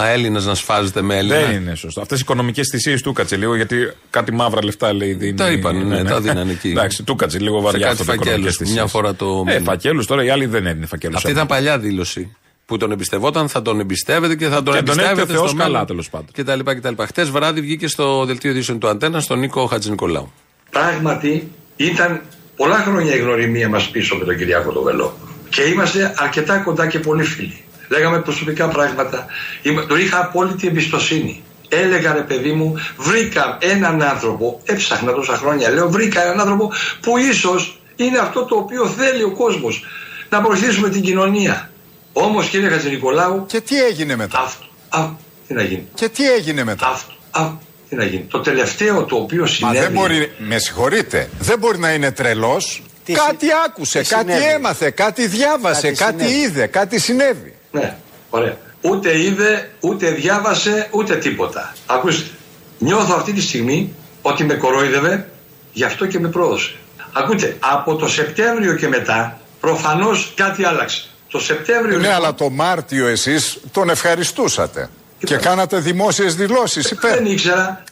Μα 0.00 0.08
Έλληνα 0.08 0.40
να 0.40 0.54
σφάζεται 0.54 1.02
με 1.02 1.16
Έλληνα. 1.16 1.40
Δεν 1.40 1.54
είναι 1.60 1.74
σωστό. 1.74 2.00
Αυτές 2.00 2.18
οι 2.18 2.20
οικονομικές 2.24 2.68
θυσίες 2.70 3.02
του 3.02 3.12
κάτσε 3.12 3.36
λίγο 3.36 3.54
γιατί 3.56 3.92
κάτι 4.10 4.32
μαύρα 4.32 4.64
λεφτά 4.64 4.92
λέει. 4.92 5.12
Δίνει, 5.12 5.34
Τα 5.34 5.50
είπαν, 5.50 5.86
ναι, 5.86 6.04
τα 6.04 6.20
δίνανε 6.20 6.52
εκεί. 6.52 6.68
Εντάξει, 6.70 7.02
του 7.02 7.14
κάτσε 7.14 7.38
λίγο 7.38 7.60
βαριά 7.60 7.86
κάτι 7.86 7.90
αυτό 7.92 8.04
το 8.04 8.10
φακέλους, 8.10 8.28
οικονομικές 8.28 8.56
θυσίες. 8.56 8.76
μια 8.76 8.86
φορά 8.86 9.14
το 9.14 9.44
Ε, 9.48 9.52
μήνα. 9.52 9.64
φακέλους 9.70 10.06
τώρα 10.06 10.24
οι 10.24 10.30
άλλοι 10.30 10.46
δεν 10.46 10.66
έδινε 10.66 10.86
φακέλους. 10.86 11.16
Αυτή 11.16 11.30
ήταν 11.30 11.46
παλιά 11.46 11.78
δήλωση. 11.78 12.36
Που 12.66 12.76
τον 12.76 12.92
εμπιστευόταν, 12.92 13.48
θα 13.48 13.62
τον 13.62 13.80
εμπιστεύεται 13.80 14.34
και 14.34 14.46
θα 14.48 14.62
τον 14.62 14.74
Και 14.74 14.82
τον 14.82 14.98
εμπιστεύεται. 14.98 15.22
έχει 15.22 15.30
ο 15.30 15.34
Θεός 15.34 15.48
στο 15.50 15.58
καλά, 15.58 15.70
μέλλον. 15.70 15.86
τέλος 15.86 16.10
πάντων. 16.10 16.26
Και 16.32 16.44
τα 16.44 16.56
λοιπά 16.56 16.74
και 16.74 16.80
τα 16.80 16.90
λοιπά. 16.90 17.06
Χτες 17.06 17.30
βράδυ 17.30 17.60
βγήκε 17.60 17.86
στο 17.88 18.24
δελτίο 18.24 18.50
ειδήσεων 18.50 18.78
του 18.78 18.88
Αντένα 18.88 19.20
στον 19.20 19.38
Νίκο 19.38 19.66
Χατζηνικολάου. 19.66 20.32
Πράγματι 20.70 21.50
ήταν 21.76 22.20
πολλά 22.56 22.76
χρόνια 22.76 23.14
η 23.14 23.18
γνωριμία 23.18 23.68
μας 23.68 23.88
πίσω 23.88 24.16
με 24.16 24.24
τον 24.24 24.36
Κυριάκο 24.36 24.72
τον 24.72 24.82
Βελόπουλο. 24.82 25.16
Και 25.48 25.62
είμαστε 25.62 26.14
αρκετά 26.16 26.58
κοντά 26.58 26.86
και 26.86 26.98
πολύ 26.98 27.24
φίλοι. 27.24 27.64
Λέγαμε 27.88 28.18
προσωπικά 28.20 28.68
πράγματα. 28.68 29.26
Είμα- 29.62 29.86
Το 29.86 29.96
είχα 29.96 30.20
απόλυτη 30.20 30.66
εμπιστοσύνη. 30.66 31.42
Έλεγα 31.68 32.12
ρε 32.12 32.20
παιδί 32.20 32.52
μου, 32.52 32.74
βρήκα 32.96 33.56
έναν 33.60 34.02
άνθρωπο, 34.02 34.60
έψαχνα 34.64 35.12
τόσα 35.12 35.36
χρόνια, 35.36 35.70
λέω 35.70 35.90
βρήκα 35.90 36.22
έναν 36.24 36.40
άνθρωπο 36.40 36.72
που 37.00 37.18
ίσως 37.18 37.80
είναι 37.96 38.18
αυτό 38.18 38.44
το 38.44 38.56
οποίο 38.56 38.86
θέλει 38.86 39.22
ο 39.22 39.30
κόσμος. 39.32 39.84
Να 40.28 40.40
βοηθήσουμε 40.40 40.88
την 40.88 41.02
κοινωνία. 41.02 41.70
Όμως 42.12 42.48
κύριε 42.48 42.68
Χατζηνικολάου, 42.68 43.46
Και 43.46 43.60
τι 43.60 43.82
έγινε 43.84 44.16
μετά; 44.16 44.38
αυτό, 44.40 44.64
α, 44.88 45.08
τι 45.48 45.54
να 45.54 45.62
γίνει; 45.62 45.88
Και 45.94 46.08
τι 46.08 46.30
έγινε 46.32 46.64
μετά; 46.64 46.86
Αυτό, 46.88 47.12
α, 47.30 47.50
τι 47.88 47.94
να 47.94 48.04
γίνει; 48.04 48.22
Το 48.30 48.38
τελευταίο 48.40 49.04
το 49.04 49.16
οποίο 49.16 49.40
Μα 49.40 49.46
συνέβη... 49.46 49.78
δεν 49.78 49.92
μπορεί, 49.92 50.32
με 50.38 50.58
συγχωρείτε, 50.58 51.28
δεν 51.38 51.58
μπορεί 51.58 51.78
να 51.78 51.92
είναι 51.92 52.10
τρελός. 52.12 52.82
Κάτι 53.12 53.46
άκουσε, 53.66 54.00
τι 54.00 54.08
κάτι 54.08 54.32
συνέβη; 54.32 54.44
έμαθε, 54.54 54.90
κάτι 54.90 55.26
διάβασε, 55.26 55.86
Κάτι 55.86 55.96
κάτι, 56.04 56.22
συνέβη. 56.24 56.40
είδε, 56.40 56.66
κάτι 56.66 56.98
συνέβη. 56.98 57.55
Ναι, 57.70 57.96
ωραία. 58.30 58.56
Ούτε 58.80 59.18
είδε, 59.20 59.70
ούτε 59.80 60.10
διάβασε, 60.10 60.88
ούτε 60.90 61.16
τίποτα. 61.16 61.74
Ακούστε, 61.86 62.30
νιώθω 62.78 63.14
αυτή 63.16 63.32
τη 63.32 63.40
στιγμή 63.40 63.94
ότι 64.22 64.44
με 64.44 64.54
κορόιδευε, 64.54 65.28
γι' 65.72 65.84
αυτό 65.84 66.06
και 66.06 66.18
με 66.20 66.28
πρόδωσε. 66.28 66.74
Ακούτε, 67.12 67.56
από 67.58 67.96
το 67.96 68.08
Σεπτέμβριο 68.08 68.74
και 68.74 68.88
μετά, 68.88 69.40
προφανώς 69.60 70.32
κάτι 70.36 70.64
άλλαξε. 70.64 71.04
Το 71.30 71.38
Σεπτέμβριο... 71.38 71.98
Ναι, 71.98 72.12
αλλά 72.12 72.34
το 72.34 72.50
Μάρτιο 72.50 73.06
εσείς 73.06 73.58
τον 73.72 73.90
ευχαριστούσατε. 73.90 74.90
Και 75.24 75.36
κάνατε 75.36 75.78
δημόσιες 75.78 76.34
δηλώσεις 76.34 76.90
υπέρ. 76.90 77.14
Δεν 77.14 77.26
ήξερα. 77.26 77.84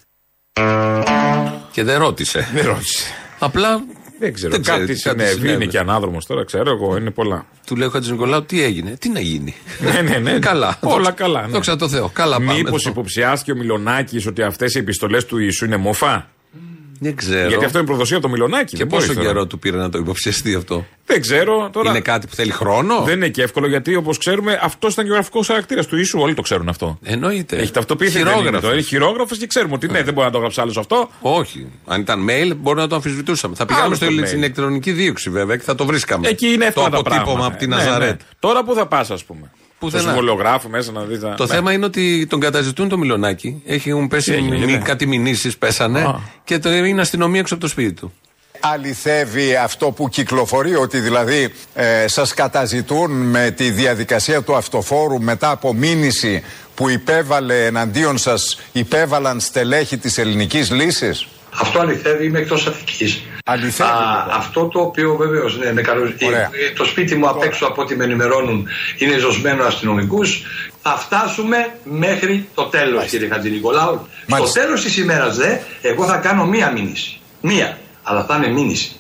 Και 1.71 1.83
δεν 1.83 1.99
ρώτησε. 1.99 2.49
Δεν 2.55 2.67
ρώτησε. 2.67 3.07
Απλά 3.39 3.85
Δεν 4.19 4.33
ξέρω. 4.33 4.53
Δεν 4.53 4.63
ξέρει 4.63 4.79
κάτι 4.81 4.95
τι 4.95 5.03
κάτι 5.03 5.19
συνέβη. 5.19 5.39
συνέβη. 5.39 5.55
Είναι 5.55 5.65
και 5.67 5.79
ανάδρομος 5.79 6.27
τώρα, 6.27 6.45
ξέρω 6.45 6.71
εγώ, 6.71 6.97
είναι 6.97 7.11
πολλά. 7.11 7.47
του 7.67 7.77
λέει 7.77 7.87
ο 7.87 7.91
Χατζηνικολάου 7.91 8.45
τι 8.45 8.63
έγινε. 8.63 8.97
Τι 8.99 9.09
να 9.09 9.21
γίνει; 9.21 9.55
ναι, 9.81 10.01
ναι, 10.01 10.19
ναι. 10.19 10.39
Καλά. 10.51 10.79
Όλα 10.83 10.95
Δόξα- 10.97 11.13
καλά. 11.13 11.41
Ναι. 11.43 11.53
Δόξα 11.53 11.77
τω 11.77 11.89
Θεώ. 11.89 12.11
Καλά 12.13 12.37
πάμε. 12.37 12.53
Μήπως 12.55 12.81
εδώ. 12.83 12.91
υποψιάστηκε 12.91 13.53
ο 13.53 13.57
Μιλονάκης 13.57 14.27
ότι 14.27 14.43
αυτές 14.43 14.75
οι 14.75 14.79
επιστολές 14.79 15.25
του 15.27 15.39
Ιησού 15.39 15.65
είναι 15.65 15.77
μοφά. 15.77 16.29
Δεν 17.01 17.17
ξέρω. 17.17 17.49
Γιατί 17.49 17.65
αυτό 17.65 17.79
είναι 17.79 17.87
προδοσία 17.87 18.17
από 18.17 18.27
το 18.27 18.33
Μιλονάκη. 18.33 18.71
Και 18.71 18.77
δεν 18.77 18.87
πόσο 18.87 19.01
μπορείς 19.07 19.17
τώρα. 19.17 19.29
καιρό 19.33 19.47
του 19.47 19.59
πήρε 19.59 19.77
να 19.77 19.91
το 19.91 19.99
υποψιαστεί 19.99 20.55
αυτό; 20.55 20.87
Δεν 21.07 21.21
ξέρω. 21.21 21.69
Τώρα... 21.73 21.91
Είναι 21.91 22.01
κάτι 22.01 22.27
που 22.27 22.35
θέλει 22.35 22.51
χρόνο; 22.51 23.03
Δεν 23.03 23.17
είναι 23.17 23.29
και 23.29 23.43
εύκολο 23.43 23.67
γιατί 23.69 23.95
όπως 23.95 24.19
ξέρουμε 24.19 24.59
αυτός 24.63 24.93
ήταν 24.93 25.05
και 25.05 25.11
ο 25.11 25.15
γραφικό 25.15 25.43
χαρακτήρας 25.43 25.87
του 25.87 25.97
Ιησού. 25.97 26.19
Όλοι 26.21 26.35
το 26.35 26.43
ξέρουν 26.43 26.69
αυτό. 26.69 26.99
Εννοείται. 27.03 27.57
Έχει 27.57 27.71
ταυτοποιηθεί. 27.71 28.13
δεν 28.13 28.21
είναι 28.23 28.31
Χειρόγραφος. 28.33 28.61
το. 28.69 28.73
Είναι 28.73 28.83
χειρόγραφος 28.83 29.39
και 29.39 29.47
ξέρουμε 29.47 29.75
ότι 29.75 29.87
ναι, 29.89 30.03
δεν 30.03 30.15
μπορεί 30.15 30.27
να 30.27 30.33
το 30.33 30.39
γράψει 30.39 30.61
άλλος 30.61 30.77
αυτό. 30.77 31.11
Όχι. 31.21 31.67
Αν 31.87 32.01
ήταν 32.01 32.27
mail, 32.31 32.53
μπορεί 32.57 32.79
να 32.79 32.87
το 32.89 32.95
αμφισβητούσαμε. 32.95 33.55
Θα 33.55 33.67
πήγαμε 33.67 33.85
Άλλος 33.85 33.97
στο, 33.97 34.07
το 34.07 34.13
mail. 34.21 34.27
στην 34.27 34.39
ηλεκτρονική 34.39 34.93
δίωξη 34.93 35.31
βέβαια 35.31 35.57
και 35.57 35.63
θα 35.63 35.75
το 35.75 35.87
βρίσκαμε. 35.87 36.29
Εκεί 36.29 36.47
είναι 36.47 36.57
το 36.59 36.65
εύκολα 36.67 36.91
τα 36.91 36.97
αποτύπωμα 36.99 37.25
πράγματα. 37.25 37.47
από 37.47 37.57
τη 37.59 37.67
Ναι, 37.67 37.77
Ναζαρέτ. 37.77 38.11
ναι. 38.11 38.27
Τώρα 38.39 38.65
που 38.65 38.75
θα 38.75 38.87
πας, 38.87 39.11
ας 39.11 39.25
πούμε. 39.25 39.51
Πουθενά. 39.79 40.03
Στο 40.03 40.11
συμβολιογράφο 40.11 40.69
μέσα 40.69 40.93
να 40.93 41.03
δεις. 41.03 41.21
Το 41.37 41.47
θέμα 41.47 41.73
είναι 41.73 41.85
ότι 41.85 42.27
τον 42.27 42.41
καταζητούν 42.41 42.89
το 42.89 42.99
Μιλονάκι. 42.99 43.63
Έχουν 43.67 44.09
πέσει 44.09 44.31
Τι 44.31 44.37
έγινε, 44.37 44.59
μη- 44.59 44.67
ναι. 44.67 44.79
κάτι 44.79 45.07
μηνύσεις, 45.07 45.59
πέσανε 45.59 46.01
Α. 46.01 46.21
και 46.45 46.59
το 46.59 46.73
είναι 46.75 47.01
αστυνομία 47.01 47.41
έξω 47.41 47.55
από 47.55 47.63
το 47.63 47.69
σπίτι 47.69 47.93
του. 47.93 48.13
Αληθεύει 48.61 49.57
αυτό 49.57 49.91
που 49.91 50.09
κυκλοφορεί 50.09 50.75
ότι 50.75 50.99
δηλαδή 51.01 51.53
ε, 51.75 52.09
σας 52.09 52.35
καταζητούν 52.35 53.11
με 53.11 53.51
τη 53.51 53.71
διαδικασία 53.71 54.43
του 54.43 54.55
αυτοφόρου 54.55 55.23
μετά 55.23 55.51
από 55.51 55.73
μήνυση 55.75 56.43
που 56.75 56.89
υπέβαλε 56.89 57.67
εναντίον 57.67 58.19
σας 58.19 58.61
υπέβαλαν 58.73 59.41
στελέχη 59.41 59.99
της 59.99 60.19
ελληνικής 60.19 60.71
λύσης; 60.71 61.27
Αυτό 61.61 61.81
αληθεύει, 61.81 62.25
είμαι 62.27 62.39
εκτός 62.39 62.67
Αττικής. 62.67 63.23
Αληθεύει, 63.45 63.91
Α, 63.91 63.95
λοιπόν. 63.95 64.37
αυτό 64.39 64.69
το 64.69 64.81
οποίο 64.81 65.15
βεβαίως 65.17 65.59
ναι, 65.59 65.73
με 65.73 65.81
καλώ- 65.83 66.15
Ωραία. 66.27 66.41
ε, 66.41 66.71
Το 66.77 66.85
σπίτι 66.85 67.15
μου 67.15 67.29
απ' 67.29 67.43
έξω 67.43 67.67
από 67.67 67.83
ό,τι 67.83 67.97
με 67.97 68.05
ενημερώνουν 68.05 68.69
είναι 68.99 69.17
ζωσμένο 69.19 69.65
αστυνομικούς. 69.65 70.43
Θα 70.83 70.91
φτάσουμε 70.91 71.75
μέχρι 71.85 72.49
το 72.55 72.63
τέλος, 72.65 73.05
κύριε 73.05 73.29
Χατζηνικολάου. 73.29 73.95
Στο 73.95 74.25
Μάλιστα. 74.29 74.61
τέλος 74.61 74.83
της 74.83 74.97
ημέρας, 74.97 75.37
δε, 75.37 75.57
εγώ 75.83 76.05
θα 76.07 76.17
κάνω 76.17 76.47
μία 76.47 76.71
μήνυση. 76.73 77.19
Μία. 77.41 77.79
Αλλά 78.03 78.25
θα 78.25 78.37
είναι 78.37 78.49
μήνυση. 78.49 78.97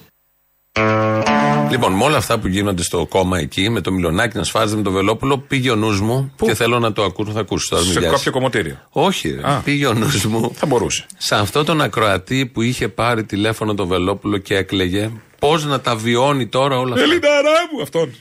Λοιπόν, 1.70 1.92
με 1.92 2.04
όλα 2.04 2.16
αυτά 2.16 2.38
που 2.38 2.46
γίνονται 2.48 2.82
στο 2.82 3.06
κόμμα 3.06 3.38
εκεί, 3.38 3.68
με 3.70 3.80
το 3.80 3.92
Μιλονάκι 3.92 4.36
να 4.36 4.44
σφάζεται 4.44 4.76
με 4.76 4.82
το 4.82 4.90
Βελόπουλο, 4.90 5.38
πήγε 5.38 5.70
ο 5.70 5.74
νους 5.76 6.00
μου 6.00 6.34
και 6.42 6.54
θέλω 6.54 6.78
να 6.78 6.92
το 6.92 7.04
ακούσω. 7.04 7.32
Θα 7.32 7.40
ακούσει 7.40 7.68
τώρα. 7.68 7.82
μην 7.82 7.92
Σε 7.92 7.98
βιάζεσαι. 7.98 8.18
κάποιο 8.24 8.32
κομμωτήριο. 8.38 8.76
Όχι, 8.90 9.30
ρε. 9.30 9.48
Α. 9.52 9.60
πήγε 9.64 9.86
ο 9.86 9.92
νους 9.92 10.24
μου. 10.24 10.50
Θα 10.54 10.66
μπορούσε. 10.66 11.06
Σε 11.16 11.34
αυτό 11.34 11.64
τον 11.64 11.80
ακροατή 11.80 12.46
που 12.46 12.62
είχε 12.62 12.88
πάρει 12.88 13.24
τηλέφωνο 13.24 13.74
το 13.74 13.86
Βελόπουλο 13.86 14.38
και 14.38 14.56
έκλαιγε, 14.56 15.10
πώς 15.38 15.64
να 15.64 15.80
τα 15.80 15.96
βιώνει 15.96 16.46
τώρα 16.48 16.78
όλα 16.78 16.92
αυτά; 16.94 17.04
Ελληναρά 17.04 17.58
μου 17.72 17.82
αυτόν. 17.82 18.14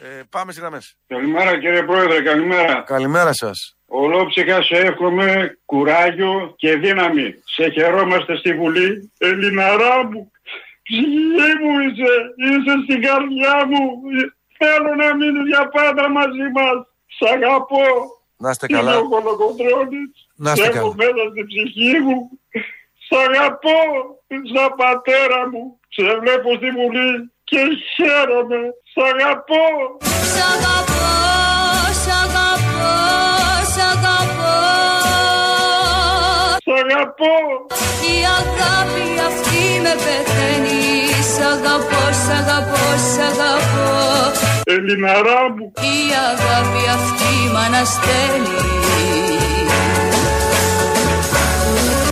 Ε, 0.00 0.22
πάμε 0.30 0.52
στις 0.52 0.62
γραμμές. 0.62 0.96
Καλημέρα 1.06 1.58
κύριε 1.60 1.82
Πρόεδρε, 1.82 2.20
καλημέρα. 2.22 2.82
Καλημέρα 2.86 3.32
σας. 3.34 3.76
Ολόψυχα 3.86 4.62
σε 4.62 4.74
εύχομαι 4.76 5.58
κουράγιο 5.64 6.54
και 6.56 6.76
δύναμη. 6.76 7.34
Σε 7.44 7.70
χαιρόμαστε 7.70 8.36
στη 8.36 8.54
Βουλή. 8.54 9.12
Ελληναρά 9.18 10.04
μου, 10.10 10.30
ψυχή 10.88 11.50
μου 11.62 11.72
είσαι, 11.84 12.12
είσαι 12.46 12.74
στην 12.84 12.98
καρδιά 13.06 13.56
μου. 13.70 13.82
Θέλω 14.60 14.90
να 15.02 15.08
μείνεις 15.18 15.46
για 15.52 15.64
πάντα 15.76 16.04
μαζί 16.18 16.46
μας. 16.56 16.76
Σ' 17.16 17.26
αγαπώ. 17.34 17.86
Να 18.36 18.50
είστε 18.50 18.66
καλά. 18.66 18.92
Είμαι 18.92 19.00
ο 19.04 19.08
Κολοκοντρώνης. 19.08 20.10
Να 20.44 20.50
είστε 20.52 20.64
Σε 20.64 20.70
έχω 20.78 20.90
καλά. 20.90 20.94
μέσα 21.00 21.22
στην 21.30 21.44
ψυχή 21.50 21.92
μου. 22.04 22.18
Σ' 23.06 23.16
αγαπώ 23.26 23.78
σαν 24.52 24.70
πατέρα 24.80 25.40
μου. 25.50 25.62
Σε 25.94 26.02
βλέπω 26.22 26.48
στη 26.58 26.68
Βουλή 26.78 27.10
και 27.44 27.60
χαίρομαι. 27.94 28.60
Σ' 28.92 29.02
αγαπώ. 29.12 29.64
Σ' 30.32 30.42
αγαπώ, 30.54 31.12
σ' 32.02 32.12
αγαπώ, 32.24 32.92
Σ' 36.78 36.80
αγαπώ. 36.80 37.36
Η 38.12 38.16
αγάπη 38.40 39.06
αυτή 39.28 39.62
με 39.84 39.94
πεθαίνει 40.04 40.82
Σ' 41.32 41.42
αγαπώ, 41.54 42.02
σ' 42.22 42.32
αγαπώ, 42.40 42.84
σ' 43.12 43.20
αγαπώ 43.30 43.90
Ελληναρά 44.74 45.42
μου. 45.54 45.66
Η 45.94 45.98
αγάπη 46.30 46.82
αυτή 46.98 47.32
μ' 47.52 47.60
αναστέλει 47.66 48.60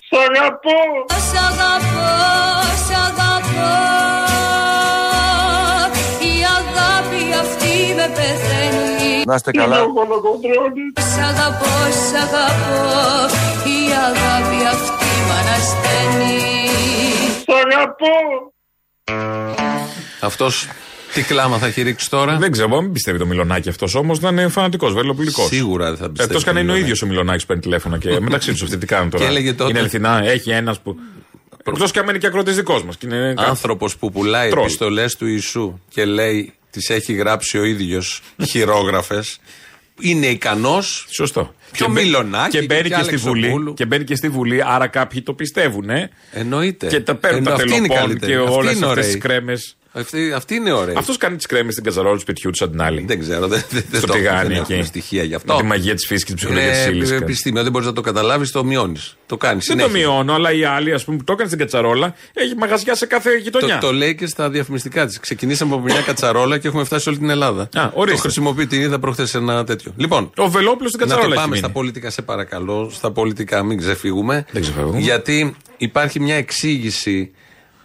Σ' 0.08 0.16
αγαπώ. 0.26 0.80
Σ' 1.28 1.38
αγαπώ, 1.48 2.12
σ' 2.86 2.96
αγαπώ 3.08 3.74
Η 6.30 6.34
αγάπη 6.58 7.22
αυτή 7.42 7.74
με 7.96 8.06
πεθαίνει 8.16 8.95
Να 9.26 9.34
είστε 9.34 9.50
καλά. 9.50 9.76
Σ' 9.76 11.18
αγαπώ, 11.18 11.74
σ' 12.08 12.14
αγαπώ 12.14 13.34
Η 13.64 13.92
αγάπη 14.08 14.64
αυτή 14.66 15.04
μ' 15.26 15.32
ανασταίνει 15.40 16.40
Σ' 17.42 17.54
αγαπώ. 17.66 18.14
Αυτός 20.20 20.68
τι 21.14 21.22
κλάμα 21.22 21.58
θα 21.58 21.66
έχει 21.66 21.82
ρίξει 21.82 22.10
τώρα; 22.10 22.36
Δεν 22.36 22.50
ξέρω, 22.50 22.80
μην 22.80 22.92
πιστεύει 22.92 23.18
το 23.18 23.26
Μιλονάκι 23.26 23.68
αυτός 23.68 23.94
όμως. 23.94 24.18
Θα 24.18 24.28
είναι 24.28 24.48
φανατικός, 24.48 24.92
βελοπουλικό. 24.94 25.46
Σίγουρα 25.46 25.84
δεν 25.86 25.96
θα 25.96 26.08
πιστεύει. 26.10 26.22
Εκτός 26.28 26.44
το 26.44 26.50
και 26.52 26.56
αν 26.56 26.56
είναι 26.56 26.72
ο 26.72 26.74
Μιλονάκι. 26.74 26.82
ίδιος 26.84 27.02
ο 27.02 27.06
Μιλονάκι 27.06 27.40
που 27.40 27.46
παίρνει 27.46 27.62
τηλέφωνο 27.62 27.96
και 27.98 28.20
μεταξύ 28.26 28.50
τους 28.52 28.62
αυτοί 28.62 28.78
τι 28.78 28.86
κάνουν 28.86 29.10
τώρα. 29.10 29.24
Και 29.24 29.30
έλεγε 29.30 29.52
τότε- 29.52 29.70
Είναι 29.70 29.78
αληθινά, 29.78 30.22
έχει 30.24 30.50
ένας 30.50 30.80
που. 30.80 30.96
Εκτός 31.64 31.90
και 31.90 31.98
αν 31.98 32.08
είναι 32.08 32.18
και 32.18 32.26
ακροατή 32.26 32.50
δικός 32.52 32.84
μας. 32.84 32.96
Άνθρωπος 33.36 33.96
που 33.96 34.10
πουλάει 34.12 34.50
Τρόλ. 34.50 34.64
επιστολές 34.64 35.16
του 35.16 35.26
Ιησού 35.26 35.78
και 35.88 36.04
λέει 36.04 36.52
τις 36.76 36.90
έχει 36.90 37.12
γράψει 37.12 37.58
ο 37.58 37.64
ίδιος 37.64 38.20
χειρόγραφες. 38.48 39.38
Είναι 40.00 40.26
ικανός. 40.26 41.06
Σωστό. 41.14 41.54
Και 41.72 41.84
ο 41.84 41.88
μπαι- 41.88 42.04
Μιλονάκη 42.04 42.58
και 42.58 42.64
μπαίνει 42.66 42.80
και, 42.82 42.86
στη 42.94 42.94
Αλεξοπούλου. 42.94 43.50
Βουλή, 43.50 43.74
και 43.74 43.86
μπαίνει 43.86 44.04
και 44.04 44.14
στη 44.16 44.28
Βουλή, 44.28 44.62
άρα 44.64 44.86
κάποιοι 44.86 45.22
το 45.22 45.32
πιστεύουν. 45.32 45.90
Ε. 45.90 46.10
Εννοείται. 46.32 46.86
Και 46.86 47.00
τα 47.00 47.14
παίρνουν 47.14 47.38
Ενώ 47.46 47.48
τα 47.50 47.54
αυτή 47.62 47.66
είναι 47.68 47.76
η 47.76 47.80
τελοπών 47.88 48.06
καλύτερη. 48.08 48.32
και 48.32 48.38
Αυτή 48.38 48.50
όλε 48.52 48.60
είναι 48.70 48.86
αυτές 48.86 48.90
ωραία. 48.90 49.04
τις 49.04 49.18
κρέμες. 49.18 49.76
Αυτή, 49.98 50.32
αυτή 50.32 50.54
είναι 50.54 50.72
ωραία. 50.72 50.94
Αυτός 50.98 51.16
κάνει 51.16 51.36
τις 51.36 51.46
κρέμες 51.46 51.72
στην 51.72 51.84
καζαρόλα 51.84 52.14
του 52.14 52.20
σπιτιού 52.20 52.50
του 52.50 52.56
σαν 52.56 52.70
την 52.70 52.82
άλλη. 52.82 53.04
Δεν 53.06 53.18
ξέρω. 53.20 53.46
Δεν, 53.48 53.62
δεν, 53.70 53.84
δεν 53.90 53.98
Στο 54.00 54.06
το 54.06 54.12
τηγάνι 54.12 54.48
δεν 54.48 54.50
εκεί. 54.56 54.72
έχουμε 54.72 54.82
στοιχεία 54.86 55.22
γι' 55.22 55.34
αυτό. 55.34 55.54
Με 55.54 55.60
τη 55.60 55.66
μαγεία 55.66 55.94
της 55.94 56.06
φύση 56.06 56.24
και 56.24 56.30
τη 56.30 56.36
ψυχολογία 56.36 56.70
της 56.70 56.84
Είναι 56.86 56.96
ύλη. 57.04 57.14
επιστήμη. 57.14 57.60
Δεν 57.62 57.72
μπορείς 57.72 57.86
να 57.86 57.92
το 57.92 58.00
καταλάβεις, 58.00 58.50
το 58.50 58.64
μειώνεις. 58.64 59.16
Το 59.26 59.36
κάνεις. 59.36 59.66
Δεν 59.66 59.78
το 59.78 59.88
μειώνω, 59.88 60.34
αλλά 60.34 60.52
η 60.52 60.64
άλλη, 60.64 60.92
ας 60.92 61.04
πούμε, 61.04 61.16
που 61.16 61.24
το 61.24 61.32
έκανε 61.32 61.46
στην 61.48 61.60
κατσαρόλα, 61.60 62.14
έχει 62.32 62.54
μαγαζιά 62.56 62.94
σε 62.94 63.06
κάθε 63.06 63.30
γειτονιά. 63.36 63.78
Το, 63.78 63.86
το 63.86 63.92
λέει 63.92 64.14
και 64.14 64.26
στα 64.26 64.50
διαφημιστικά 64.50 65.06
της. 65.06 65.20
Ξεκινήσαμε 65.20 65.74
από 65.74 65.82
μια 65.82 66.00
κατσαρόλα 66.00 66.58
και 66.58 66.68
έχουμε 66.68 66.84
φτάσει 66.84 67.02
σε 67.02 67.08
όλη 67.08 67.18
την 67.18 67.30
Ελλάδα. 67.30 67.68
Α, 67.74 67.90
ορίστε. 67.94 68.16
το 68.16 68.22
χρησιμοποιεί 68.22 68.66
την 68.66 68.80
είδα 68.80 68.98
προχθές 68.98 69.30
σε 69.30 69.38
ένα 69.38 69.64
τέτοιο. 69.64 69.92
Λοιπόν, 69.96 70.30
Ο 70.36 70.48
Βελόπουλος 70.48 70.90
στην 70.90 71.00
να 71.00 71.06
κατσαρόλα 71.06 71.26
το 71.26 71.32
έχει 71.32 71.34
πάμε 71.34 71.46
μείνει. 71.56 71.58
στα 71.58 71.70
πολιτικά, 71.70 72.10
σε 72.10 72.22
παρακαλώ. 72.22 72.90
Στα 72.92 73.10
πολιτικά, 73.12 73.62
μην 73.62 73.78
ξεφύγουμε. 73.78 74.46
Δεν 74.50 74.62
ξεφεύγουμε. 74.62 74.98
Γιατί 74.98 75.56
υπάρχει 75.76 76.20
μια 76.20 76.34
εξήγηση 76.34 77.30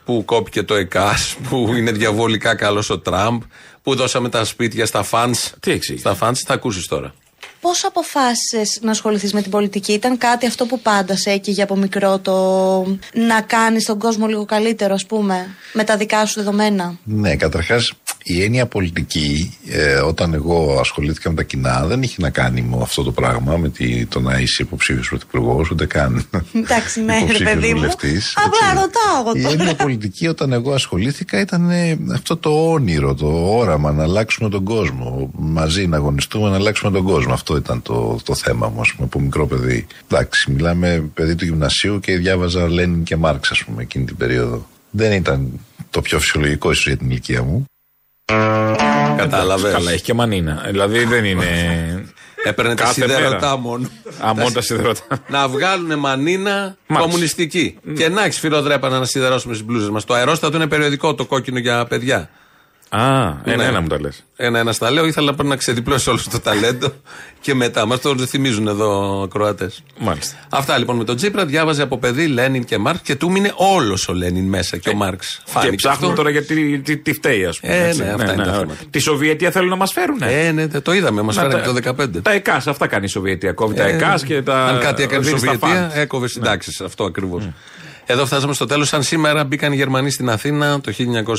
που 0.05 0.25
κόπηκε 0.25 0.63
το 0.63 0.73
ΕΚΑΣ, 0.73 1.35
που 1.49 1.73
είναι 1.77 1.91
διαβολικά 1.91 2.55
καλός 2.55 2.89
ο 2.89 2.99
Τραμπ, 2.99 3.41
που 3.81 3.95
δώσαμε 3.95 4.29
τα 4.29 4.43
σπίτια 4.43 4.85
στα 4.85 5.03
φαντ. 5.03 5.35
Τι 5.59 5.71
εξήγηση. 5.71 6.03
Στα 6.03 6.15
φαντ, 6.15 6.35
θα 6.45 6.53
ακούσεις 6.53 6.87
τώρα. 6.87 7.13
Πώς 7.61 7.85
αποφάσισες 7.85 8.79
να 8.81 8.91
ασχοληθείς 8.91 9.33
με 9.33 9.41
την 9.41 9.51
πολιτική, 9.51 9.93
Ήταν 9.93 10.17
κάτι 10.17 10.45
αυτό 10.45 10.65
που 10.65 10.79
πάντας 10.79 11.21
σε 11.21 11.29
έκυγε 11.29 11.63
από 11.63 11.75
μικρό 11.75 12.19
το 12.19 12.33
να 13.13 13.41
κάνεις 13.41 13.85
τον 13.85 13.99
κόσμο 13.99 14.27
λίγο 14.27 14.45
καλύτερο, 14.45 14.93
ας 14.93 15.05
πούμε, 15.05 15.47
με 15.73 15.83
τα 15.83 15.97
δικά 15.97 16.25
σου 16.25 16.39
δεδομένα; 16.39 16.97
Ναι, 17.03 17.35
καταρχάς 17.35 17.93
η 18.23 18.43
έννοια 18.43 18.65
πολιτική, 18.65 19.57
ε, 19.67 19.93
όταν 19.93 20.33
εγώ 20.33 20.77
ασχολήθηκα 20.79 21.29
με 21.29 21.35
τα 21.35 21.43
κοινά, 21.43 21.85
δεν 21.85 22.01
είχε 22.01 22.15
να 22.17 22.29
κάνει 22.29 22.61
με 22.61 22.77
αυτό 22.81 23.03
το 23.03 23.11
πράγμα, 23.11 23.57
με 23.57 23.69
τη, 23.69 24.05
το 24.05 24.19
να 24.19 24.37
είσαι 24.39 24.61
υποψήφιος 24.63 25.07
πρωθυπουργός, 25.09 25.71
ούτε 25.71 25.85
καν. 25.85 26.25
Εντάξει, 26.53 27.01
ναι, 27.01 27.13
ρε 27.13 27.19
υποψήφιος 27.19 27.53
παιδί 27.53 27.73
μου. 27.73 27.79
βουλευτής, 27.79 28.33
Απλά 28.45 28.81
ρωτάω 28.81 29.35
Η 29.35 29.39
εγώ 29.39 29.49
τώρα. 29.49 29.61
έννοια 29.61 29.75
πολιτική 29.75 30.27
όταν 30.27 30.51
εγώ 30.53 30.73
ασχολήθηκα 30.73 31.39
ήταν 31.39 31.69
ε, 31.69 31.97
αυτό 32.13 32.37
το 32.37 32.71
όνειρο, 32.71 33.13
το 33.13 33.27
όραμα 33.57 33.91
να 33.91 34.03
αλλάξουμε 34.03 34.49
τον 34.49 34.63
κόσμο. 34.63 35.31
Μαζί 35.33 35.87
να 35.87 35.97
αγωνιστούμε 35.97 36.49
να 36.49 36.55
αλλάξουμε 36.55 36.91
τον 36.91 37.03
κόσμο. 37.03 37.33
Αυτό 37.33 37.50
ήταν 37.55 37.81
το, 37.81 38.19
το 38.23 38.35
θέμα 38.35 38.67
μου, 38.69 38.81
ας 38.81 38.91
πούμε, 38.93 39.05
από 39.05 39.19
μικρό 39.19 39.47
παιδί. 39.47 39.87
Εντάξει, 40.11 40.51
μιλάμε 40.51 41.09
παιδί 41.13 41.35
του 41.35 41.45
γυμνασίου 41.45 41.99
και 41.99 42.17
διάβαζα 42.17 42.69
Λένιν 42.69 43.03
και 43.03 43.15
Μάρξ, 43.15 43.51
ας 43.51 43.63
πούμε, 43.63 43.81
εκείνη 43.81 44.05
την 44.05 44.17
περίοδο. 44.17 44.67
Δεν 44.89 45.11
ήταν 45.11 45.59
το 45.89 46.01
πιο 46.01 46.19
φυσιολογικό 46.19 46.71
ίσως 46.71 46.87
για 46.87 46.97
την 46.97 47.09
ηλικία 47.09 47.43
μου. 47.43 47.65
Κατάλαβες. 49.17 49.73
Καλά, 49.73 49.91
έχει 49.91 50.01
και 50.03 50.13
μανίνα. 50.13 50.63
Δηλαδή 50.67 51.03
δεν 51.05 51.25
είναι. 51.25 51.45
Έπαιρνε 52.43 52.75
τα 52.75 52.83
Κάθε 52.83 53.01
σιδερωτά 53.01 53.39
μέρα. 53.39 53.57
μόνο. 53.57 53.89
Α, 54.25 54.33
μόνο 54.33 54.51
τα 54.51 54.61
σιδερωτά. 54.61 55.03
να 55.27 55.47
βγάλουν 55.47 55.99
μανίνα 55.99 56.51
Μάλιστα. 56.51 56.75
κομμουνιστική. 56.99 57.77
Και 57.95 58.09
να 58.09 58.23
έχεις 58.23 58.39
φιλοδρέπανα 58.39 58.99
να 58.99 59.05
σιδερώσουμε 59.05 59.53
στις 59.53 59.65
μπλούζες 59.65 59.89
μας. 59.89 60.05
Το 60.05 60.13
αερόστατο 60.13 60.57
είναι 60.57 60.67
περιοδικό, 60.67 61.15
το 61.15 61.25
κόκκινο 61.25 61.59
για 61.59 61.85
παιδιά. 61.85 62.29
Α, 62.93 63.25
Ναι. 63.45 63.53
ένα-ένα 63.53 63.81
μου 63.81 63.87
τα 63.87 63.99
λες. 64.01 64.23
Ένα-ένα 64.35 64.71
στα 64.71 64.91
λέω. 64.91 65.05
Ήθελα 65.05 65.33
πριν 65.33 65.49
να 65.49 65.55
ξεδιπλώσει 65.55 66.09
όλο 66.09 66.19
το 66.31 66.39
ταλέντο 66.39 66.93
και 67.41 67.53
μετά. 67.53 67.85
Μας 67.85 68.01
το 68.01 68.15
θυμίζουν 68.17 68.67
εδώ 68.67 69.21
ακροατέ. 69.23 69.71
Μάλιστα. 69.99 70.35
Αυτά 70.49 70.77
λοιπόν 70.77 70.95
με 70.97 71.03
τον 71.03 71.15
Τσίπρα. 71.15 71.45
Διάβαζε 71.45 71.81
από 71.81 71.97
παιδί 71.97 72.27
Λένιν 72.27 72.63
και 72.63 72.77
Μάρξ 72.77 73.01
και 73.01 73.15
του 73.15 73.31
μείνε 73.31 73.51
όλος 73.55 74.07
ο 74.07 74.13
Λένιν 74.13 74.45
μέσα 74.45 74.77
και 74.77 74.89
ο 74.89 74.93
Μάρξ. 74.95 75.41
Και 75.45 75.51
Φάνηκε 75.51 75.75
ψάχνουμε 75.75 76.05
αυτό. 76.05 76.15
τώρα 76.15 76.29
γιατί 76.29 76.79
τι, 76.79 76.97
τι 76.97 77.13
φταίει, 77.13 77.45
ας 77.45 77.59
πούμε. 77.59 77.73
Ε, 77.73 77.87
έτσι. 77.87 78.01
ναι, 78.03 78.09
αυτά 78.09 78.33
είναι 78.33 78.43
τα 78.43 78.51
θέματα. 78.51 78.73
Τη 78.89 78.99
Σοβιετία 78.99 79.51
θέλουν 79.51 79.69
να 79.69 79.75
μας 79.75 79.91
φέρουν. 79.91 80.17
Ε, 80.21 80.51
ναι, 80.51 80.67
το 80.67 80.93
είδαμε. 80.93 81.21
Μας 81.21 81.35
Να 81.35 81.41
φέρανε 81.41 81.61
τα- 81.81 81.93
το 81.95 82.03
15. 82.03 82.21
Τα 82.21 82.31
ΕΚΑΣ, 82.31 82.67
αυτά 82.67 82.87
κάνει 82.87 83.05
η 83.05 83.09
Σοβιετία. 83.09 83.51
Κόβει 83.53 83.75
τα 83.75 83.83
Ε, 83.87 83.93
ΕΚΑΣ 83.95 84.23
και 84.23 84.41
τα. 84.41 84.65
Αν 84.65 84.79
κάτι 84.79 85.03
έκανε 85.03 85.21
η 85.21 85.25
δίνει 85.27 85.39
στα 85.39 85.51
Σοβιετία, 85.51 85.89
φαντ. 85.89 85.97
έκοβε 86.01 86.27
συντάξεις. 86.27 86.81
Αυτό 86.81 87.03
ακριβώς. 87.03 87.49
Εδώ 88.05 88.25
φτάσαμε 88.25 88.53
στο 88.53 88.65
τέλος. 88.65 88.87
Σαν 88.87 89.03
σήμερα 89.03 89.43
μπήκαν 89.43 89.71
οι 89.71 89.75
Γερμανοί 89.75 90.09
στην 90.09 90.29
Αθήνα 90.29 90.81
το 90.81 90.91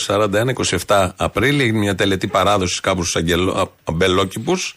1941, 0.07 0.53
27 0.87 1.09
Απρίλη. 1.17 1.63
Έγινε 1.63 1.79
μια 1.79 1.95
τελετή 1.95 2.27
παράδοσης 2.27 2.81
κάπου 2.81 3.05
στους 3.05 3.23
αμπελόκηπους. 3.85 4.77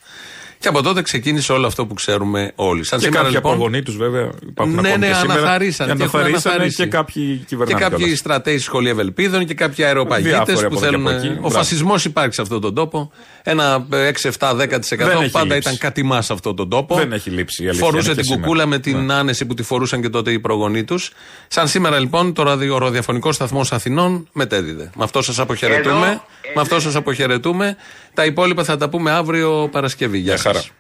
Και 0.60 0.68
από 0.68 0.82
τότε 0.82 1.02
ξεκίνησε 1.02 1.52
όλο 1.52 1.68
αυτό 1.68 1.86
που 1.86 1.94
ξέρουμε 1.94 2.52
όλοι. 2.56 2.84
Σαν 2.86 3.00
Και 3.00 3.06
σήμερα 3.06 3.24
κάποιοι 3.24 3.36
λοιπόν. 3.38 3.54
απογονεί 3.54 3.82
τους 3.84 3.98
βέβαια 3.98 4.30
υπάρχουν 4.48 4.76
Ναι, 4.82 4.88
ακόμη 4.90 4.98
ναι, 5.06 5.08
και 5.08 5.14
σήμερα. 5.14 5.40
αναθαρίσαν. 5.40 5.88
Και 5.88 5.94
και 5.94 6.04
έχουν 6.04 6.20
αναθαρίσανε 6.20 6.54
αναθαρίσει. 6.56 6.84
και 6.84 6.90
κάποιοι 6.90 7.36
Και 7.38 7.44
κυβερνάνε. 7.46 7.80
κάποιοι 7.84 7.98
κιόλας. 7.98 8.18
στρατέοι 8.20 8.58
σχολή 8.58 8.90
Ευελπίδων 8.90 9.46
και 9.46 9.54
κάποιοι 9.54 9.84
αεροπαγίτες 9.84 10.32
Διάφοροι 10.46 10.56
που 10.56 10.76
από 10.76 10.76
εδώ 10.76 10.80
και 10.80 10.86
θέλουν. 10.86 11.08
από 11.08 11.18
εκεί. 11.18 11.28
Ο 11.28 11.32
Μπράβο. 11.40 11.50
φασισμός 11.50 12.06
υπάρχει 12.06 12.34
σε 12.34 12.42
αυτόν 12.42 12.62
τον 12.62 12.74
τόπο. 12.76 13.12
Ένα 13.44 13.86
ε, 13.92 14.08
6, 14.08 14.30
7, 14.40 14.54
10% 14.54 15.06
Δεν 15.06 15.22
έχει 15.22 15.32
πάντα 15.32 15.46
λείψει. 15.46 15.58
ήταν 15.60 15.78
κατημά 15.78 16.22
σε 16.22 16.34
αυτόν 16.34 16.56
τον 16.56 16.70
τόπο. 16.70 16.96
Δεν 16.96 17.12
έχει 17.14 17.30
λείψει, 17.30 17.64
η 17.64 17.68
αλήθεια 17.68 17.86
Φορούσε 17.86 18.12
είναι 18.12 18.22
την 18.22 18.30
και 18.32 18.36
κουκούλα 18.36 18.62
σήμερα. 18.62 18.68
με 18.70 18.80
την 18.80 19.12
άνεση 19.12 19.46
που 19.46 19.54
τη 19.54 19.64
φορούσαν 19.64 20.02
και 20.02 20.10
τότε 20.10 20.32
οι 20.32 20.40
προγονείς 20.40 20.84
τους. 20.84 21.12
Σαν 21.48 21.68
σήμερα 21.68 22.00
λοιπόν 22.00 22.34
το 22.34 22.44
ραδιο- 22.44 22.74
ο 22.76 22.78
ραδιοφωνικός 22.78 23.36
σταθμός 23.36 23.72
Αθηνών 23.72 24.28
μετέδιδε. 24.34 24.90
Με 24.96 25.04
αυτό 25.04 25.22
σας 25.22 25.40
αποχαιρετούμε. 25.40 26.06
Εδώ- 26.08 26.24
Με 26.56 26.62
αυτό 26.62 26.80
σας 26.80 26.96
αποχαιρετούμε. 26.96 27.76
Τα 28.16 28.26
υπόλοιπα 28.26 28.64
θα 28.64 28.78
τα 28.78 28.90
πούμε 28.90 29.12
αύριο 29.12 29.70
Παρασκευή. 29.72 30.18
Γεια 30.18 30.38
χαρά. 30.38 30.60
σας. 30.60 30.72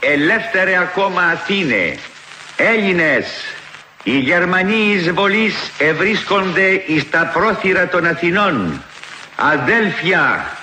Ελεύθερε 0.00 0.78
ακόμα 0.78 1.22
Αθήνε, 1.22 1.94
Έλληνες, 2.56 3.26
οι 4.02 4.18
Γερμανοί 4.18 4.92
εισβολείς 4.92 5.54
ευρίσκονται 5.78 6.82
εις 6.86 7.10
τα 7.10 7.30
πρόθυρα 7.32 7.88
των 7.88 8.06
Αθηνών. 8.06 8.82
Αδέλφια, 9.36 10.56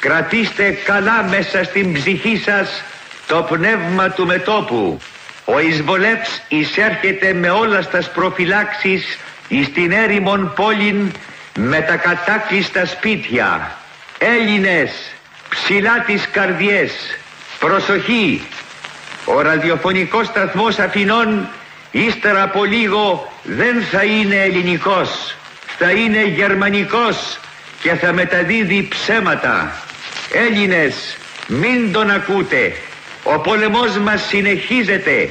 κρατήστε 0.00 0.70
καλά 0.70 1.22
μέσα 1.22 1.64
στην 1.64 1.92
ψυχή 1.92 2.36
σας 2.36 2.82
το 3.26 3.46
πνεύμα 3.50 4.10
του 4.10 4.26
μετόπου. 4.26 5.00
Ο 5.44 5.60
εισβολεύς 5.60 6.42
εισέρχεται 6.48 7.32
με 7.32 7.50
όλα 7.50 7.82
στας 7.82 8.10
προφυλάξεις 8.10 9.18
εις 9.48 9.72
την 9.72 9.92
έρημον 9.92 10.52
πόλην 10.56 11.12
με 11.58 11.80
τα 11.80 11.96
κατάκλειστα 11.96 12.86
σπίτια. 12.86 13.78
Έλληνες, 14.18 15.13
ψηλά 15.54 16.00
τις 16.06 16.28
καρδιές, 16.32 16.92
προσοχή, 17.58 18.46
ο 19.24 19.40
ραδιοφωνικός 19.40 20.26
σταθμός 20.26 20.78
Αθηνών 20.78 21.48
ύστερα 21.90 22.42
από 22.42 22.64
λίγο 22.64 23.32
δεν 23.42 23.82
θα 23.90 24.02
είναι 24.02 24.36
ελληνικός, 24.36 25.36
θα 25.78 25.90
είναι 25.90 26.24
γερμανικός 26.24 27.38
και 27.82 27.94
θα 27.94 28.12
μεταδίδει 28.12 28.88
ψέματα. 28.88 29.82
Έλληνες, 30.32 31.16
μην 31.46 31.92
τον 31.92 32.10
ακούτε. 32.10 32.76
Ο 33.22 33.38
πόλεμός 33.38 33.98
μας 33.98 34.26
συνεχίζεται 34.28 35.28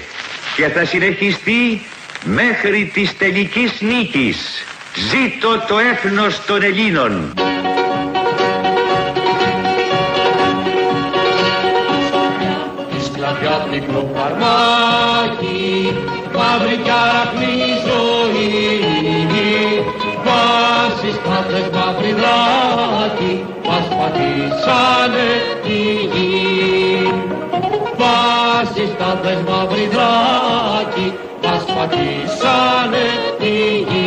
και 0.55 0.67
θα 0.67 0.86
συνεχιστεί 0.86 1.82
μέχρι 2.24 2.91
της 2.93 3.17
τελικής 3.17 3.71
νίκης. 3.80 4.65
Ζήτω 4.95 5.65
το 5.67 5.80
έθνος 5.80 6.45
των 6.45 6.63
Ελλήνων. 6.63 7.34
Σκλαβιά 13.74 13.88
πικρό 13.88 14.09
φαρμάκι, 14.15 15.93
μαύρη 16.36 16.78
κι 16.84 16.89
αραχνή 16.89 17.55
ζωή. 17.88 18.53
Βάσεις 20.26 21.17
κάτρες 21.24 21.67
μαύρη 21.74 22.13
δράκη, 22.19 23.34
λαμπριδάκι 23.34 23.45
μας 23.67 23.88
πατήσανε 23.97 25.30
τη 25.63 25.80
γη. 26.13 26.34
Φασιστάδες 27.99 29.39
μαυριδάκι 29.47 31.07
μας 31.43 31.63
πατήσανε 31.76 33.05
τη 33.39 33.53
γη. 33.89 34.03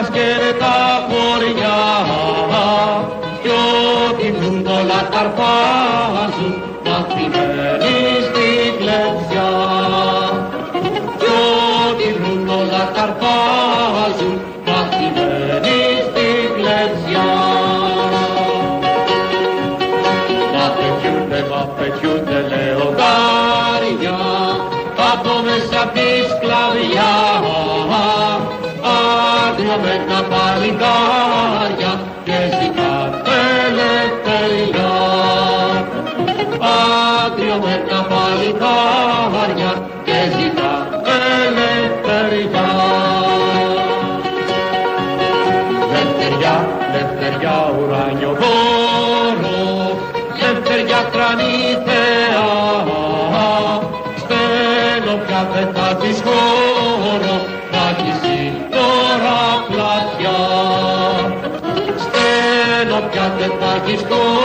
Μας 0.00 0.10
καίνε 0.10 0.52
τα 0.58 1.06
χωριά 1.08 1.78
κι 3.42 3.48
ό,τι 3.48 4.32
βρουν 4.32 4.66
όλα 4.66 5.00
τα 5.12 5.22
gone. 30.78 31.07
Τώρα 63.48 64.37